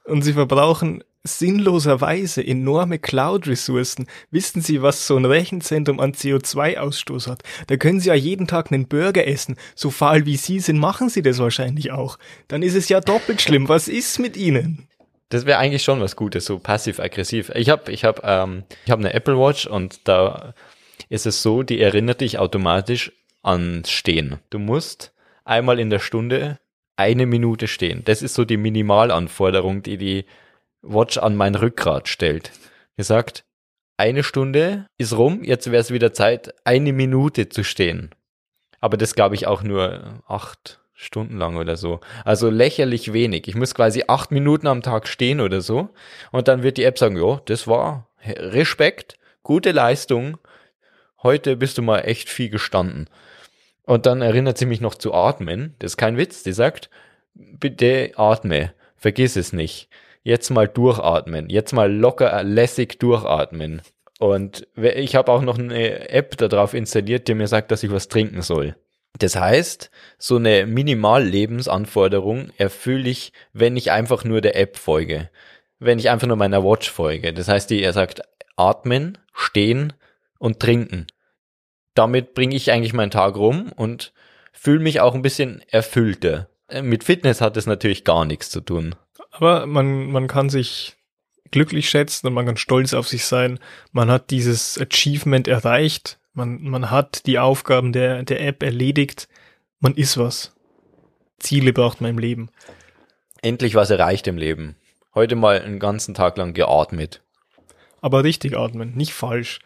Und 0.05 0.21
Sie 0.21 0.33
verbrauchen 0.33 1.03
sinnloserweise 1.25 2.45
enorme 2.45 2.99
Cloud-Ressourcen. 2.99 4.07
Wissen 4.31 4.61
Sie, 4.61 4.81
was 4.81 5.07
so 5.07 5.17
ein 5.17 5.25
Rechenzentrum 5.25 5.99
an 5.99 6.13
CO2-Ausstoß 6.13 7.27
hat? 7.27 7.43
Da 7.67 7.77
können 7.77 7.99
Sie 7.99 8.09
ja 8.09 8.15
jeden 8.15 8.47
Tag 8.47 8.71
einen 8.71 8.88
Burger 8.88 9.27
essen. 9.27 9.57
So 9.75 9.89
faul 9.89 10.25
wie 10.25 10.38
Sie 10.38 10.59
sind, 10.59 10.79
machen 10.79 11.09
Sie 11.09 11.21
das 11.21 11.39
wahrscheinlich 11.39 11.91
auch. 11.91 12.17
Dann 12.47 12.63
ist 12.63 12.75
es 12.75 12.89
ja 12.89 13.01
doppelt 13.01 13.41
schlimm. 13.41 13.67
Was 13.67 13.88
ist 13.88 14.19
mit 14.19 14.38
Ihnen? 14.38 14.88
Das 15.29 15.45
wäre 15.45 15.57
eigentlich 15.57 15.83
schon 15.83 15.99
was 15.99 16.15
Gutes, 16.15 16.45
so 16.45 16.59
passiv-aggressiv. 16.59 17.51
Ich 17.55 17.69
habe 17.69 17.91
ich 17.91 18.05
hab, 18.05 18.23
ähm, 18.23 18.63
hab 18.88 18.99
eine 18.99 19.13
Apple 19.13 19.38
Watch 19.38 19.65
und 19.65 20.07
da 20.07 20.53
ist 21.09 21.25
es 21.25 21.41
so, 21.41 21.63
die 21.63 21.81
erinnert 21.81 22.21
dich 22.21 22.38
automatisch 22.38 23.11
ans 23.41 23.89
Stehen. 23.89 24.38
Du 24.49 24.59
musst 24.59 25.13
einmal 25.43 25.79
in 25.79 25.89
der 25.89 25.99
Stunde 25.99 26.59
eine 26.95 27.25
Minute 27.25 27.67
stehen. 27.67 28.03
Das 28.05 28.21
ist 28.21 28.35
so 28.35 28.45
die 28.45 28.57
Minimalanforderung, 28.57 29.83
die 29.83 29.97
die 29.97 30.25
Watch 30.85 31.17
an 31.17 31.35
mein 31.35 31.55
Rückgrat 31.55 32.07
stellt. 32.07 32.51
Die 32.97 33.03
sagt, 33.03 33.43
eine 33.97 34.23
Stunde 34.23 34.87
ist 34.97 35.17
rum, 35.17 35.43
jetzt 35.43 35.71
wäre 35.71 35.81
es 35.81 35.91
wieder 35.91 36.13
Zeit, 36.13 36.53
eine 36.63 36.93
Minute 36.93 37.49
zu 37.49 37.63
stehen. 37.63 38.13
Aber 38.81 38.97
das 38.97 39.15
glaube 39.15 39.35
ich 39.35 39.47
auch 39.47 39.63
nur 39.63 40.21
acht 40.27 40.79
Stunden 40.93 41.37
lang 41.37 41.57
oder 41.57 41.75
so. 41.75 41.99
Also 42.23 42.49
lächerlich 42.49 43.13
wenig. 43.13 43.47
Ich 43.47 43.55
muss 43.55 43.75
quasi 43.75 44.03
acht 44.07 44.31
Minuten 44.31 44.67
am 44.67 44.81
Tag 44.81 45.07
stehen 45.07 45.41
oder 45.41 45.61
so. 45.61 45.89
Und 46.31 46.47
dann 46.47 46.63
wird 46.63 46.77
die 46.77 46.83
App 46.83 46.97
sagen, 46.97 47.17
ja, 47.17 47.41
das 47.45 47.67
war 47.67 48.09
Respekt, 48.23 49.17
gute 49.43 49.71
Leistung. 49.71 50.37
Heute 51.21 51.57
bist 51.57 51.77
du 51.77 51.81
mal 51.81 51.99
echt 51.99 52.29
viel 52.29 52.49
gestanden. 52.49 53.09
Und 53.83 54.05
dann 54.05 54.21
erinnert 54.21 54.57
sie 54.57 54.65
mich 54.65 54.81
noch 54.81 54.95
zu 54.95 55.13
atmen. 55.13 55.75
Das 55.79 55.93
ist 55.93 55.97
kein 55.97 56.17
Witz. 56.17 56.43
Die 56.43 56.53
sagt, 56.53 56.89
bitte 57.33 58.11
atme. 58.15 58.73
Vergiss 58.95 59.35
es 59.35 59.53
nicht. 59.53 59.89
Jetzt 60.25 60.49
mal 60.49 60.67
durchatmen. 60.67 61.49
Jetzt 61.51 61.71
mal 61.71 61.93
locker 61.93 62.43
lässig 62.43 62.97
durchatmen. 62.97 63.83
Und 64.17 64.67
ich 64.75 65.15
habe 65.15 65.31
auch 65.31 65.43
noch 65.43 65.59
eine 65.59 66.09
App 66.09 66.35
darauf 66.38 66.73
installiert, 66.73 67.27
die 67.27 67.35
mir 67.35 67.47
sagt, 67.47 67.69
dass 67.69 67.83
ich 67.83 67.91
was 67.91 68.07
trinken 68.07 68.41
soll. 68.41 68.75
Das 69.19 69.35
heißt, 69.35 69.91
so 70.17 70.38
eine 70.38 70.65
Minimal-Lebensanforderung 70.65 72.49
erfülle 72.57 73.07
ich, 73.07 73.33
wenn 73.53 73.77
ich 73.77 73.91
einfach 73.91 74.23
nur 74.23 74.41
der 74.41 74.55
App 74.55 74.77
folge. 74.77 75.29
Wenn 75.77 75.99
ich 75.99 76.09
einfach 76.09 76.25
nur 76.25 76.38
meiner 76.38 76.63
Watch 76.63 76.89
folge. 76.89 77.31
Das 77.31 77.47
heißt, 77.47 77.69
die, 77.69 77.83
er 77.83 77.93
sagt, 77.93 78.23
atmen, 78.55 79.19
stehen 79.31 79.93
und 80.39 80.59
trinken. 80.59 81.05
Damit 81.93 82.33
bringe 82.33 82.55
ich 82.55 82.71
eigentlich 82.71 82.93
meinen 82.93 83.11
Tag 83.11 83.35
rum 83.35 83.71
und 83.75 84.11
fühle 84.53 84.79
mich 84.79 85.01
auch 85.01 85.13
ein 85.13 85.21
bisschen 85.21 85.61
erfüllter. 85.69 86.49
Mit 86.81 87.03
Fitness 87.03 87.41
hat 87.41 87.57
es 87.57 87.67
natürlich 87.67 88.05
gar 88.05 88.25
nichts 88.25 88.49
zu 88.49 88.59
tun. 88.59 88.95
Aber 89.37 89.65
man, 89.65 90.11
man 90.11 90.27
kann 90.27 90.49
sich 90.49 90.95
glücklich 91.51 91.89
schätzen 91.89 92.27
und 92.27 92.33
man 92.33 92.45
kann 92.45 92.55
stolz 92.55 92.93
auf 92.93 93.07
sich 93.07 93.25
sein. 93.25 93.59
Man 93.91 94.09
hat 94.09 94.31
dieses 94.31 94.79
Achievement 94.79 95.49
erreicht. 95.49 96.19
Man, 96.33 96.63
man 96.63 96.89
hat 96.89 97.25
die 97.25 97.37
Aufgaben 97.37 97.91
der, 97.91 98.23
der 98.23 98.39
App 98.39 98.63
erledigt. 98.63 99.27
Man 99.81 99.95
ist 99.95 100.17
was. 100.17 100.53
Ziele 101.37 101.73
braucht 101.73 101.99
man 101.99 102.11
im 102.11 102.17
Leben. 102.17 102.49
Endlich 103.41 103.75
was 103.75 103.89
erreicht 103.89 104.25
im 104.27 104.37
Leben. 104.37 104.77
Heute 105.13 105.35
mal 105.35 105.61
einen 105.61 105.79
ganzen 105.79 106.13
Tag 106.13 106.37
lang 106.37 106.53
geatmet. 106.53 107.21
Aber 107.99 108.23
richtig 108.23 108.57
atmen, 108.57 108.95
nicht 108.95 109.13
falsch. 109.13 109.59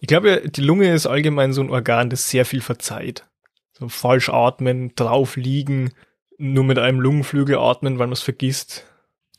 Ich 0.00 0.08
glaube, 0.08 0.42
die 0.48 0.60
Lunge 0.60 0.92
ist 0.92 1.06
allgemein 1.06 1.52
so 1.52 1.60
ein 1.60 1.70
Organ, 1.70 2.10
das 2.10 2.30
sehr 2.30 2.44
viel 2.44 2.60
verzeiht. 2.60 3.24
So 3.72 3.88
falsch 3.88 4.28
atmen, 4.28 4.94
drauf 4.96 5.36
liegen, 5.36 5.92
nur 6.36 6.64
mit 6.64 6.80
einem 6.80 7.00
Lungenflügel 7.00 7.58
atmen, 7.58 7.98
weil 8.00 8.08
man 8.08 8.12
es 8.12 8.22
vergisst. 8.22 8.84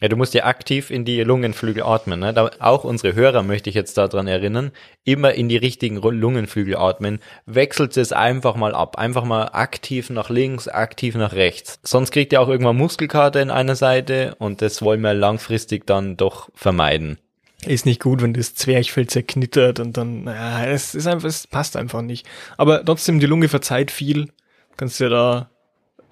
Ja, 0.02 0.10
du 0.10 0.18
musst 0.18 0.34
ja 0.34 0.44
aktiv 0.44 0.92
in 0.92 1.06
die 1.06 1.22
Lungenflügel 1.22 1.84
atmen. 1.84 2.20
Ne? 2.20 2.34
Da, 2.34 2.52
auch 2.60 2.84
unsere 2.84 3.16
Hörer 3.16 3.44
möchte 3.44 3.70
ich 3.70 3.76
jetzt 3.76 3.98
daran 3.98 4.28
erinnern, 4.28 4.72
immer 5.06 5.34
in 5.34 5.48
die 5.48 5.56
richtigen 5.56 6.02
Lungenflügel 6.02 6.76
atmen. 6.76 7.20
Wechselt 7.46 7.96
es 7.96 8.12
einfach 8.12 8.56
mal 8.56 8.76
ab. 8.76 8.98
Einfach 8.98 9.24
mal 9.24 9.46
aktiv 9.54 10.10
nach 10.10 10.30
links, 10.30 10.68
aktiv 10.68 11.16
nach 11.16 11.32
rechts. 11.32 11.80
Sonst 11.84 12.12
kriegt 12.12 12.34
ihr 12.34 12.42
auch 12.42 12.50
irgendwann 12.50 12.76
Muskelkater 12.76 13.42
in 13.42 13.50
einer 13.50 13.76
Seite 13.76 14.36
und 14.38 14.62
das 14.62 14.82
wollen 14.82 15.00
wir 15.00 15.14
langfristig 15.14 15.88
dann 15.88 16.18
doch 16.18 16.50
vermeiden. 16.54 17.18
Ist 17.66 17.86
nicht 17.86 18.02
gut, 18.02 18.22
wenn 18.22 18.34
das 18.34 18.54
Zwerchfell 18.54 19.08
zerknittert 19.08 19.80
und 19.80 19.96
dann, 19.96 20.26
naja, 20.26 20.70
es 20.72 20.94
ist 20.94 21.08
einfach, 21.08 21.30
es 21.30 21.48
passt 21.48 21.78
einfach 21.78 22.02
nicht. 22.02 22.28
Aber 22.58 22.84
trotzdem, 22.84 23.22
die 23.22 23.26
Lunge 23.26 23.48
verzeiht 23.48 23.92
viel. 23.92 24.30
Kannst 24.76 25.00
ja 25.00 25.08
da 25.08 25.50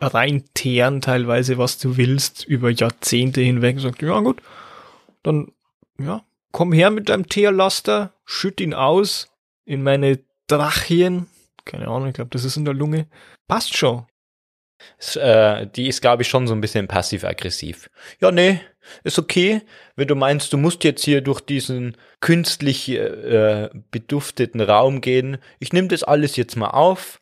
reinteeren 0.07 1.01
teilweise, 1.01 1.57
was 1.57 1.77
du 1.77 1.97
willst, 1.97 2.45
über 2.45 2.69
Jahrzehnte 2.69 3.41
hinweg. 3.41 3.79
Sagt, 3.79 4.01
ja 4.01 4.19
gut, 4.19 4.41
dann, 5.23 5.51
ja, 5.99 6.23
komm 6.51 6.71
her 6.71 6.91
mit 6.91 7.09
deinem 7.09 7.27
Teerlaster, 7.27 8.13
schütt 8.25 8.61
ihn 8.61 8.73
aus 8.73 9.31
in 9.65 9.83
meine 9.83 10.19
Trachien. 10.47 11.27
Keine 11.65 11.87
Ahnung, 11.87 12.09
ich 12.09 12.13
glaube, 12.13 12.31
das 12.31 12.43
ist 12.43 12.57
in 12.57 12.65
der 12.65 12.73
Lunge. 12.73 13.07
Passt 13.47 13.77
schon. 13.77 14.05
Es, 14.97 15.15
äh, 15.15 15.67
die 15.67 15.87
ist, 15.87 16.01
glaube 16.01 16.23
ich, 16.23 16.27
schon 16.27 16.47
so 16.47 16.53
ein 16.53 16.61
bisschen 16.61 16.87
passiv-aggressiv. 16.87 17.89
Ja, 18.19 18.31
nee, 18.31 18.59
ist 19.03 19.19
okay, 19.19 19.61
wenn 19.95 20.07
du 20.07 20.15
meinst, 20.15 20.51
du 20.53 20.57
musst 20.57 20.83
jetzt 20.83 21.03
hier 21.03 21.21
durch 21.21 21.41
diesen 21.41 21.97
künstlich 22.19 22.89
äh, 22.89 23.69
bedufteten 23.91 24.61
Raum 24.61 25.01
gehen. 25.01 25.37
Ich 25.59 25.73
nehme 25.73 25.87
das 25.87 26.03
alles 26.03 26.35
jetzt 26.35 26.55
mal 26.55 26.71
auf. 26.71 27.21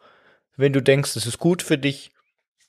Wenn 0.58 0.74
du 0.74 0.82
denkst, 0.82 1.14
das 1.14 1.26
ist 1.26 1.40
gut 1.40 1.62
für 1.62 1.78
dich, 1.78 2.11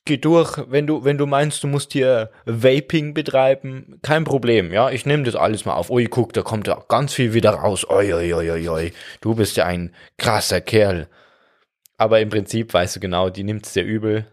geh 0.04 0.16
durch. 0.16 0.58
Wenn 0.68 0.86
du, 0.86 1.04
wenn 1.04 1.18
du 1.18 1.26
meinst, 1.26 1.62
du 1.62 1.68
musst 1.68 1.92
hier 1.92 2.30
Vaping 2.44 3.14
betreiben, 3.14 3.98
kein 4.02 4.24
Problem, 4.24 4.72
ja. 4.72 4.90
Ich 4.90 5.06
nehme 5.06 5.22
das 5.24 5.36
alles 5.36 5.64
mal 5.64 5.74
auf. 5.74 5.90
Ui, 5.90 6.06
guck, 6.06 6.32
da 6.32 6.42
kommt 6.42 6.66
ja 6.66 6.82
ganz 6.88 7.14
viel 7.14 7.34
wieder 7.34 7.50
raus. 7.50 7.88
Oi, 7.88 8.12
oi, 8.12 8.34
oi, 8.34 8.50
oi, 8.50 8.68
oi. 8.68 8.92
Du 9.20 9.34
bist 9.34 9.56
ja 9.56 9.66
ein 9.66 9.94
krasser 10.18 10.60
Kerl. 10.60 11.08
Aber 11.96 12.20
im 12.20 12.30
Prinzip 12.30 12.74
weißt 12.74 12.96
du 12.96 13.00
genau, 13.00 13.30
die 13.30 13.44
nimmt's 13.44 13.72
dir 13.72 13.84
übel. 13.84 14.26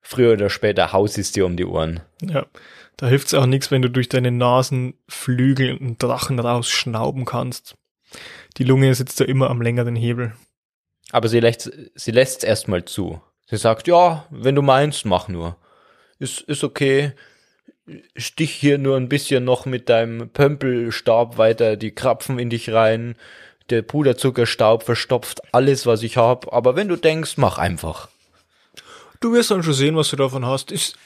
Früher 0.00 0.32
oder 0.34 0.50
später 0.50 0.92
haust 0.92 1.18
es 1.18 1.32
dir 1.32 1.46
um 1.46 1.56
die 1.56 1.64
Ohren. 1.64 2.00
Ja, 2.22 2.46
da 2.96 3.08
hilft's 3.08 3.34
auch 3.34 3.46
nichts, 3.46 3.70
wenn 3.70 3.82
du 3.82 3.90
durch 3.90 4.08
deine 4.08 4.30
Nasenflügel 4.30 5.70
einen 5.70 5.98
Drachen 5.98 6.38
rausschnauben 6.38 7.24
kannst. 7.24 7.76
Die 8.56 8.64
Lunge 8.64 8.94
sitzt 8.94 9.20
da 9.20 9.24
immer 9.24 9.50
am 9.50 9.60
längeren 9.60 9.96
Hebel. 9.96 10.32
Aber 11.10 11.28
sie 11.28 11.40
lässt 11.40 11.70
sie 11.94 12.10
lässt's 12.10 12.44
erstmal 12.44 12.84
zu. 12.84 13.20
Sie 13.46 13.56
sagt, 13.56 13.86
ja, 13.86 14.26
wenn 14.30 14.54
du 14.54 14.62
meinst, 14.62 15.04
mach 15.04 15.28
nur. 15.28 15.56
Ist, 16.18 16.40
ist 16.42 16.64
okay. 16.64 17.12
Stich 18.16 18.50
hier 18.52 18.78
nur 18.78 18.96
ein 18.96 19.08
bisschen 19.08 19.44
noch 19.44 19.66
mit 19.66 19.88
deinem 19.88 20.28
Pömpelstab 20.30 21.38
weiter 21.38 21.76
die 21.76 21.92
Krapfen 21.92 22.38
in 22.40 22.50
dich 22.50 22.72
rein. 22.72 23.14
Der 23.70 23.82
Puderzuckerstaub 23.82 24.82
verstopft 24.82 25.42
alles, 25.54 25.86
was 25.86 26.02
ich 26.02 26.16
hab. 26.16 26.52
Aber 26.52 26.74
wenn 26.74 26.88
du 26.88 26.96
denkst, 26.96 27.36
mach 27.36 27.58
einfach. 27.58 28.08
Du 29.20 29.32
wirst 29.32 29.50
dann 29.52 29.62
schon 29.62 29.74
sehen, 29.74 29.96
was 29.96 30.10
du 30.10 30.16
davon 30.16 30.44
hast. 30.44 30.72
Ist, 30.72 30.96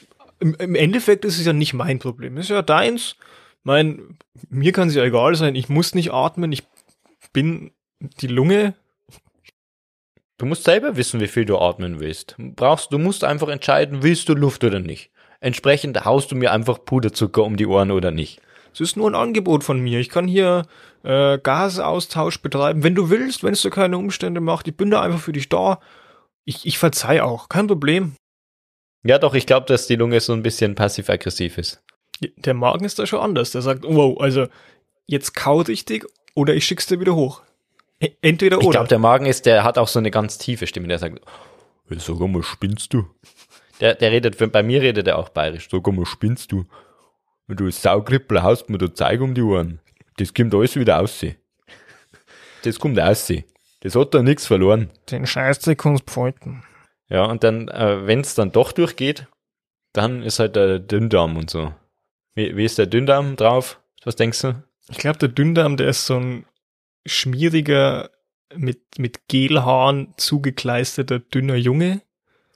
im, 0.41 0.55
Im 0.55 0.75
Endeffekt 0.75 1.27
ist 1.27 1.39
es 1.39 1.45
ja 1.45 1.53
nicht 1.53 1.75
mein 1.75 1.99
Problem. 1.99 2.39
Ist 2.39 2.49
ja 2.49 2.63
deins. 2.63 3.17
Mein, 3.63 4.17
mir 4.49 4.73
kann 4.73 4.89
es 4.89 4.95
ja 4.95 5.05
egal 5.05 5.35
sein. 5.35 5.55
Ich 5.55 5.69
muss 5.69 5.95
nicht 5.95 6.13
atmen. 6.13 6.53
Ich 6.53 6.63
bin 7.35 7.73
die 8.01 8.27
Lunge. 8.27 8.75
Du 10.41 10.47
musst 10.47 10.65
selber 10.65 10.97
wissen, 10.97 11.21
wie 11.21 11.29
viel 11.29 11.45
du 11.45 11.59
atmen 11.59 12.01
willst. 12.01 12.35
Brauchst, 12.39 12.95
du 12.95 12.99
musst 12.99 13.25
einfach 13.25 13.49
entscheiden, 13.49 14.03
willst 14.03 14.27
du 14.27 14.33
Luft 14.33 14.65
oder 14.65 14.81
nicht. 14.81 15.11
Entsprechend 15.41 16.07
haust 16.07 16.33
du 16.33 16.35
mir 16.35 16.51
einfach 16.51 16.83
Puderzucker 16.83 17.45
um 17.45 17.59
die 17.59 17.67
Ohren 17.67 17.91
oder 17.91 18.11
nicht. 18.11 18.41
Es 18.73 18.81
ist 18.81 18.97
nur 18.97 19.11
ein 19.11 19.15
Angebot 19.15 19.65
von 19.65 19.79
mir. 19.81 20.01
Ich 20.01 20.09
kann 20.09 20.27
hier 20.27 20.67
äh, 21.03 21.37
Gasaustausch 21.37 22.41
betreiben. 22.41 22.83
Wenn 22.83 22.95
du 22.95 23.11
willst, 23.11 23.45
wenn 23.45 23.53
es 23.53 23.61
dir 23.61 23.69
keine 23.69 23.99
Umstände 23.99 24.41
macht, 24.41 24.67
ich 24.67 24.79
bin 24.79 24.91
da 24.91 25.03
einfach 25.03 25.21
für 25.21 25.35
dich 25.35 25.51
da. 25.51 25.79
Ich, 26.47 26.65
ich 26.65 26.79
verzeih 26.79 27.21
auch, 27.21 27.51
kein 27.51 27.67
Problem. 27.67 28.15
Ja, 29.05 29.19
doch, 29.19 29.35
ich 29.35 29.45
glaube, 29.45 29.67
dass 29.67 29.89
die 29.89 29.97
Lunge 29.97 30.21
so 30.21 30.33
ein 30.33 30.43
bisschen 30.43 30.75
passiv-aggressiv 30.75 31.59
ist. 31.59 31.83
Der 32.37 32.55
Magen 32.55 32.87
ist 32.87 32.99
da 32.99 33.05
schon 33.05 33.21
anders. 33.21 33.51
Der 33.51 33.61
sagt, 33.61 33.85
wow, 33.85 34.19
also 34.19 34.47
jetzt 35.07 35.35
kau 35.35 35.61
richtig 35.61 36.07
oder 36.35 36.55
ich 36.55 36.65
schick's 36.65 36.87
dir 36.87 36.99
wieder 36.99 37.15
hoch. 37.15 37.43
Entweder 38.23 38.59
Ich 38.59 38.65
oder. 38.65 38.71
glaube, 38.79 38.89
der 38.89 38.99
Magen 38.99 39.27
ist, 39.27 39.47
der 39.47 39.63
hat 39.65 39.77
auch 39.79 39.89
so 39.89 39.99
eine 39.99 40.11
ganz 40.11 40.39
tiefe 40.39 40.67
Stimme, 40.67 40.89
der 40.89 40.99
sagt, 40.99 41.21
"Hey, 41.89 41.99
sag 41.99 42.19
mal, 42.21 42.43
spinnst 42.43 42.95
du? 42.95 43.07
Der, 43.81 43.95
der 43.95 44.11
redet, 44.11 44.53
bei 44.53 44.63
mir 44.63 44.81
redet 44.83 45.07
er 45.07 45.19
auch 45.19 45.29
bayerisch. 45.31 45.69
Sag 45.71 45.87
mal, 45.87 46.07
spinnst 46.07 46.53
du? 46.53 46.65
Wenn 47.47 47.57
du 47.57 47.71
Saugrippel 47.71 48.43
haust 48.43 48.71
mir 48.71 48.79
da 48.79 48.93
Zeug 48.95 49.21
um 49.21 49.35
die 49.35 49.43
Ohren. 49.43 49.81
Das 50.17 50.33
kommt 50.35 50.55
alles 50.55 50.77
wieder 50.77 51.01
aussehen. 51.01 51.37
Das 52.63 52.79
kommt 52.79 53.01
aussehen. 53.01 53.45
Das 53.81 53.95
hat 53.95 54.15
da 54.15 54.23
nichts 54.23 54.47
verloren. 54.47 54.91
Den 55.11 55.27
Scheißdreck 55.27 55.79
kannst 55.79 56.05
behalten. 56.07 56.63
Ja, 57.09 57.25
und 57.25 57.43
dann, 57.43 57.69
äh, 57.69 58.07
wenn 58.07 58.21
es 58.21 58.35
dann 58.35 58.53
doch 58.53 58.73
durchgeht, 58.73 59.27
dann 59.93 60.23
ist 60.23 60.39
halt 60.39 60.57
der 60.57 60.79
Dünndarm 60.79 61.37
und 61.37 61.51
so. 61.51 61.73
Wie, 62.35 62.57
wie 62.57 62.65
ist 62.65 62.79
der 62.79 62.87
Dünndarm 62.87 63.37
drauf? 63.37 63.81
Was 64.05 64.17
denkst 64.17 64.43
du? 64.43 64.63
Ich 64.91 64.99
glaube, 64.99 65.19
der 65.19 65.29
Dünndarm, 65.31 65.77
der 65.77 65.89
ist 65.89 66.07
so 66.07 66.17
ein 66.17 66.45
schmieriger, 67.07 68.11
mit, 68.55 68.99
mit 68.99 69.29
Gelhaaren 69.29 70.15
zugekleisterter, 70.17 71.21
dünner 71.21 71.57
Junge. 71.57 72.03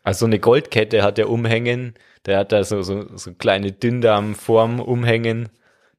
Also 0.02 0.26
eine 0.26 0.38
Goldkette 0.38 1.02
hat 1.02 1.18
er 1.18 1.30
umhängen. 1.30 1.94
Der 2.26 2.38
hat 2.38 2.52
da 2.52 2.64
so, 2.64 2.82
so, 2.82 3.16
so 3.16 3.32
kleine 3.34 3.72
Dünndarmform 3.72 4.80
umhängen. 4.80 5.48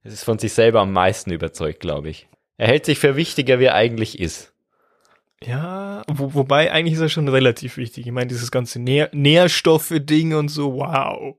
Das 0.03 0.13
ist 0.13 0.23
von 0.23 0.37
sich 0.37 0.53
selber 0.53 0.81
am 0.81 0.93
meisten 0.93 1.31
überzeugt, 1.31 1.79
glaube 1.79 2.09
ich. 2.09 2.27
Er 2.57 2.67
hält 2.67 2.85
sich 2.85 2.99
für 2.99 3.15
wichtiger, 3.15 3.59
wie 3.59 3.65
er 3.65 3.75
eigentlich 3.75 4.19
ist. 4.19 4.53
Ja, 5.43 6.03
wo, 6.07 6.33
wobei 6.33 6.71
eigentlich 6.71 6.93
ist 6.95 7.01
er 7.01 7.09
schon 7.09 7.27
relativ 7.27 7.77
wichtig. 7.77 8.05
Ich 8.05 8.11
meine, 8.11 8.27
dieses 8.27 8.51
ganze 8.51 8.79
Nähr 8.79 9.09
Nährstoffe-Ding 9.11 10.33
und 10.35 10.49
so, 10.49 10.75
wow. 10.75 11.35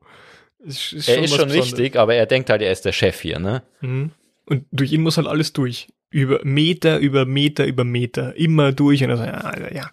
Ist, 0.59 0.93
ist 0.93 1.09
er 1.09 1.23
ist 1.23 1.31
was 1.31 1.39
schon 1.39 1.49
Besonderes. 1.49 1.79
wichtig, 1.79 1.97
aber 1.97 2.15
er 2.15 2.27
denkt 2.27 2.51
halt, 2.51 2.63
er 2.63 2.73
ist 2.73 2.85
der 2.85 2.93
Chef 2.93 3.21
hier, 3.21 3.39
ne? 3.39 3.63
Mhm. 3.81 4.11
Und 4.45 4.67
durch 4.71 4.93
ihn 4.93 5.03
muss 5.03 5.17
halt 5.17 5.27
alles 5.27 5.53
durch. 5.53 5.89
Über 6.11 6.41
Meter, 6.45 6.99
über 6.99 7.27
Meter, 7.27 7.67
über 7.67 7.85
Meter. 7.85 8.37
Immer 8.37 8.73
durch. 8.73 9.03
Und 9.03 9.11
er 9.11 9.17
sagt, 9.17 9.61
ja, 9.61 9.73
ja, 9.73 9.91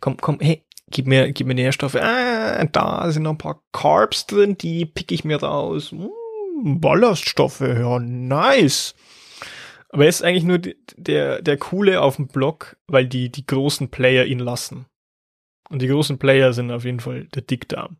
komm, 0.00 0.16
komm, 0.16 0.38
hey, 0.40 0.64
gib 0.90 1.06
mir, 1.06 1.32
gib 1.32 1.46
mir 1.46 1.54
Nährstoffe. 1.54 1.96
Ah, 1.96 2.64
da 2.64 3.10
sind 3.10 3.22
noch 3.22 3.32
ein 3.32 3.38
paar 3.38 3.62
Carbs 3.72 4.26
drin, 4.26 4.56
die 4.58 4.86
pick 4.86 5.12
ich 5.12 5.24
mir 5.24 5.42
raus. 5.42 5.92
Mm, 5.92 6.80
Ballaststoffe, 6.80 7.60
ja, 7.60 7.98
nice. 7.98 8.94
Aber 9.90 10.04
er 10.04 10.08
ist 10.08 10.22
eigentlich 10.22 10.44
nur 10.44 10.60
der, 10.96 11.42
der 11.42 11.56
Coole 11.56 12.00
auf 12.00 12.16
dem 12.16 12.28
Block, 12.28 12.76
weil 12.86 13.06
die, 13.06 13.30
die 13.30 13.46
großen 13.46 13.90
Player 13.90 14.24
ihn 14.24 14.38
lassen. 14.38 14.86
Und 15.68 15.82
die 15.82 15.88
großen 15.88 16.18
Player 16.18 16.52
sind 16.52 16.70
auf 16.70 16.84
jeden 16.84 17.00
Fall 17.00 17.24
der 17.26 17.42
Dickdarm. 17.42 17.98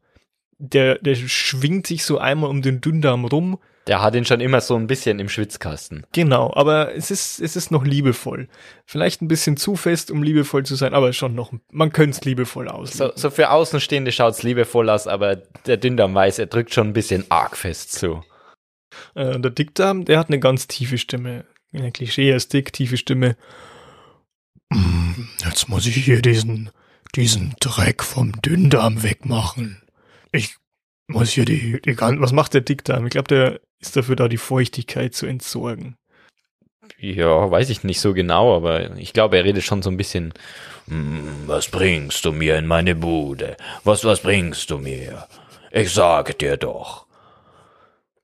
Der, 0.58 0.98
der 0.98 1.14
schwingt 1.14 1.86
sich 1.86 2.04
so 2.04 2.18
einmal 2.18 2.50
um 2.50 2.62
den 2.62 2.80
Dünndarm 2.80 3.24
rum, 3.24 3.58
Der 3.90 4.02
hat 4.02 4.14
ihn 4.14 4.24
schon 4.24 4.38
immer 4.40 4.60
so 4.60 4.76
ein 4.76 4.86
bisschen 4.86 5.18
im 5.18 5.28
Schwitzkasten. 5.28 6.06
Genau, 6.12 6.52
aber 6.54 6.94
es 6.94 7.10
ist, 7.10 7.40
es 7.40 7.56
ist 7.56 7.72
noch 7.72 7.84
liebevoll. 7.84 8.46
Vielleicht 8.86 9.20
ein 9.20 9.26
bisschen 9.26 9.56
zu 9.56 9.74
fest, 9.74 10.12
um 10.12 10.22
liebevoll 10.22 10.64
zu 10.64 10.76
sein, 10.76 10.94
aber 10.94 11.12
schon 11.12 11.34
noch, 11.34 11.52
man 11.72 11.90
könnte 11.90 12.16
es 12.16 12.24
liebevoll 12.24 12.68
auslegen. 12.68 13.12
So, 13.16 13.20
so 13.20 13.30
für 13.30 13.50
Außenstehende 13.50 14.12
schaut's 14.12 14.44
liebevoll 14.44 14.88
aus, 14.88 15.08
aber 15.08 15.34
der 15.66 15.76
Dünndarm 15.76 16.14
weiß, 16.14 16.38
er 16.38 16.46
drückt 16.46 16.72
schon 16.72 16.86
ein 16.86 16.92
bisschen 16.92 17.28
arg 17.30 17.56
fest 17.56 17.90
zu. 17.90 18.22
Äh, 19.16 19.40
der 19.40 19.50
Dickdarm, 19.50 20.04
der 20.04 20.20
hat 20.20 20.28
eine 20.28 20.38
ganz 20.38 20.68
tiefe 20.68 20.96
Stimme. 20.96 21.44
Ein 21.72 21.92
Klischee 21.92 22.32
ist 22.32 22.52
dick, 22.52 22.72
tiefe 22.72 22.96
Stimme. 22.96 23.36
Mm, 24.72 25.26
Jetzt 25.44 25.68
muss 25.68 25.86
ich 25.86 25.96
hier 25.96 26.22
diesen, 26.22 26.70
diesen 27.16 27.56
Dreck 27.58 28.04
vom 28.04 28.40
Dünndarm 28.40 29.02
wegmachen. 29.02 29.82
Ich 30.30 30.58
muss 31.08 31.30
hier 31.30 31.44
die, 31.44 31.80
die 31.82 32.00
was 32.00 32.30
macht 32.30 32.54
der 32.54 32.60
Dickdarm? 32.60 33.04
Ich 33.06 33.10
glaube, 33.10 33.26
der 33.26 33.60
ist 33.80 33.96
dafür 33.96 34.16
da, 34.16 34.28
die 34.28 34.36
Feuchtigkeit 34.36 35.14
zu 35.14 35.26
entsorgen. 35.26 35.96
Ja, 36.98 37.50
weiß 37.50 37.70
ich 37.70 37.82
nicht 37.84 38.00
so 38.00 38.12
genau, 38.12 38.54
aber 38.56 38.96
ich 38.96 39.12
glaube, 39.12 39.36
er 39.38 39.44
redet 39.44 39.64
schon 39.64 39.82
so 39.82 39.90
ein 39.90 39.96
bisschen. 39.96 40.34
"Hm, 40.86 41.44
was 41.46 41.68
bringst 41.68 42.24
du 42.24 42.32
mir 42.32 42.56
in 42.58 42.66
meine 42.66 42.94
Bude? 42.94 43.56
Was, 43.84 44.04
was 44.04 44.20
bringst 44.20 44.70
du 44.70 44.78
mir? 44.78 45.26
Ich 45.70 45.92
sage 45.92 46.34
dir 46.34 46.56
doch. 46.56 47.06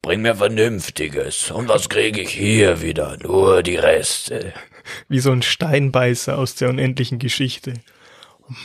Bring 0.03 0.23
mir 0.23 0.35
Vernünftiges. 0.37 1.51
Und 1.51 1.69
was 1.69 1.89
kriege 1.89 2.21
ich 2.21 2.31
hier 2.31 2.83
wieder? 2.83 3.17
Nur 3.23 3.63
die 3.63 3.77
Reste. 3.77 4.53
Wie 5.09 5.21
so 5.21 5.33
ein 5.33 5.43
Steinbeißer 5.43 6.37
aus 6.39 6.55
der 6.55 6.69
unendlichen 6.69 7.19
Geschichte. 7.19 7.75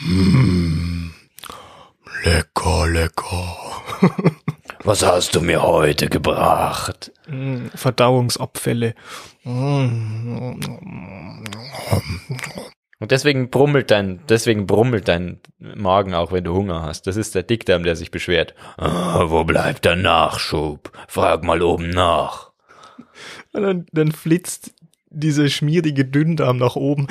Mm, 0.01 1.11
Lecker, 2.23 2.87
lecker. 2.87 3.57
Was 4.83 5.05
hast 5.05 5.35
du 5.35 5.41
mir 5.41 5.61
heute 5.61 6.09
gebracht? 6.09 7.11
Mm, 7.27 7.67
Verdauungsabfälle. 7.75 8.95
Und 9.43 10.59
deswegen 13.09 13.49
brummelt 13.51 13.91
dein, 13.91 14.21
deswegen 14.27 14.65
brummelt 14.65 15.07
dein 15.07 15.39
Magen 15.59 16.13
auch, 16.15 16.31
wenn 16.31 16.43
du 16.43 16.53
Hunger 16.53 16.81
hast. 16.81 17.05
Das 17.05 17.15
ist 17.15 17.35
der 17.35 17.43
Dickdarm, 17.43 17.83
der 17.83 17.95
sich 17.95 18.09
beschwert. 18.09 18.55
Ah, 18.77 19.25
wo 19.27 19.43
bleibt 19.43 19.85
der 19.85 19.95
Nachschub? 19.95 20.91
Frag 21.07 21.43
mal 21.43 21.61
oben 21.61 21.89
nach. 21.89 22.51
Und 23.53 23.63
dann, 23.63 23.85
dann 23.91 24.11
flitzt 24.11 24.73
dieser 25.09 25.49
schmierige 25.49 26.05
Dünndarm 26.05 26.57
nach 26.57 26.75
oben 26.75 27.07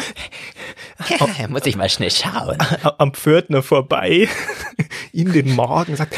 Muss 1.48 1.66
ich 1.66 1.76
mal 1.76 1.88
schnell 1.88 2.10
schauen. 2.10 2.58
am 2.98 3.14
Pförtner 3.14 3.62
vorbei 3.62 4.28
in 5.12 5.32
den 5.32 5.54
Magen 5.54 5.96
sagt, 5.96 6.16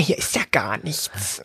hier 0.00 0.18
ist 0.18 0.34
ja 0.36 0.42
gar 0.50 0.78
nichts. 0.78 1.42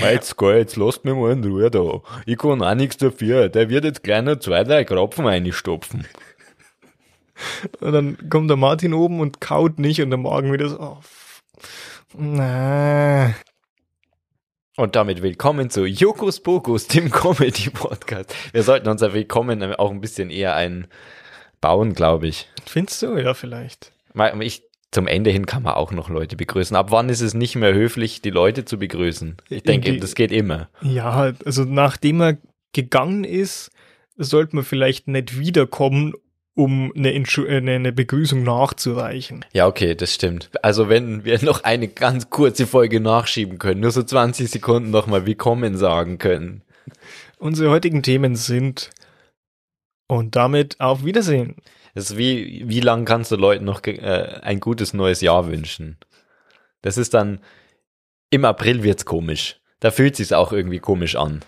Jetzt 0.00 0.36
geh, 0.36 0.56
jetzt 0.56 0.76
lasst 0.76 1.04
mich 1.04 1.14
mal 1.14 1.32
in 1.32 1.44
Ruhe 1.44 1.70
da. 1.70 2.00
Ich 2.26 2.38
kann 2.38 2.62
auch 2.62 2.74
nichts 2.74 2.96
dafür. 2.98 3.48
Der 3.48 3.68
wird 3.68 3.84
jetzt 3.84 4.02
gleich 4.02 4.22
noch 4.22 4.36
zwei, 4.38 4.64
drei 4.64 4.84
Kropfen 4.84 5.26
einstopfen. 5.26 6.06
Und 7.80 7.92
dann 7.92 8.28
kommt 8.30 8.48
der 8.50 8.56
Martin 8.56 8.94
oben 8.94 9.20
und 9.20 9.40
kaut 9.40 9.78
nicht 9.78 10.00
und 10.00 10.10
der 10.10 10.18
Magen 10.18 10.52
wieder 10.52 10.68
so, 10.68 10.78
oh, 10.80 10.98
na. 12.16 13.34
Und 14.76 14.96
damit 14.96 15.22
willkommen 15.22 15.70
zu 15.70 15.84
Jokus 15.84 16.40
Pokus, 16.40 16.86
dem 16.88 17.10
Comedy-Podcast. 17.10 18.34
Wir 18.52 18.62
sollten 18.62 18.88
unser 18.88 19.12
Willkommen 19.14 19.62
auch 19.74 19.90
ein 19.90 20.00
bisschen 20.00 20.30
eher 20.30 20.54
einbauen, 20.54 21.94
glaube 21.94 22.26
ich. 22.28 22.48
Findest 22.66 23.02
du? 23.02 23.16
Ja, 23.16 23.34
vielleicht. 23.34 23.92
Mal- 24.14 24.40
Ich, 24.42 24.62
zum 24.94 25.06
Ende 25.08 25.30
hin 25.30 25.44
kann 25.44 25.64
man 25.64 25.74
auch 25.74 25.90
noch 25.92 26.08
Leute 26.08 26.36
begrüßen. 26.36 26.76
Ab 26.76 26.90
wann 26.90 27.08
ist 27.08 27.20
es 27.20 27.34
nicht 27.34 27.56
mehr 27.56 27.74
höflich, 27.74 28.22
die 28.22 28.30
Leute 28.30 28.64
zu 28.64 28.78
begrüßen? 28.78 29.36
Ich 29.48 29.64
denke, 29.64 29.92
Die- 29.92 30.00
das 30.00 30.14
geht 30.14 30.30
immer. 30.32 30.68
Ja, 30.82 31.32
also 31.44 31.64
nachdem 31.64 32.20
er 32.22 32.38
gegangen 32.72 33.24
ist, 33.24 33.70
sollte 34.16 34.54
man 34.56 34.64
vielleicht 34.64 35.08
nicht 35.08 35.38
wiederkommen, 35.38 36.14
um 36.56 36.92
eine, 36.94 37.12
äh, 37.12 37.56
eine, 37.56 37.72
eine 37.72 37.92
Begrüßung 37.92 38.44
nachzureichen. 38.44 39.44
Ja, 39.52 39.66
okay, 39.66 39.96
das 39.96 40.14
stimmt. 40.14 40.50
Also 40.62 40.88
wenn 40.88 41.24
wir 41.24 41.42
noch 41.44 41.64
eine 41.64 41.88
ganz 41.88 42.30
kurze 42.30 42.68
Folge 42.68 43.00
nachschieben 43.00 43.58
können, 43.58 43.80
nur 43.80 43.90
so 43.90 44.04
20 44.04 44.48
Sekunden 44.48 44.90
nochmal 44.90 45.26
Willkommen 45.26 45.76
sagen 45.76 46.18
können. 46.18 46.62
Unsere 47.38 47.70
heutigen 47.70 48.04
Themen 48.04 48.36
sind 48.36 48.90
und 50.06 50.36
damit 50.36 50.80
auf 50.80 51.04
Wiedersehen. 51.04 51.56
Ist 51.94 52.16
wie, 52.16 52.64
wie 52.66 52.80
lang 52.80 53.04
kannst 53.04 53.30
du 53.30 53.36
Leuten 53.36 53.64
noch 53.64 53.82
äh, 53.84 54.40
ein 54.42 54.58
gutes 54.58 54.94
neues 54.94 55.20
Jahr 55.20 55.46
wünschen? 55.46 55.96
Das 56.82 56.98
ist 56.98 57.14
dann, 57.14 57.40
im 58.30 58.44
April 58.44 58.82
wird's 58.82 59.04
komisch. 59.04 59.60
Da 59.78 59.90
fühlt 59.90 60.16
sich's 60.16 60.32
auch 60.32 60.52
irgendwie 60.52 60.80
komisch 60.80 61.14
an. 61.14 61.44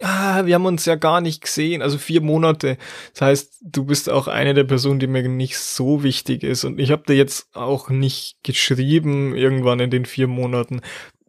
Ah, 0.00 0.44
wir 0.44 0.56
haben 0.56 0.66
uns 0.66 0.86
ja 0.86 0.96
gar 0.96 1.20
nicht 1.20 1.40
gesehen, 1.40 1.80
also 1.80 1.98
vier 1.98 2.20
Monate. 2.20 2.78
Das 3.12 3.22
heißt, 3.22 3.62
du 3.62 3.84
bist 3.84 4.10
auch 4.10 4.26
eine 4.26 4.52
der 4.52 4.64
Personen, 4.64 4.98
die 4.98 5.06
mir 5.06 5.26
nicht 5.28 5.56
so 5.56 6.02
wichtig 6.02 6.42
ist. 6.42 6.64
Und 6.64 6.80
ich 6.80 6.90
habe 6.90 7.04
dir 7.06 7.14
jetzt 7.14 7.54
auch 7.54 7.90
nicht 7.90 8.38
geschrieben 8.42 9.36
irgendwann 9.36 9.78
in 9.78 9.90
den 9.90 10.04
vier 10.04 10.26
Monaten. 10.26 10.80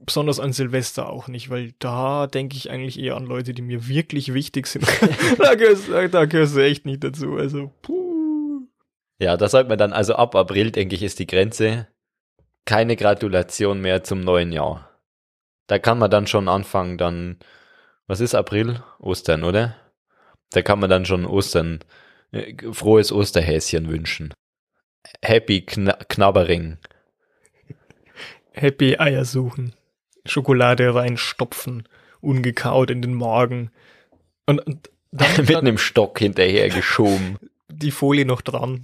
Besonders 0.04 0.40
an 0.40 0.52
Silvester 0.52 1.10
auch 1.10 1.28
nicht, 1.28 1.52
weil 1.52 1.74
da 1.78 2.26
denke 2.26 2.58
ich 2.58 2.72
eigentlich 2.72 3.00
eher 3.00 3.18
an 3.18 3.26
Leute, 3.26 3.54
die 3.54 3.62
mir 3.62 3.88
wirklich 3.88 4.34
wichtig 4.34 4.66
sind. 4.66 4.86
da, 5.38 5.54
gehörst, 5.54 5.90
da 6.12 6.26
gehörst 6.26 6.56
du 6.56 6.64
echt 6.64 6.86
nicht 6.86 7.04
dazu. 7.04 7.36
Also, 7.36 7.72
puh. 7.84 8.05
Ja, 9.20 9.38
da 9.38 9.47
sollte 9.47 9.70
man 9.70 9.78
dann, 9.78 9.93
also 9.93 10.16
ab 10.16 10.36
April, 10.36 10.72
denke 10.72 10.95
ich, 10.95 11.03
ist 11.03 11.20
die 11.20 11.28
Grenze. 11.28 11.88
Keine 12.66 12.95
Gratulation 12.95 13.80
mehr 13.80 14.03
zum 14.03 14.22
neuen 14.22 14.51
Jahr. 14.51 14.89
Da 15.68 15.80
kann 15.80 15.97
man 15.97 16.11
dann 16.11 16.28
schon 16.28 16.47
anfangen, 16.47 16.97
dann, 16.97 17.39
was 18.07 18.20
ist 18.20 18.36
April? 18.36 18.84
Ostern, 18.99 19.43
oder? 19.43 19.76
Da 20.51 20.61
kann 20.61 20.80
man 20.80 20.89
dann 20.89 21.05
schon 21.05 21.26
Ostern, 21.26 21.80
äh, 22.32 22.53
frohes 22.72 23.11
Osterhäschen 23.11 23.89
wünschen. 23.89 24.34
Happy 25.22 25.61
Kna 25.61 25.93
Knabbering. 25.93 26.78
Happy 28.51 28.97
Eier 28.97 29.26
suchen. 29.26 29.74
Schokolade 30.26 30.93
reinstopfen. 30.93 31.88
Ungekaut 32.22 32.89
in 32.89 33.01
den 33.01 33.13
Magen. 33.13 33.72
Und, 34.45 34.59
und 34.66 34.89
dann, 35.11 35.30
Mit 35.45 35.55
einem 35.55 35.78
Stock 35.78 36.20
hinterher 36.20 36.70
geschoben. 36.70 37.38
die 37.70 37.91
Folie 37.91 38.26
noch 38.26 38.41
dran. 38.41 38.82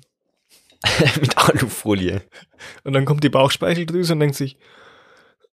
Mit 1.21 1.37
Alufolie. 1.37 2.21
Und 2.83 2.93
dann 2.93 3.05
kommt 3.05 3.23
die 3.23 3.29
Bauchspeicheldrüse 3.29 4.13
und 4.13 4.19
denkt 4.19 4.35
sich, 4.35 4.57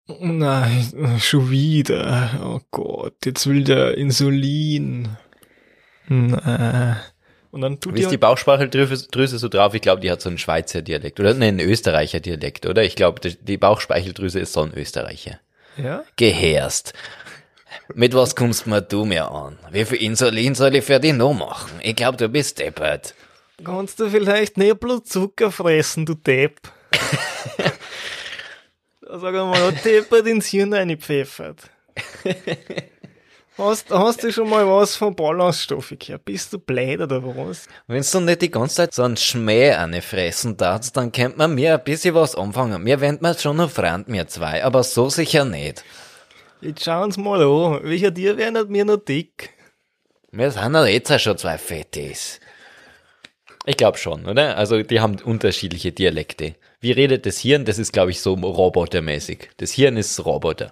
nein, 0.08 1.18
schon 1.20 1.50
wieder. 1.50 2.40
Oh 2.44 2.60
Gott, 2.72 3.16
jetzt 3.26 3.48
will 3.48 3.64
der 3.64 3.98
Insulin. 3.98 5.18
Na. 6.08 7.02
Und 7.52 7.62
dann 7.62 7.80
tut 7.80 7.96
Wie 7.96 8.02
ist 8.02 8.08
die 8.08 8.16
die, 8.16 8.18
Bauchspeicheldrüse 8.18 9.08
Drüse 9.08 9.38
so 9.40 9.48
drauf? 9.48 9.74
Ich 9.74 9.82
glaube, 9.82 10.02
die 10.02 10.12
hat 10.12 10.22
so 10.22 10.28
einen 10.30 10.38
Schweizer 10.38 10.82
Dialekt. 10.82 11.20
Oder 11.22 11.34
nee, 11.34 11.48
einen 11.48 11.62
Österreicher 11.62 12.20
Dialekt, 12.20 12.66
oder? 12.66 12.84
Ich 12.84 12.96
glaube, 12.98 13.22
die- 13.22 13.58
Bauchspeicheldrüse 13.58 14.40
ist 14.42 14.52
so 14.54 14.62
ein 14.62 14.74
Österreicher. 14.74 15.40
ja? 15.78 16.04
Gehörst. 16.18 16.94
Mit 17.94 18.14
was 18.14 18.36
kommst 18.36 18.68
mir 18.68 18.82
du 18.82 19.06
mir 19.06 19.32
an? 19.32 19.58
Wie 19.72 19.86
viel 19.86 20.00
Insulin 20.02 20.54
soll 20.54 20.76
ich 20.76 20.84
für 20.84 21.00
dich 21.00 21.14
noch 21.14 21.34
machen? 21.34 21.72
Ich 21.82 21.96
glaube, 21.96 22.18
du 22.18 22.28
bist 22.30 22.60
deppert. 22.60 23.16
Kannst 23.64 24.00
du 24.00 24.10
vielleicht 24.10 24.58
nicht 24.58 24.80
Blutzucker 24.80 25.52
fressen, 25.52 26.06
du 26.06 26.14
Depp? 26.14 26.60
da 29.02 29.20
sag 29.20 29.34
mal, 29.34 29.60
hat 29.60 29.86
Deppert 29.86 30.28
ins 30.28 30.48
Hirn 30.48 30.74
reingepfeffert. 30.74 31.70
Hast, 33.58 33.90
hast 33.90 34.22
du 34.22 34.34
schon 34.34 34.50
mal 34.50 34.68
was 34.68 34.98
von 34.98 35.16
Ballaststoffe 35.16 35.94
gehört? 35.98 36.26
Bist 36.26 36.52
du 36.52 36.60
blöd 36.60 37.00
oder 37.00 37.24
was? 37.24 37.68
Wenn 37.88 38.04
du 38.04 38.20
nicht 38.20 38.42
die 38.42 38.52
ganze 38.52 38.76
Zeit 38.76 38.94
so 38.94 39.04
einen 39.04 39.16
Schmäh 39.16 39.72
eine 39.72 40.02
fressen 40.02 40.58
darfst, 40.58 40.98
dann 40.98 41.14
könnte 41.14 41.38
man 41.38 41.56
mir 41.56 41.76
ein 41.76 41.84
bisschen 41.86 42.16
was 42.16 42.36
anfangen. 42.36 42.84
Mir 42.84 43.00
wendet 43.00 43.22
man 43.22 43.38
schon 43.38 43.56
noch 43.56 43.72
Freund, 43.72 44.10
mir 44.10 44.28
zwei, 44.28 44.62
aber 44.66 44.84
so 44.84 45.10
sicher 45.10 45.46
nicht. 45.46 45.86
Jetzt 46.60 46.84
schauen's 46.84 47.16
mal 47.16 47.42
an. 47.42 47.80
Welcher 47.84 48.12
dir 48.12 48.36
wäre 48.36 48.66
mir 48.66 48.84
noch 48.84 48.98
dick? 48.98 49.52
Wir 50.32 50.52
sind 50.52 50.74
ja 50.74 50.86
jetzt 50.86 51.12
auch 51.12 51.20
schon 51.20 51.38
zwei 51.38 51.58
Fettis. 51.58 52.42
Ich 53.66 53.78
glaube 53.78 53.98
schon, 53.98 54.26
oder? 54.26 54.58
Also 54.58 54.84
die 54.84 55.00
haben 55.00 55.18
unterschiedliche 55.24 55.92
Dialekte. 55.92 56.56
Wie 56.80 56.92
redet 56.92 57.26
das 57.26 57.40
Hirn? 57.40 57.66
Das 57.66 57.80
ist, 57.80 57.94
glaube 57.94 58.12
ich, 58.12 58.22
so 58.22 58.34
robotermäßig. 58.34 59.50
Das 59.58 59.72
Hirn 59.72 59.98
ist 59.98 60.24
Roboter. 60.24 60.72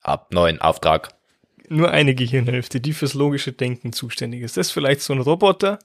Ab 0.00 0.28
neuen 0.32 0.60
Auftrag. 0.60 1.10
Nur 1.68 1.90
eine 1.90 2.14
Gehirnhälfte, 2.14 2.80
die 2.80 2.92
fürs 2.92 3.14
logische 3.14 3.52
Denken 3.52 3.92
zuständig 3.92 4.42
ist. 4.42 4.56
Das 4.56 4.68
ist 4.68 4.72
vielleicht 4.72 5.00
so 5.00 5.12
ein 5.12 5.20
Roboter. 5.20 5.78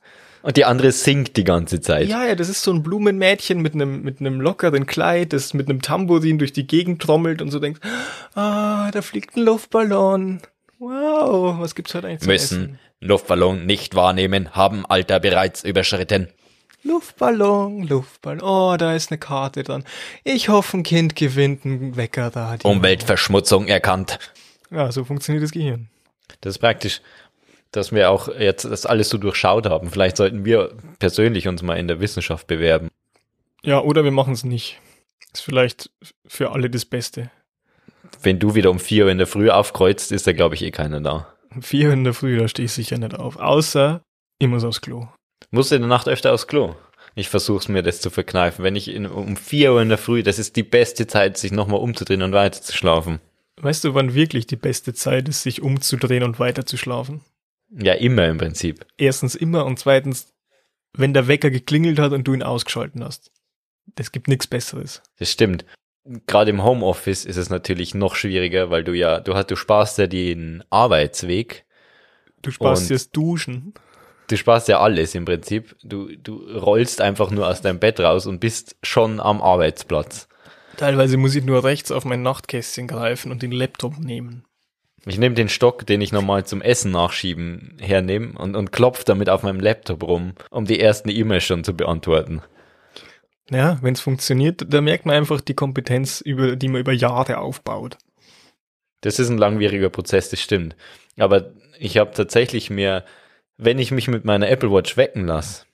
Und 0.43 0.57
die 0.57 0.65
andere 0.65 0.91
singt 0.91 1.38
die 1.38 1.43
ganze 1.43 1.81
Zeit. 1.81 2.07
Ja, 2.07 2.25
ja, 2.25 2.35
das 2.35 2.49
ist 2.49 2.61
so 2.61 2.71
ein 2.71 2.83
Blumenmädchen 2.83 3.61
mit 3.61 3.73
einem, 3.73 4.01
mit 4.03 4.19
einem 4.19 4.39
lockeren 4.39 4.85
Kleid, 4.85 5.33
das 5.33 5.53
mit 5.53 5.69
einem 5.69 5.81
Tambourin 5.81 6.38
durch 6.38 6.53
die 6.53 6.67
Gegend 6.67 7.01
trommelt 7.01 7.41
und 7.41 7.49
so 7.49 7.59
denkt, 7.59 7.81
ah, 8.35 8.91
da 8.91 9.01
fliegt 9.01 9.35
ein 9.35 9.43
Luftballon. 9.43 10.41
Wow, 10.80 11.59
was 11.59 11.75
gibt's 11.75 11.93
heute 11.95 12.07
eigentlich 12.07 12.21
zu 12.21 12.28
Müssen 12.28 12.61
essen? 12.63 12.80
Luftballon 12.99 13.65
nicht 13.65 13.95
wahrnehmen, 13.95 14.55
haben 14.55 14.86
Alter 14.86 15.19
bereits 15.19 15.63
überschritten. 15.63 16.28
Luftballon, 16.84 17.84
Luftballon. 17.84 18.41
Oh, 18.41 18.75
da 18.78 18.93
ist 18.95 19.11
eine 19.11 19.17
Karte 19.17 19.63
dran. 19.63 19.84
Ich 20.23 20.49
hoffe, 20.49 20.78
ein 20.78 20.84
Kind 20.84 21.15
gewinnt 21.15 21.65
einen 21.65 21.95
Wecker 21.95 22.30
da. 22.30 22.55
Die- 22.57 22.65
Umweltverschmutzung 22.67 23.67
erkannt. 23.67 24.19
Ja, 24.71 24.91
so 24.91 25.03
funktioniert 25.03 25.43
das 25.43 25.51
Gehirn. 25.51 25.89
Das 26.41 26.51
ist 26.55 26.59
praktisch, 26.59 27.01
dass 27.71 27.91
wir 27.91 28.09
auch 28.11 28.28
jetzt 28.30 28.65
das 28.65 28.86
alles 28.86 29.09
so 29.09 29.17
durchschaut 29.17 29.65
haben. 29.65 29.89
Vielleicht 29.89 30.17
sollten 30.17 30.45
wir 30.45 30.75
persönlich 30.99 31.47
uns 31.47 31.61
mal 31.61 31.75
in 31.78 31.88
der 31.88 31.99
Wissenschaft 31.99 32.47
bewerben. 32.47 32.89
Ja, 33.63 33.80
oder 33.82 34.03
wir 34.03 34.11
machen 34.11 34.34
es 34.34 34.43
nicht. 34.43 34.80
Ist 35.34 35.41
vielleicht 35.41 35.89
für 36.25 36.51
alle 36.51 36.69
das 36.69 36.86
Beste. 36.86 37.32
Wenn 38.22 38.39
du 38.39 38.55
wieder 38.55 38.72
um 38.72 38.80
vier 38.80 39.05
Uhr 39.05 39.11
in 39.11 39.18
der 39.18 39.28
Früh 39.28 39.49
aufkreuzt, 39.49 40.11
ist 40.11 40.28
da, 40.28 40.34
glaube 40.34 40.55
ich, 40.55 40.63
eh 40.63 40.72
keiner 40.72 41.01
da. 41.01 41.34
Um 41.53 41.61
vier 41.61 41.91
in 41.91 42.03
der 42.03 42.13
Früh, 42.13 42.38
da 42.38 42.47
stehe 42.47 42.65
ich 42.65 42.72
sicher 42.72 42.97
nicht 42.97 43.15
auf. 43.15 43.38
Außer, 43.38 44.01
ich 44.39 44.47
muss 44.47 44.63
aufs 44.63 44.82
Klo. 44.82 45.07
Musst 45.51 45.72
du 45.72 45.76
in 45.76 45.82
der 45.82 45.89
Nacht 45.89 46.07
öfter 46.07 46.34
aufs 46.34 46.47
Klo? 46.47 46.76
Ich 47.15 47.30
versuch's 47.30 47.68
mir, 47.68 47.82
das 47.82 48.01
zu 48.01 48.09
verkneifen. 48.09 48.63
Wenn 48.63 48.76
ich 48.76 48.89
in, 48.89 49.07
um 49.07 49.38
vier 49.38 49.74
Uhr 49.74 49.82
in 49.82 49.89
der 49.89 49.97
Früh, 49.97 50.22
das 50.22 50.38
ist 50.39 50.55
die 50.55 50.63
beste 50.63 51.07
Zeit, 51.07 51.38
sich 51.38 51.51
nochmal 51.51 51.80
umzudrehen 51.80 52.22
und 52.22 52.34
weiter 52.34 52.61
zu 52.61 52.76
schlafen. 52.76 53.20
Weißt 53.59 53.84
du, 53.84 53.95
wann 53.95 54.13
wirklich 54.13 54.45
die 54.45 54.55
beste 54.55 54.93
Zeit 54.93 55.28
ist, 55.28 55.41
sich 55.41 55.63
umzudrehen 55.63 56.24
und 56.24 56.39
weiter 56.39 56.65
zu 56.65 56.78
schlafen? 56.78 57.22
Ja, 57.72 57.93
immer 57.93 58.28
im 58.28 58.38
Prinzip. 58.38 58.86
Erstens 58.97 59.34
immer 59.34 59.65
und 59.65 59.80
zweitens, 59.80 60.32
wenn 60.93 61.13
der 61.13 61.28
Wecker 61.28 61.49
geklingelt 61.49 61.97
hat 61.97 62.11
und 62.11 62.28
du 62.28 62.34
ihn 62.34 62.43
ausgeschalten 62.43 63.03
hast. 63.03 63.32
Das 63.95 64.11
gibt 64.11 64.28
nichts 64.28 64.45
Besseres. 64.45 65.01
Das 65.18 65.32
stimmt. 65.32 65.65
Gerade 66.26 66.51
im 66.51 66.64
Homeoffice 66.64 67.26
ist 67.26 67.38
es 67.38 67.49
natürlich 67.49 67.93
noch 67.93 68.16
schwieriger, 68.16 68.70
weil 68.70 68.84
du 68.84 68.93
ja, 68.93 69.20
du 69.20 69.34
hast, 69.34 69.51
du 69.51 69.55
sparst 69.55 69.97
ja 69.97 70.08
den 70.08 70.64
Arbeitsweg. 70.70 71.66
Du 72.41 72.51
sparst 72.51 72.89
dir 72.89 72.95
das 72.95 73.12
Duschen. 73.12 73.74
Du 74.30 74.38
sparst 74.38 74.68
ja 74.68 74.80
alles 74.80 75.16
im 75.16 75.26
Prinzip. 75.26 75.76
Du, 75.84 76.10
du 76.16 76.38
rollst 76.58 77.01
einfach 77.01 77.32
nur 77.32 77.47
aus 77.47 77.62
deinem 77.62 77.80
Bett 77.80 77.99
raus 77.99 78.26
und 78.26 78.39
bist 78.39 78.76
schon 78.84 79.20
am 79.20 79.41
Arbeitsplatz. 79.41 80.28
Teilweise 80.78 81.18
muss 81.18 81.36
ich 81.36 81.43
nur 81.43 81.64
rechts 81.64 81.91
auf 81.91 82.05
mein 82.05 82.22
Nachtkästchen 82.22 82.88
greifen 82.88 83.32
und 83.32 83.41
den 83.41 83.51
Laptop 83.51 83.97
nehmen. 83.97 84.43
Ich 85.05 85.18
nehme 85.18 85.36
den 85.36 85.49
Stock, 85.49 85.86
den 85.86 86.01
ich 86.01 86.12
normal 86.12 86.45
zum 86.45 86.62
Essen 86.62 86.91
nachschieben 86.91 87.78
hernehme 87.80 88.38
und, 88.38 88.55
und 88.55 88.72
klopf 88.72 89.05
damit 89.05 89.30
auf 89.30 89.41
meinem 89.41 89.62
Laptop 89.62 90.03
rum, 90.03 90.34
um 90.49 90.66
die 90.66 90.80
ersten 90.80 91.10
E-Mails 91.10 91.45
schon 91.45 91.64
zu 91.64 91.74
beantworten. 91.74 92.41
Ja, 93.49 93.77
wenn 93.81 93.93
es 93.93 94.01
funktioniert, 94.01 94.65
da 94.67 94.81
merkt 94.81 95.05
man 95.05 95.15
einfach 95.15 95.41
die 95.41 95.53
Kompetenz, 95.53 96.21
über, 96.21 96.55
die 96.55 96.67
man 96.67 96.81
über 96.81 96.91
Jahre 96.91 97.37
aufbaut. 97.37 97.97
Das 99.01 99.19
ist 99.19 99.29
ein 99.29 99.37
langwieriger 99.37 99.89
Prozess, 99.89 100.29
das 100.29 100.41
stimmt. 100.41 100.75
Aber 101.17 101.51
ich 101.79 101.97
habe 101.97 102.11
tatsächlich 102.11 102.69
mir, 102.69 103.05
wenn 103.57 103.79
ich 103.79 103.91
mich 103.91 104.07
mit 104.07 104.25
meiner 104.25 104.49
Apple 104.49 104.71
Watch 104.71 104.97
wecken 104.97 105.25
lasse, 105.25 105.65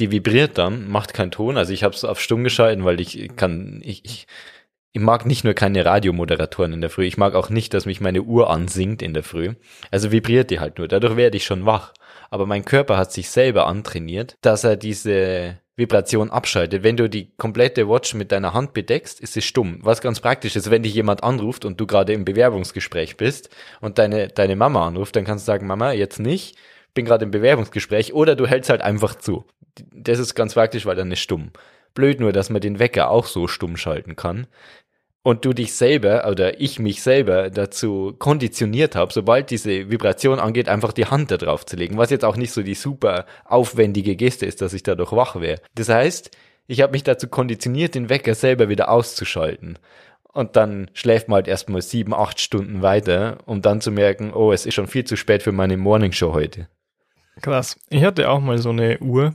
die 0.00 0.10
vibriert 0.10 0.58
dann, 0.58 0.88
macht 0.88 1.14
keinen 1.14 1.30
Ton. 1.30 1.56
Also 1.56 1.72
ich 1.72 1.84
habe 1.84 1.94
es 1.94 2.04
auf 2.04 2.20
stumm 2.20 2.44
geschalten, 2.44 2.84
weil 2.84 3.00
ich 3.00 3.30
kann, 3.36 3.80
ich, 3.84 4.04
ich, 4.04 4.26
ich 4.92 5.00
mag 5.00 5.24
nicht 5.24 5.44
nur 5.44 5.54
keine 5.54 5.84
Radiomoderatoren 5.84 6.72
in 6.72 6.80
der 6.80 6.90
Früh, 6.90 7.04
ich 7.04 7.16
mag 7.16 7.34
auch 7.34 7.48
nicht, 7.48 7.74
dass 7.74 7.86
mich 7.86 8.00
meine 8.00 8.22
Uhr 8.22 8.50
ansingt 8.50 9.02
in 9.02 9.14
der 9.14 9.22
Früh. 9.22 9.54
Also 9.90 10.12
vibriert 10.12 10.50
die 10.50 10.60
halt 10.60 10.78
nur. 10.78 10.88
Dadurch 10.88 11.16
werde 11.16 11.36
ich 11.36 11.44
schon 11.44 11.64
wach. 11.64 11.94
Aber 12.30 12.46
mein 12.46 12.64
Körper 12.64 12.96
hat 12.96 13.12
sich 13.12 13.30
selber 13.30 13.66
antrainiert, 13.66 14.36
dass 14.40 14.64
er 14.64 14.76
diese 14.76 15.58
Vibration 15.76 16.30
abschaltet. 16.30 16.82
Wenn 16.82 16.96
du 16.96 17.08
die 17.08 17.30
komplette 17.36 17.88
Watch 17.88 18.14
mit 18.14 18.30
deiner 18.30 18.54
Hand 18.54 18.74
bedeckst, 18.74 19.20
ist 19.20 19.36
es 19.36 19.44
stumm. 19.44 19.78
Was 19.82 20.00
ganz 20.00 20.20
praktisch 20.20 20.54
ist, 20.56 20.70
wenn 20.70 20.82
dich 20.82 20.94
jemand 20.94 21.24
anruft 21.24 21.64
und 21.64 21.80
du 21.80 21.86
gerade 21.86 22.12
im 22.12 22.24
Bewerbungsgespräch 22.24 23.16
bist 23.16 23.50
und 23.80 23.98
deine, 23.98 24.28
deine 24.28 24.56
Mama 24.56 24.86
anruft, 24.86 25.16
dann 25.16 25.24
kannst 25.24 25.46
du 25.46 25.52
sagen, 25.52 25.66
Mama, 25.66 25.92
jetzt 25.92 26.20
nicht, 26.20 26.56
bin 26.94 27.04
gerade 27.04 27.24
im 27.24 27.32
Bewerbungsgespräch 27.32 28.14
oder 28.14 28.36
du 28.36 28.46
hältst 28.46 28.70
halt 28.70 28.82
einfach 28.82 29.16
zu. 29.16 29.44
Das 29.92 30.20
ist 30.20 30.34
ganz 30.34 30.54
praktisch, 30.54 30.86
weil 30.86 30.96
dann 30.96 31.10
ist 31.10 31.20
stumm. 31.20 31.50
Blöd 31.94 32.20
nur, 32.20 32.32
dass 32.32 32.50
man 32.50 32.60
den 32.60 32.78
Wecker 32.78 33.10
auch 33.10 33.26
so 33.26 33.48
stumm 33.48 33.76
schalten 33.76 34.14
kann 34.16 34.46
und 35.24 35.46
du 35.46 35.54
dich 35.54 35.72
selber 35.72 36.28
oder 36.30 36.60
ich 36.60 36.78
mich 36.78 37.02
selber 37.02 37.48
dazu 37.48 38.14
konditioniert 38.18 38.94
habe, 38.94 39.12
sobald 39.12 39.50
diese 39.50 39.90
Vibration 39.90 40.38
angeht, 40.38 40.68
einfach 40.68 40.92
die 40.92 41.06
Hand 41.06 41.30
da 41.30 41.38
drauf 41.38 41.64
zu 41.64 41.76
legen, 41.76 41.96
was 41.96 42.10
jetzt 42.10 42.26
auch 42.26 42.36
nicht 42.36 42.52
so 42.52 42.62
die 42.62 42.74
super 42.74 43.24
aufwendige 43.46 44.16
Geste 44.16 44.44
ist, 44.44 44.60
dass 44.60 44.74
ich 44.74 44.82
dadurch 44.82 45.12
wach 45.12 45.40
wäre. 45.40 45.60
Das 45.74 45.88
heißt, 45.88 46.30
ich 46.66 46.82
habe 46.82 46.92
mich 46.92 47.04
dazu 47.04 47.26
konditioniert, 47.26 47.94
den 47.94 48.10
Wecker 48.10 48.34
selber 48.34 48.68
wieder 48.68 48.90
auszuschalten. 48.90 49.78
Und 50.30 50.56
dann 50.56 50.90
schläft 50.92 51.28
man 51.28 51.36
halt 51.36 51.48
erstmal 51.48 51.80
sieben, 51.80 52.12
acht 52.12 52.38
Stunden 52.38 52.82
weiter, 52.82 53.38
um 53.46 53.62
dann 53.62 53.80
zu 53.80 53.90
merken, 53.90 54.30
oh, 54.34 54.52
es 54.52 54.66
ist 54.66 54.74
schon 54.74 54.88
viel 54.88 55.04
zu 55.04 55.16
spät 55.16 55.42
für 55.42 55.52
meine 55.52 55.78
Morningshow 55.78 56.34
heute. 56.34 56.68
Krass. 57.40 57.78
Ich 57.88 58.04
hatte 58.04 58.28
auch 58.28 58.40
mal 58.40 58.58
so 58.58 58.70
eine 58.70 58.98
Uhr, 58.98 59.34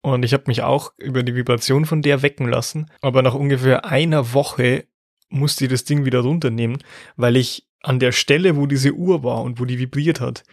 und 0.00 0.24
ich 0.24 0.32
habe 0.32 0.44
mich 0.46 0.62
auch 0.62 0.92
über 0.96 1.22
die 1.22 1.34
Vibration 1.34 1.84
von 1.84 2.02
der 2.02 2.22
wecken 2.22 2.48
lassen. 2.48 2.90
Aber 3.00 3.22
nach 3.22 3.34
ungefähr 3.34 3.84
einer 3.84 4.32
Woche 4.32 4.86
musste 5.28 5.64
ich 5.64 5.70
das 5.70 5.84
Ding 5.84 6.04
wieder 6.04 6.20
runternehmen, 6.20 6.78
weil 7.16 7.36
ich 7.36 7.66
an 7.82 7.98
der 7.98 8.12
Stelle, 8.12 8.56
wo 8.56 8.66
diese 8.66 8.92
Uhr 8.92 9.22
war 9.22 9.42
und 9.42 9.60
wo 9.60 9.64
die 9.64 9.78
vibriert 9.78 10.20
hat, 10.20 10.44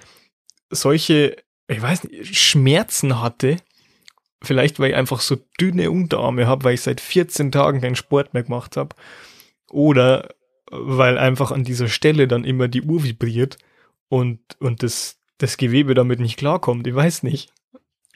solche, 0.70 1.38
ich 1.68 1.82
weiß 1.82 2.06
nicht, 2.06 2.38
Schmerzen 2.38 3.22
hatte. 3.22 3.58
Vielleicht, 4.41 4.80
weil 4.80 4.91
ich 4.91 4.96
einfach 4.96 5.22
so 5.22 5.38
dünne 5.60 5.89
Unterarme 5.89 6.48
habe, 6.48 6.66
weil 6.66 6.74
ich 6.76 6.82
seit 6.82 7.02
14 7.02 7.52
Tagen 7.52 7.82
keinen 7.82 7.96
Sport 7.96 8.34
mehr 8.34 8.43
gemacht 8.43 8.78
habe. 8.78 8.96
Oder 9.70 10.30
weil 10.72 11.18
einfach 11.18 11.52
an 11.52 11.64
dieser 11.64 11.88
Stelle 11.88 12.28
dann 12.28 12.43
immer 12.43 12.68
die 12.68 12.82
Uhr 12.82 13.04
vibriert 13.04 13.58
und, 14.08 14.39
und 14.60 14.84
das, 14.84 15.20
das 15.38 15.58
Gewebe 15.58 15.93
damit 15.93 16.20
nicht 16.20 16.38
klarkommt. 16.38 16.86
Ich 16.86 16.96
weiß 16.96 17.24
nicht. 17.24 17.52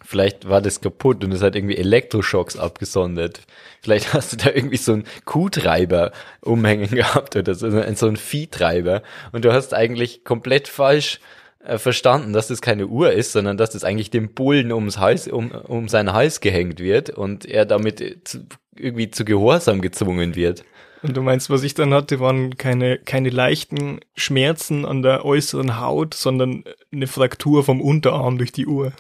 Vielleicht 0.06 0.48
war 0.50 0.62
das 0.62 0.82
kaputt 0.82 1.24
und 1.24 1.32
es 1.32 1.42
hat 1.42 1.56
irgendwie 1.56 1.78
Elektroschocks 1.78 2.58
abgesondert. 2.58 3.42
Vielleicht 3.82 4.14
hast 4.14 4.34
du 4.34 4.38
da 4.38 4.50
irgendwie 4.50 4.78
so 4.78 4.94
einen 4.94 5.04
Kuhtreiber 5.26 6.12
umhängen 6.42 6.90
gehabt 6.90 7.36
oder 7.36 7.54
so, 7.56 7.70
so 7.70 8.08
einen 8.08 8.18
Viehtreiber 8.18 9.04
und 9.32 9.46
du 9.46 9.54
hast 9.54 9.74
eigentlich 9.74 10.24
komplett 10.24 10.68
falsch 10.68 11.20
äh, 11.64 11.78
verstanden, 11.78 12.34
dass 12.34 12.48
das 12.48 12.62
keine 12.62 12.88
Uhr 12.88 13.12
ist, 13.12 13.34
sondern 13.34 13.58
dass 13.58 13.72
das 13.72 13.84
eigentlich 13.84 14.10
dem 14.10 14.34
Bullen 14.34 14.72
ums 14.72 14.98
Hals, 14.98 15.28
um, 15.28 15.52
um 15.52 15.90
seinen 15.90 16.14
Hals 16.14 16.40
gehängt 16.40 16.80
wird 16.80 17.10
und 17.10 17.46
er 17.46 17.66
damit 17.66 18.28
zu, 18.28 18.46
irgendwie 18.76 19.12
zu 19.12 19.26
Gehorsam 19.26 19.82
gezwungen 19.82 20.36
wird. 20.36 20.64
Und 21.02 21.16
du 21.16 21.22
meinst, 21.22 21.50
was 21.50 21.64
ich 21.64 21.74
dann 21.74 21.94
hatte, 21.94 22.20
waren 22.20 22.58
keine, 22.58 22.98
keine 22.98 23.30
leichten 23.30 24.00
Schmerzen 24.16 24.86
an 24.86 25.02
der 25.02 25.24
äußeren 25.24 25.80
Haut, 25.80 26.14
sondern 26.14 26.64
eine 26.92 27.08
Fraktur 27.08 27.64
vom 27.64 27.82
Unterarm 27.82 28.38
durch 28.38 28.52
die 28.52 28.66
Uhr. 28.66 28.92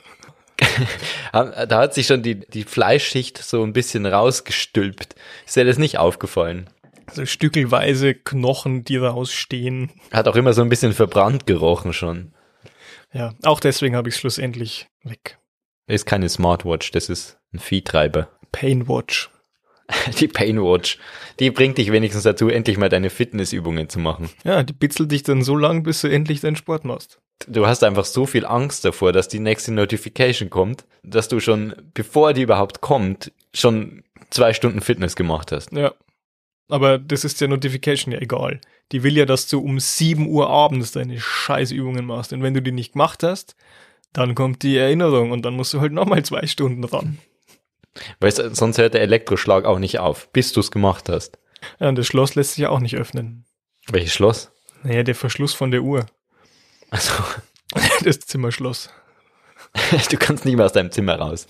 da 1.32 1.80
hat 1.80 1.93
sich 1.93 2.07
schon 2.07 2.24
die, 2.24 2.39
die 2.39 2.64
Fleischschicht 2.64 3.38
so 3.38 3.64
ein 3.64 3.74
bisschen 3.74 4.05
rausgestülpt. 4.05 5.16
Ist 5.45 5.55
dir 5.55 5.66
das 5.66 5.78
nicht 5.78 5.97
aufgefallen? 5.97 6.70
So 7.12 7.26
stückelweise 7.26 8.14
Knochen, 8.14 8.84
die 8.84 8.97
rausstehen. 8.97 9.91
Hat 10.12 10.28
auch 10.28 10.36
immer 10.36 10.53
so 10.53 10.62
ein 10.62 10.70
bisschen 10.70 10.93
verbrannt 10.93 11.47
gerochen 11.47 11.93
schon. 11.93 12.34
Ja, 13.12 13.34
auch 13.43 13.60
deswegen 13.60 13.95
habe 13.95 14.10
ich 14.10 14.16
es 14.16 14.22
schlussendlich 14.22 14.88
weg. 15.03 15.39
Ist 15.88 16.05
keine 16.05 16.30
Smartwatch, 16.30 16.91
das 16.91 17.10
ist 17.10 17.39
ein 17.51 17.60
Viehtreiber. 17.60 18.30
Painwatch. 18.51 19.32
Die 20.20 20.28
Painwatch. 20.28 21.00
Die 21.40 21.52
bringt 21.52 21.78
dich 21.78 21.92
wenigstens 21.92 22.24
dazu, 22.24 22.50
endlich 22.50 22.78
mal 22.78 22.90
deine 22.90 23.10
Fitnessübungen 23.10 23.90
zu 23.90 24.00
machen. 24.00 24.30
Ja, 24.44 24.62
die 24.64 24.74
bitzelt 24.74 25.12
dich 25.12 25.24
dann 25.24 25.42
so 25.42 25.56
lang, 25.56 25.84
bis 25.84 26.02
du 26.02 26.10
endlich 26.10 26.42
deinen 26.42 26.56
Sport 26.56 26.86
machst 26.86 27.20
du 27.48 27.66
hast 27.66 27.84
einfach 27.84 28.06
so 28.06 28.26
viel 28.26 28.46
Angst 28.46 28.86
davor, 28.86 29.14
dass 29.14 29.28
die 29.28 29.40
nächste 29.40 29.72
Notification 29.72 30.50
kommt, 30.50 30.86
dass 31.04 31.28
du 31.28 31.40
schon, 31.40 31.76
bevor 31.94 32.34
die 32.34 32.42
überhaupt 32.42 32.82
kommt, 32.82 33.32
schon 33.54 34.04
zwei 34.30 34.54
Stunden 34.54 34.82
Fitness 34.82 35.16
gemacht 35.16 35.52
hast. 35.52 35.72
Ja. 35.72 35.94
Aber 36.70 37.00
das 37.00 37.26
ist 37.26 37.42
der 37.42 37.48
Notification 37.48 38.14
ja 38.14 38.20
egal. 38.20 38.62
Die 38.92 39.02
will 39.04 39.18
ja, 39.18 39.26
dass 39.26 39.48
du 39.48 39.60
um 39.60 39.80
7 39.80 40.28
Uhr 40.28 40.50
abends 40.50 40.92
deine 40.92 41.20
Scheißübungen 41.20 42.06
machst. 42.06 42.32
Und 42.32 42.44
wenn 42.44 42.54
du 42.54 42.62
die 42.62 42.72
nicht 42.72 42.94
gemacht 42.94 43.24
hast, 43.24 43.56
dann 44.14 44.36
kommt 44.36 44.62
die 44.62 44.78
Erinnerung 44.78 45.32
und 45.32 45.44
dann 45.44 45.56
musst 45.56 45.74
du 45.74 45.82
halt 45.82 45.94
nochmal 45.94 46.24
zwei 46.24 46.46
Stunden 46.46 46.84
ran. 46.84 47.18
Weißt 48.20 48.39
du, 48.39 48.56
sonst 48.56 48.78
hört 48.78 48.93
der 48.93 49.02
Elektroschlag 49.02 49.66
auch 49.66 49.80
nicht 49.80 50.00
auf, 50.00 50.32
bis 50.32 50.54
du 50.54 50.60
es 50.60 50.72
gemacht 50.72 51.10
hast. 51.10 51.38
Ja, 51.80 51.89
und 51.89 51.97
das 51.97 52.08
Schloss 52.08 52.36
lässt 52.36 52.54
sich 52.54 52.64
ja 52.64 52.70
auch 52.70 52.80
nicht 52.80 52.95
öffnen. 52.95 53.45
Welches 53.88 54.14
Schloss? 54.14 54.52
Naja, 54.84 55.04
der 55.04 55.16
Verschluss 55.16 55.54
von 55.54 55.72
der 55.72 55.82
Uhr. 55.82 56.06
Also. 56.89 57.14
Das 58.04 58.20
Zimmerschloss. 58.20 58.89
Du 60.10 60.18
kannst 60.18 60.45
nicht 60.45 60.56
mehr 60.56 60.66
aus 60.66 60.74
deinem 60.74 60.91
Zimmer 60.91 61.16
raus. 61.16 61.47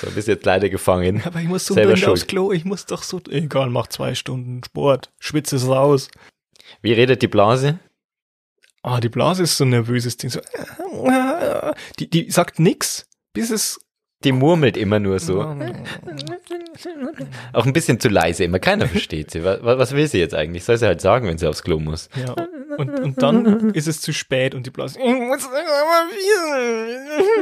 So, 0.00 0.10
bist 0.10 0.28
jetzt 0.28 0.44
leider 0.44 0.68
gefangen. 0.68 1.22
Aber 1.24 1.40
ich 1.40 1.48
muss 1.48 1.64
so 1.64 1.74
Selber 1.74 2.10
aufs 2.10 2.26
Klo, 2.26 2.52
ich 2.52 2.64
muss 2.64 2.86
doch 2.86 3.02
so, 3.02 3.20
egal, 3.30 3.70
mach 3.70 3.86
zwei 3.86 4.14
Stunden 4.14 4.62
Sport, 4.64 5.10
schwitze 5.18 5.56
es 5.56 5.66
raus. 5.66 6.10
Wie 6.82 6.92
redet 6.92 7.22
die 7.22 7.28
Blase? 7.28 7.78
Ah, 8.82 9.00
die 9.00 9.08
Blase 9.08 9.44
ist 9.44 9.56
so 9.56 9.64
ein 9.64 9.70
nervöses 9.70 10.16
Ding, 10.16 10.30
so, 10.30 10.40
die, 11.98 12.10
die 12.10 12.30
sagt 12.30 12.58
nix, 12.58 13.08
bis 13.32 13.50
es 13.50 13.80
die 14.24 14.32
murmelt 14.32 14.76
immer 14.76 14.98
nur 14.98 15.18
so. 15.18 15.40
Auch 17.52 17.66
ein 17.66 17.72
bisschen 17.72 18.00
zu 18.00 18.08
leise 18.08 18.44
immer. 18.44 18.58
Keiner 18.58 18.88
versteht 18.88 19.30
sie. 19.30 19.44
Was, 19.44 19.60
was 19.62 19.92
will 19.92 20.06
sie 20.06 20.18
jetzt 20.18 20.34
eigentlich? 20.34 20.64
Soll 20.64 20.76
sie 20.78 20.86
halt 20.86 21.00
sagen, 21.00 21.28
wenn 21.28 21.38
sie 21.38 21.46
aufs 21.46 21.62
Klo 21.62 21.78
muss? 21.78 22.08
Ja. 22.16 22.34
Und, 22.76 22.90
und 23.00 23.22
dann 23.22 23.70
ist 23.70 23.88
es 23.88 24.00
zu 24.00 24.12
spät 24.12 24.54
und 24.54 24.66
die 24.66 24.70
Blase. 24.70 24.98
Ich 24.98 25.14
muss 25.14 25.48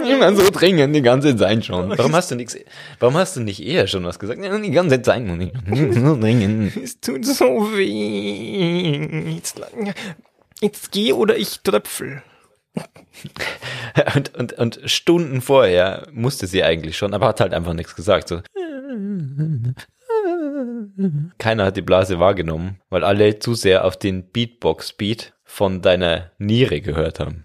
immer 0.09 0.35
so 0.35 0.51
dringend 0.51 0.95
die 0.95 1.03
ganze 1.03 1.37
Zeit 1.37 1.65
schon. 1.65 1.97
Warum 1.97 2.15
hast 2.15 2.31
du 2.31 2.37
nichts? 2.37 2.57
Warum 3.01 3.17
hast 3.17 3.37
du 3.37 3.41
nicht 3.41 3.65
eher 3.65 3.87
schon 3.87 4.05
was 4.05 4.19
gesagt? 4.19 4.41
Die 4.43 4.71
ganze 4.71 5.03
Zeit 5.03 5.23
noch 5.23 5.37
nicht. 5.37 5.55
So 6.05 6.17
dringend. 6.17 6.77
Es 6.77 7.01
tut 7.01 7.25
so 7.25 7.45
weh. 7.77 9.35
Jetzt, 9.35 9.61
jetzt 10.61 10.93
geh 10.93 11.13
oder 11.13 11.37
ich 11.37 11.61
tröpfel. 11.61 12.23
und, 14.15 14.35
und, 14.35 14.53
und 14.55 14.81
Stunden 14.87 15.41
vorher 15.41 16.09
musste 16.13 16.47
sie 16.47 16.65
eigentlich 16.65 16.97
schon, 16.97 17.15
aber 17.15 17.29
hat 17.29 17.41
halt 17.41 17.55
einfach 17.55 17.75
nichts 17.75 17.95
gesagt. 17.95 18.29
So. 18.29 18.41
Keiner 21.39 21.65
hat 21.65 21.77
die 21.77 21.83
Blase 21.83 22.19
wahrgenommen, 22.19 22.81
weil 22.91 23.05
alle 23.05 23.39
zu 23.39 23.55
sehr 23.55 23.85
auf 23.85 23.97
den 23.97 24.31
Beatbox-Beat 24.31 25.35
von 25.45 25.83
deiner 25.83 26.33
Niere 26.39 26.81
gehört 26.81 27.21
haben. 27.21 27.45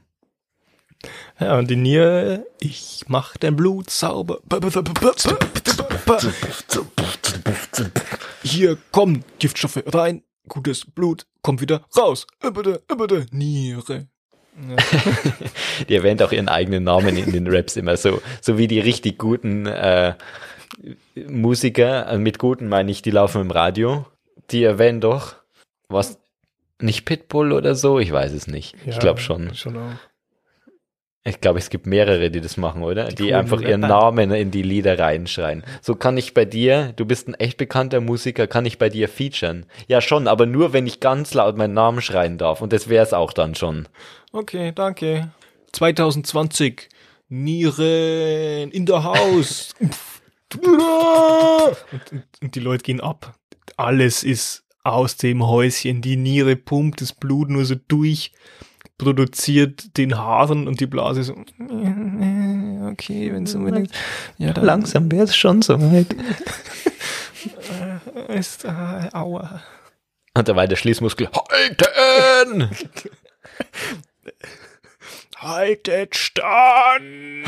Ja, 1.39 1.57
und 1.57 1.69
die 1.69 1.77
Niere, 1.77 2.45
ich 2.59 3.05
mach 3.07 3.37
dein 3.37 3.55
Blut 3.55 3.89
sauber. 3.89 4.39
Hier 8.43 8.77
kommen 8.91 9.23
Giftstoffe 9.39 9.83
rein, 9.85 10.23
gutes 10.47 10.85
Blut 10.85 11.25
kommt 11.41 11.61
wieder 11.61 11.85
raus. 11.95 12.27
Niere. 13.31 14.07
Ja. 14.67 14.75
die 15.89 15.95
erwähnt 15.95 16.21
auch 16.21 16.31
ihren 16.31 16.49
eigenen 16.49 16.83
Namen 16.83 17.17
in 17.17 17.31
den 17.31 17.47
Raps 17.47 17.77
immer 17.77 17.97
so, 17.97 18.21
so 18.41 18.57
wie 18.57 18.67
die 18.67 18.79
richtig 18.79 19.17
guten 19.17 19.65
äh, 19.65 20.15
Musiker, 21.27 22.07
also 22.07 22.19
mit 22.19 22.39
guten 22.39 22.67
meine 22.67 22.91
ich, 22.91 23.01
die 23.01 23.11
laufen 23.11 23.41
im 23.41 23.51
Radio, 23.51 24.05
die 24.51 24.63
erwähnen 24.63 25.01
doch, 25.01 25.35
was, 25.87 26.19
nicht 26.81 27.05
Pitbull 27.05 27.51
oder 27.51 27.75
so, 27.75 27.99
ich 27.99 28.11
weiß 28.11 28.33
es 28.33 28.47
nicht. 28.47 28.75
Ja, 28.85 28.93
ich 28.93 28.99
glaube 28.99 29.19
schon. 29.19 29.53
schon 29.55 29.77
Ich 31.25 31.41
glaube, 31.41 31.59
es 31.59 31.69
gibt 31.69 31.85
mehrere, 31.85 32.31
die 32.31 32.39
das 32.39 32.55
machen, 32.55 32.81
oder? 32.83 33.09
Die, 33.09 33.15
coolen 33.15 33.35
einfach 33.35 33.61
ihren 33.61 33.83
Rapper. 33.83 34.01
Namen 34.01 34.31
in 34.31 34.51
die 34.51 34.61
Lieder 34.61 34.97
reinschreien. 34.97 35.63
So 35.81 35.95
kann 35.95 36.17
ich 36.17 36.33
bei 36.33 36.45
dir, 36.45 36.93
du 36.95 37.05
bist 37.05 37.27
ein 37.27 37.33
echt 37.33 37.57
bekannter 37.57 37.99
Musiker, 37.99 38.47
kann 38.47 38.65
ich 38.65 38.77
bei 38.77 38.89
dir 38.89 39.09
featuren. 39.09 39.65
Ja, 39.87 39.99
schon, 39.99 40.27
aber 40.27 40.45
nur, 40.45 40.71
wenn 40.71 40.87
ich 40.87 41.01
ganz 41.01 41.33
laut 41.33 41.57
meinen 41.57 41.73
Namen 41.73 42.01
schreien 42.01 42.37
darf. 42.37 42.61
Und 42.61 42.71
das 42.71 42.87
wär's 42.87 43.13
auch 43.13 43.33
dann 43.33 43.55
schon. 43.55 43.87
Okay, 44.31 44.71
danke. 44.73 45.31
2020. 45.73 46.89
Nieren 47.29 48.71
in 48.71 48.85
der 48.85 49.03
Haus. 49.03 49.73
und, 49.79 50.65
und, 52.11 52.23
und 52.41 52.55
die 52.55 52.59
Leute 52.59 52.83
gehen 52.83 53.01
ab. 53.01 53.35
Alles 53.77 54.23
ist 54.23 54.63
aus 54.83 55.17
dem 55.17 55.45
Häuschen. 55.45 56.01
Die 56.01 56.17
Niere 56.17 56.55
pumpt 56.55 57.01
das 57.01 57.13
Blut 57.13 57.49
nur 57.49 57.65
so 57.65 57.75
durch, 57.87 58.31
produziert 58.97 59.97
den 59.97 60.17
Haaren 60.17 60.67
und 60.67 60.79
die 60.79 60.87
Blase 60.87 61.23
so. 61.23 61.35
Okay, 62.91 63.31
wenn 63.31 63.43
es 63.43 63.53
unbedingt. 63.53 63.91
Ja, 64.39 64.51
dann 64.51 64.65
Langsam 64.65 65.11
wär's 65.11 65.35
schon 65.35 65.61
so 65.61 65.79
weit. 65.79 66.07
ist. 68.29 68.65
Äh, 68.65 69.09
aua. 69.13 69.61
Und 70.33 70.47
dabei 70.47 70.65
der 70.65 70.75
Schließmuskel. 70.75 71.29
Halten! 71.31 72.69
Haltet 75.37 76.15
stand! 76.15 77.47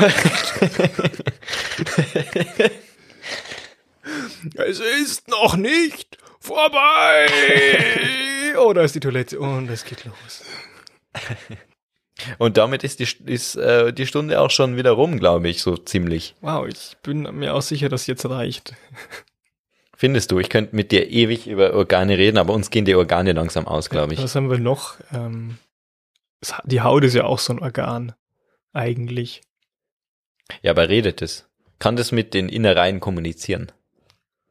es 4.54 4.80
ist 4.80 5.28
noch 5.28 5.56
nicht 5.56 6.18
vorbei! 6.40 7.26
Oh, 8.54 8.74
da 8.74 8.82
ist 8.82 8.94
die 8.94 9.00
Toilette 9.00 9.40
und 9.40 9.70
es 9.70 9.82
geht 9.86 10.04
los. 10.04 10.44
Und 12.38 12.58
damit 12.58 12.84
ist 12.84 13.00
die, 13.00 13.08
ist, 13.24 13.56
äh, 13.56 13.94
die 13.94 14.06
Stunde 14.06 14.40
auch 14.40 14.50
schon 14.50 14.76
wieder 14.76 14.90
rum, 14.90 15.18
glaube 15.18 15.48
ich, 15.48 15.62
so 15.62 15.78
ziemlich. 15.78 16.34
Wow, 16.42 16.66
ich 16.68 16.96
bin 17.02 17.22
mir 17.22 17.54
auch 17.54 17.62
sicher, 17.62 17.88
dass 17.88 18.06
jetzt 18.06 18.28
reicht. 18.28 18.74
Findest 19.96 20.32
du, 20.32 20.38
ich 20.38 20.48
könnte 20.48 20.76
mit 20.76 20.92
dir 20.92 21.08
ewig 21.10 21.46
über 21.46 21.74
Organe 21.74 22.18
reden, 22.18 22.38
aber 22.38 22.52
uns 22.52 22.70
gehen 22.70 22.84
die 22.84 22.94
Organe 22.94 23.32
langsam 23.32 23.66
aus, 23.66 23.88
glaube 23.88 24.14
ich. 24.14 24.22
Was 24.22 24.34
haben 24.34 24.50
wir 24.50 24.58
noch? 24.58 24.96
Ähm, 25.12 25.58
die 26.64 26.80
Haut 26.80 27.04
ist 27.04 27.14
ja 27.14 27.24
auch 27.24 27.38
so 27.38 27.52
ein 27.52 27.60
Organ. 27.60 28.12
Eigentlich. 28.72 29.42
Ja, 30.62 30.72
aber 30.72 30.88
redet 30.88 31.22
es. 31.22 31.48
Kann 31.78 31.96
das 31.96 32.12
mit 32.12 32.34
den 32.34 32.48
Innereien 32.48 33.00
kommunizieren? 33.00 33.72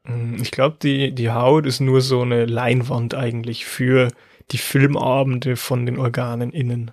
Mm, 0.04 0.36
Ich 0.42 0.52
glaube, 0.52 0.78
die, 0.82 1.12
die 1.14 1.32
Haut 1.32 1.66
ist 1.66 1.80
nur 1.80 2.02
so 2.02 2.22
eine 2.22 2.46
Leinwand 2.46 3.14
eigentlich 3.16 3.66
für 3.66 4.10
die 4.52 4.58
Filmabende 4.58 5.56
von 5.56 5.86
den 5.86 5.98
Organen 5.98 6.52
innen. 6.52 6.92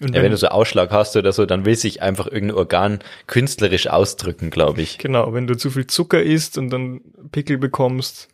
Und 0.00 0.14
Ja, 0.14 0.22
wenn 0.22 0.30
du 0.32 0.36
so 0.36 0.48
Ausschlag 0.48 0.90
hast 0.90 1.16
oder 1.16 1.32
so, 1.32 1.46
dann 1.46 1.64
will 1.64 1.76
sich 1.76 2.02
einfach 2.02 2.26
irgendein 2.26 2.56
Organ 2.56 2.98
künstlerisch 3.26 3.86
ausdrücken, 3.88 4.50
glaube 4.50 4.82
ich. 4.82 4.98
Genau, 4.98 5.32
wenn 5.34 5.46
du 5.46 5.56
zu 5.56 5.70
viel 5.70 5.86
Zucker 5.86 6.22
isst 6.22 6.58
und 6.58 6.70
dann 6.70 7.00
Pickel 7.30 7.58
bekommst, 7.58 8.28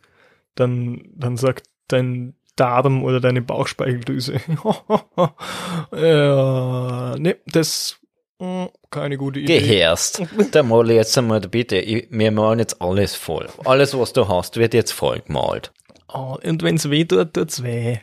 dann, 0.55 1.09
dann 1.15 1.37
sagt 1.37 1.67
dein 1.87 2.33
Darm 2.59 3.03
oder 3.03 3.19
deine 3.19 3.41
Bauchspeicheldrüse, 3.41 4.39
ja, 5.93 7.15
nee, 7.17 7.35
das 7.47 7.97
mm, 8.39 8.65
keine 8.91 9.17
gute 9.17 9.39
Idee. 9.39 9.59
Gehörst. 9.59 10.21
Da 10.51 10.63
mal 10.63 10.89
jetzt 10.91 11.17
einmal 11.17 11.39
bitte, 11.41 11.77
ich- 11.77 12.07
wir 12.09 12.31
malen 12.31 12.59
jetzt 12.59 12.81
alles 12.81 13.15
voll. 13.15 13.49
Alles, 13.65 13.97
was 13.97 14.13
du 14.13 14.27
hast, 14.27 14.57
wird 14.57 14.73
jetzt 14.73 14.91
voll 14.91 15.19
gemalt. 15.21 15.71
Oh, 16.11 16.37
und 16.43 16.63
wenn's 16.63 16.89
weh 16.89 17.05
tut, 17.05 17.33
tut's 17.33 17.63
weh. 17.63 17.97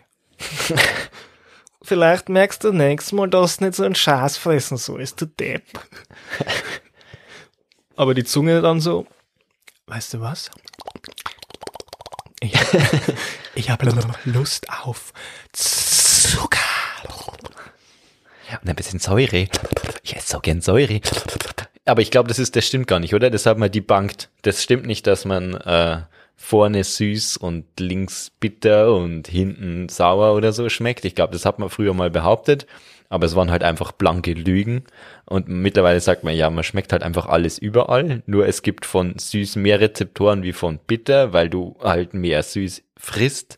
Vielleicht 1.83 2.29
merkst 2.29 2.65
du 2.65 2.73
nächstes 2.73 3.13
Mal, 3.13 3.29
dass 3.29 3.59
du 3.59 3.65
nicht 3.65 3.77
so 3.77 3.85
ein 3.85 3.95
Scheiß 3.95 4.37
fressen 4.39 4.77
sollst, 4.77 5.21
du 5.21 5.27
Depp. 5.27 5.63
Aber 7.97 8.15
die 8.15 8.25
Zunge 8.25 8.61
dann 8.61 8.81
so, 8.81 9.07
weißt 9.87 10.15
du 10.15 10.21
was? 10.21 10.51
Ich, 12.41 12.53
ich 13.57 13.71
habe 13.71 13.91
Lust 14.25 14.71
auf 14.85 15.13
Zucker. 15.53 16.59
Und 18.63 18.69
ein 18.69 18.77
bisschen 18.77 19.01
Säure. 19.01 19.49
Ich 20.03 20.15
esse 20.17 20.29
so 20.33 20.41
gern 20.41 20.61
Säure. 20.61 21.01
Aber 21.85 22.01
ich 22.01 22.11
glaube, 22.11 22.29
das 22.29 22.39
ist, 22.39 22.55
das 22.55 22.67
stimmt 22.67 22.87
gar 22.87 23.01
nicht, 23.01 23.15
oder? 23.15 23.31
Das 23.31 23.47
hat 23.47 23.59
man 23.59 23.71
debunked. 23.71 24.29
Das 24.43 24.63
stimmt 24.63 24.87
nicht, 24.87 25.07
dass 25.07 25.25
man 25.25 25.55
äh, 25.55 26.03
vorne 26.37 26.85
süß 26.85 27.39
und 27.39 27.65
links 27.81 28.31
bitter 28.39 28.95
und 28.95 29.27
hinten 29.27 29.89
sauer 29.89 30.35
oder 30.35 30.53
so 30.53 30.69
schmeckt. 30.69 31.05
Ich 31.05 31.15
glaube, 31.15 31.33
das 31.33 31.45
hat 31.45 31.59
man 31.59 31.71
früher 31.71 31.95
mal 31.95 32.11
behauptet. 32.11 32.67
Aber 33.09 33.27
es 33.27 33.37
waren 33.37 33.51
halt 33.51 33.63
einfach 33.63 33.93
blanke 33.93 34.33
Lügen. 34.33 34.85
Und 35.25 35.49
mittlerweile 35.49 36.01
sagt 36.01 36.25
man, 36.25 36.35
ja, 36.35 36.51
man 36.51 36.65
schmeckt 36.65 36.93
halt 36.93 37.03
einfach 37.03 37.27
alles 37.27 37.59
überall. 37.59 38.23
Nur 38.27 38.47
es 38.47 38.63
gibt 38.63 38.87
von 38.87 39.19
süß 39.19 39.57
mehr 39.57 39.81
Rezeptoren 39.81 40.43
wie 40.43 40.53
von 40.53 40.79
bitter, 40.79 41.33
weil 41.33 41.49
du 41.49 41.77
halt 41.83 42.15
mehr 42.15 42.43
süß 42.43 42.83
frisst. 42.97 43.57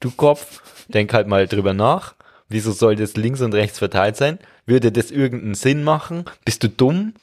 Du 0.00 0.10
Kopf, 0.10 0.86
denk 0.88 1.12
halt 1.12 1.28
mal 1.28 1.46
drüber 1.46 1.74
nach. 1.74 2.14
Wieso 2.48 2.72
soll 2.72 2.94
das 2.96 3.16
links 3.16 3.40
und 3.40 3.54
rechts 3.54 3.78
verteilt 3.78 4.16
sein? 4.16 4.38
Würde 4.66 4.92
das 4.92 5.10
irgendeinen 5.10 5.54
Sinn 5.54 5.82
machen? 5.82 6.24
Bist 6.44 6.62
du 6.62 6.68
dumm? 6.68 7.14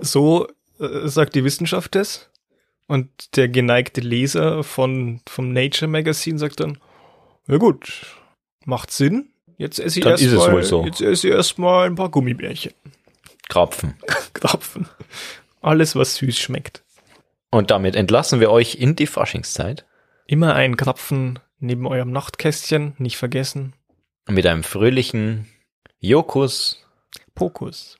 So 0.00 0.48
äh, 0.80 1.06
sagt 1.08 1.34
die 1.34 1.44
Wissenschaft 1.44 1.94
das. 1.94 2.30
Und 2.88 3.36
der 3.36 3.48
geneigte 3.48 4.00
Leser 4.00 4.64
von, 4.64 5.20
vom 5.28 5.52
Nature 5.52 5.88
Magazine 5.88 6.38
sagt 6.38 6.60
dann, 6.60 6.78
ja 7.46 7.56
gut, 7.56 8.06
macht 8.64 8.90
Sinn. 8.90 9.31
Jetzt 9.62 9.78
esse 9.78 10.00
ich 10.00 10.04
erstmal, 10.04 10.64
so. 10.64 10.84
jetzt 10.84 11.00
esse 11.00 11.28
ich 11.28 11.34
erstmal 11.34 11.86
ein 11.86 11.94
paar 11.94 12.08
Gummibärchen. 12.08 12.72
Krapfen. 13.48 13.94
Krapfen. 14.34 14.88
Alles, 15.60 15.94
was 15.94 16.16
süß 16.16 16.36
schmeckt. 16.36 16.82
Und 17.48 17.70
damit 17.70 17.94
entlassen 17.94 18.40
wir 18.40 18.50
euch 18.50 18.74
in 18.74 18.96
die 18.96 19.06
Faschingszeit 19.06 19.86
Immer 20.26 20.56
ein 20.56 20.76
Krapfen 20.76 21.38
neben 21.60 21.86
eurem 21.86 22.10
Nachtkästchen, 22.10 22.94
nicht 22.98 23.16
vergessen. 23.16 23.74
mit 24.28 24.46
einem 24.46 24.64
fröhlichen 24.64 25.46
Jokus. 26.00 26.84
Pokus. 27.36 27.98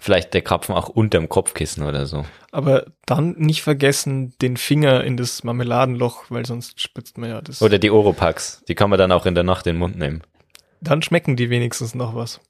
Vielleicht 0.00 0.34
der 0.34 0.42
Krapfen 0.42 0.74
auch 0.74 0.88
unterm 0.88 1.28
Kopfkissen 1.28 1.84
oder 1.84 2.06
so. 2.06 2.24
Aber 2.50 2.86
dann 3.06 3.32
nicht 3.38 3.62
vergessen, 3.62 4.34
den 4.42 4.56
Finger 4.56 5.04
in 5.04 5.16
das 5.16 5.44
Marmeladenloch, 5.44 6.24
weil 6.30 6.44
sonst 6.46 6.80
spitzt 6.80 7.16
man 7.16 7.30
ja 7.30 7.40
das. 7.40 7.62
Oder 7.62 7.78
die 7.78 7.90
Oropax. 7.90 8.64
Die 8.66 8.74
kann 8.74 8.90
man 8.90 8.98
dann 8.98 9.12
auch 9.12 9.26
in 9.26 9.34
der 9.34 9.44
Nacht 9.44 9.66
in 9.66 9.74
den 9.74 9.78
Mund 9.78 9.96
nehmen. 9.96 10.22
dann 10.80 11.02
schmecken 11.02 11.36
die 11.36 11.48
wenigstens 11.48 11.94
noch 11.94 12.14
was. 12.14 12.40